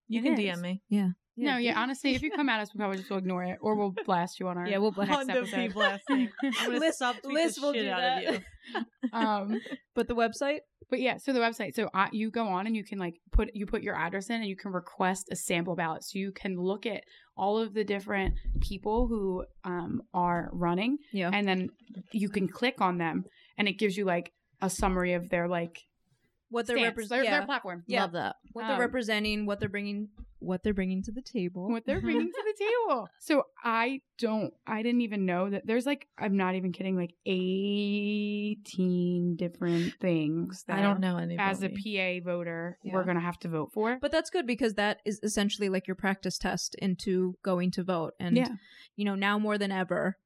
[0.08, 0.58] you It can is.
[0.58, 0.82] DM me.
[0.90, 1.10] Yeah.
[1.38, 3.76] No, yeah, honestly, if you come at us, we probably just will ignore it, or
[3.76, 5.74] we'll blast you on our Yeah, we'll blast next On the episode.
[5.74, 6.30] blasting.
[6.44, 8.26] I'm gonna Liz- subtweet Liz the will shit do out that.
[8.28, 8.80] of you.
[9.14, 9.62] um,
[9.96, 10.60] But the website?
[10.90, 13.50] but yeah, so the website, so uh, you go on and you can like put
[13.56, 16.58] you put your address in, and you can request a sample ballot, so you can
[16.60, 17.02] look at
[17.38, 21.30] all of the different people who um are running, Yeah.
[21.34, 21.70] and then
[22.12, 23.24] you can click on them,
[23.58, 25.80] and it gives you like a summary of their like
[26.52, 27.24] what they're representing.
[27.24, 27.38] their, Yeah.
[27.40, 27.84] their platform.
[27.88, 28.02] Yeah.
[28.04, 28.36] Love that.
[28.54, 30.10] what they're Um, representing, what they're bringing,
[30.40, 31.70] what they're bringing to the table.
[31.70, 33.08] what they're bringing to the table.
[33.20, 37.14] So I don't, I didn't even know that there's like, I'm not even kidding, like
[37.26, 41.38] 18 different things that I don't know any.
[41.40, 42.94] as a PA voter Yeah.
[42.94, 43.98] we're going to have to vote for.
[44.02, 48.14] But that's good because that is essentially like your practice test into going to vote.
[48.20, 48.48] And yeah.
[48.96, 50.18] you know, now more than ever,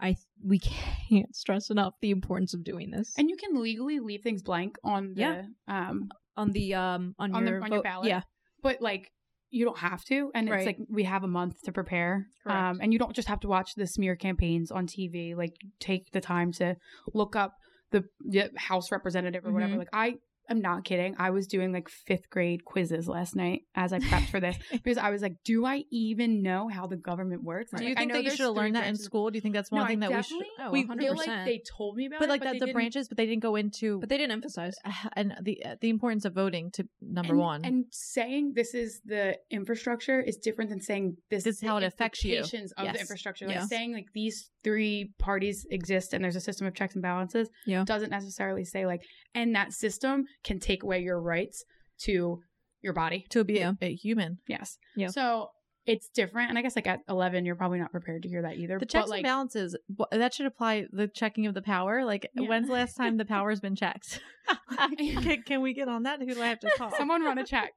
[0.00, 0.58] I we
[1.08, 3.14] can't stress enough the importance of doing this.
[3.18, 5.42] And you can legally leave things blank on the, Yeah.
[5.68, 8.08] um, on the um on, On the- your on your ballot.
[8.08, 8.22] Yeah,
[8.62, 9.10] but like,
[9.50, 10.30] you don't have to.
[10.34, 10.58] And Right.
[10.58, 12.26] it's like, we have a month to prepare.
[12.42, 12.58] Correct.
[12.58, 15.34] Um, and you don't just have to watch the smear campaigns on TV.
[15.36, 16.76] Like, take the time to
[17.14, 17.54] look up
[17.92, 19.74] the, the House representative or whatever.
[19.74, 19.78] Mhm.
[19.78, 20.16] Like, I
[20.48, 21.14] am not kidding.
[21.18, 24.98] I was doing like fifth grade quizzes last night as I prepped for this because
[24.98, 27.70] I was like, do I even know how the government works?
[27.70, 29.30] Do Like, you I think know that you should have learned that in school?
[29.30, 30.46] Do you think that's No, one I thing that we should?
[30.58, 31.16] Oh, we I feel 100%.
[31.26, 33.56] like they told me about but it, like that the branches, but they didn't go
[33.56, 34.74] into but they didn't emphasize.
[34.84, 37.64] Uh, and the the importance of voting to number and, one.
[37.64, 41.84] And saying this is the infrastructure is different than saying this, This is how it
[41.84, 42.38] affects you.
[42.40, 42.94] of Yes.
[42.94, 43.46] the infrastructure.
[43.46, 43.64] Like Yeah.
[43.66, 47.84] saying like these three parties exist and there's a system of checks and balances Yeah.
[47.84, 49.02] doesn't necessarily say like
[49.36, 51.64] and that system can take away your rights
[52.00, 52.40] to
[52.82, 53.26] your body.
[53.30, 54.38] to be a, a human.
[54.48, 54.78] Yes.
[54.96, 55.08] Yeah.
[55.08, 55.50] So
[55.86, 58.56] it's different, and I guess like at 11, you're probably not prepared to hear that
[58.56, 58.74] either.
[58.74, 59.76] The but, checks like, and balances
[60.10, 60.86] that should apply.
[60.92, 62.04] The checking of the power.
[62.04, 62.48] Like, Yeah.
[62.48, 64.20] when's the last time the power's been checked?
[64.98, 66.20] can, can we get on that?
[66.20, 66.90] Who do I have to call?
[66.96, 67.70] Someone run a check.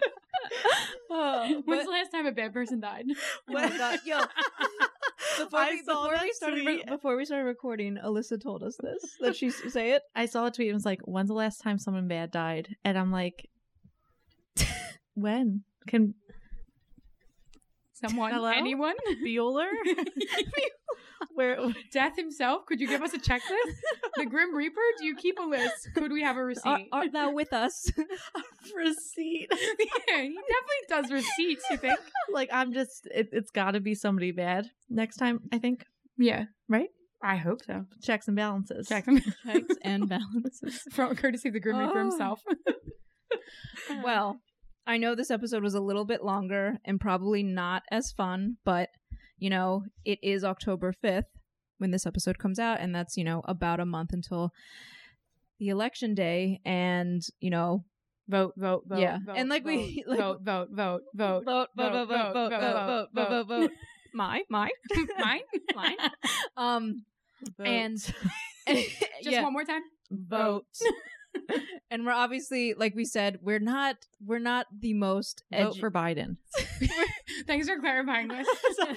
[1.10, 3.04] Oh, When's the last time a bad person died?
[3.48, 4.20] oh my God, yo.
[5.38, 9.16] Before, I we, before we started re- before we started recording, Alyssa told us this
[9.20, 10.02] that she say it.
[10.14, 10.68] I saw a tweet.
[10.68, 13.48] and was like, "When's the last time someone bad died?" And I'm like,
[15.14, 16.14] "When can
[17.94, 18.32] Someone?
[18.32, 18.48] Hello?
[18.48, 18.94] Anyone?
[19.24, 19.68] Bueller?
[21.34, 21.58] Where
[21.92, 22.66] Death himself?
[22.66, 23.40] Could you give us a checklist?
[24.16, 24.80] the Grim Reaper?
[24.98, 25.88] Do you keep a list?
[25.94, 26.88] Could we have a receipt?
[26.92, 27.90] Are, thou with us?
[27.96, 29.48] a receipt?
[29.50, 31.98] yeah, he definitely does receipts, you think?
[32.32, 33.08] like, I'm just.
[33.12, 35.40] It, it's got to be somebody bad next time.
[35.52, 35.84] I think
[36.18, 36.44] Yeah.
[36.68, 36.88] Right?
[37.22, 37.86] I hope so.
[38.02, 38.86] checks and balances.
[38.88, 39.20] Check them.
[39.46, 40.82] Checks and balances.
[40.92, 42.10] From courtesy of the Grim Reaper Oh.
[42.10, 42.42] himself.
[44.02, 44.40] Well,
[44.86, 48.88] I know this episode was a little bit longer and probably not as fun, but
[49.38, 51.24] you know, it is October 5th
[51.78, 54.50] when this episode comes out and that's, you know, about a month until
[55.58, 57.84] the election day and, you know,
[58.28, 59.00] vote, vote, vote.
[59.00, 59.18] Yeah.
[59.24, 61.44] vote, And like we- vote, like- vote, vote, vote, vote.
[61.44, 63.70] vote, vote, vote, vote, vote, vote, vote, vote, vote, vote.
[64.14, 64.70] My, my,
[65.18, 65.40] Mine?
[65.74, 65.96] mine.
[66.56, 67.04] Um,
[67.58, 67.66] Vote.
[67.66, 68.14] and Just
[69.22, 69.82] yeah, one more time.
[70.10, 70.64] vote.
[71.90, 76.36] and we're obviously, like we said, we're not, we're not the most vote for Biden.
[77.46, 78.48] Thanks for clarifying this.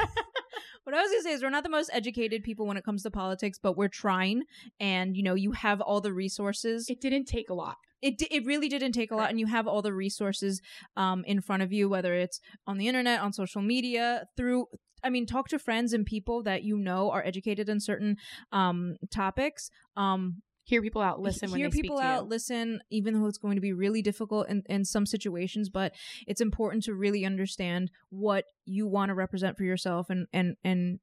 [0.84, 3.04] What I was gonna say is we're not the most educated people when it comes
[3.04, 4.44] to politics, but we're trying.
[4.80, 6.90] And you know, you have all the resources.
[6.90, 7.76] it didn't take a lot.
[8.02, 10.62] It it really didn't take a lot, and you have all the resources
[10.96, 14.68] um in front of you, whether it's on the internet, on social media, through.
[15.04, 18.16] I mean, talk to friends and people that you know are educated in certain
[18.54, 19.70] um topics.
[19.98, 23.28] Um, Hear people out, listen when hear they people speak to out listen even though
[23.28, 25.94] it's going to be really difficult in, in some situations but
[26.28, 31.00] it's important to really understand what you want to represent for yourself and and and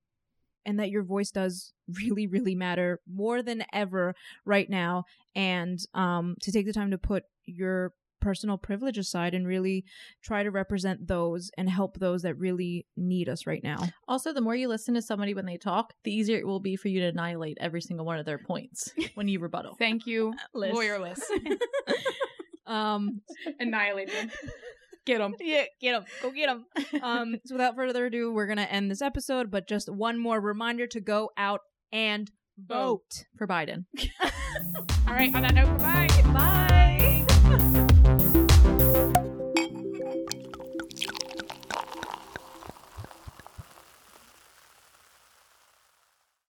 [0.66, 1.72] and that your voice does
[2.02, 4.14] really really matter more than ever
[4.44, 5.04] right now.
[5.34, 7.92] And um to take the time to put your
[8.24, 9.84] personal privilege aside and really
[10.22, 13.78] try to represent those and help those that really need us right now
[14.08, 16.74] Also, the more you listen to somebody when they talk, the easier it will be
[16.74, 19.74] for you to annihilate every single one of their points when you rebuttal.
[19.78, 20.72] Thank you, Liz.
[20.74, 21.22] lawyer Liz.
[22.66, 23.20] um
[23.60, 24.30] Annihilate them.
[25.04, 25.34] Get them.
[25.38, 26.04] Yeah, get them.
[26.22, 26.64] Go get them.
[27.02, 29.50] um, so without further ado, we're gonna end this episode.
[29.50, 31.60] But just one more reminder to go out
[31.92, 33.24] and vote.
[33.36, 33.84] for Biden.
[35.06, 36.08] All right, on that note, bye.
[36.32, 37.80] bye.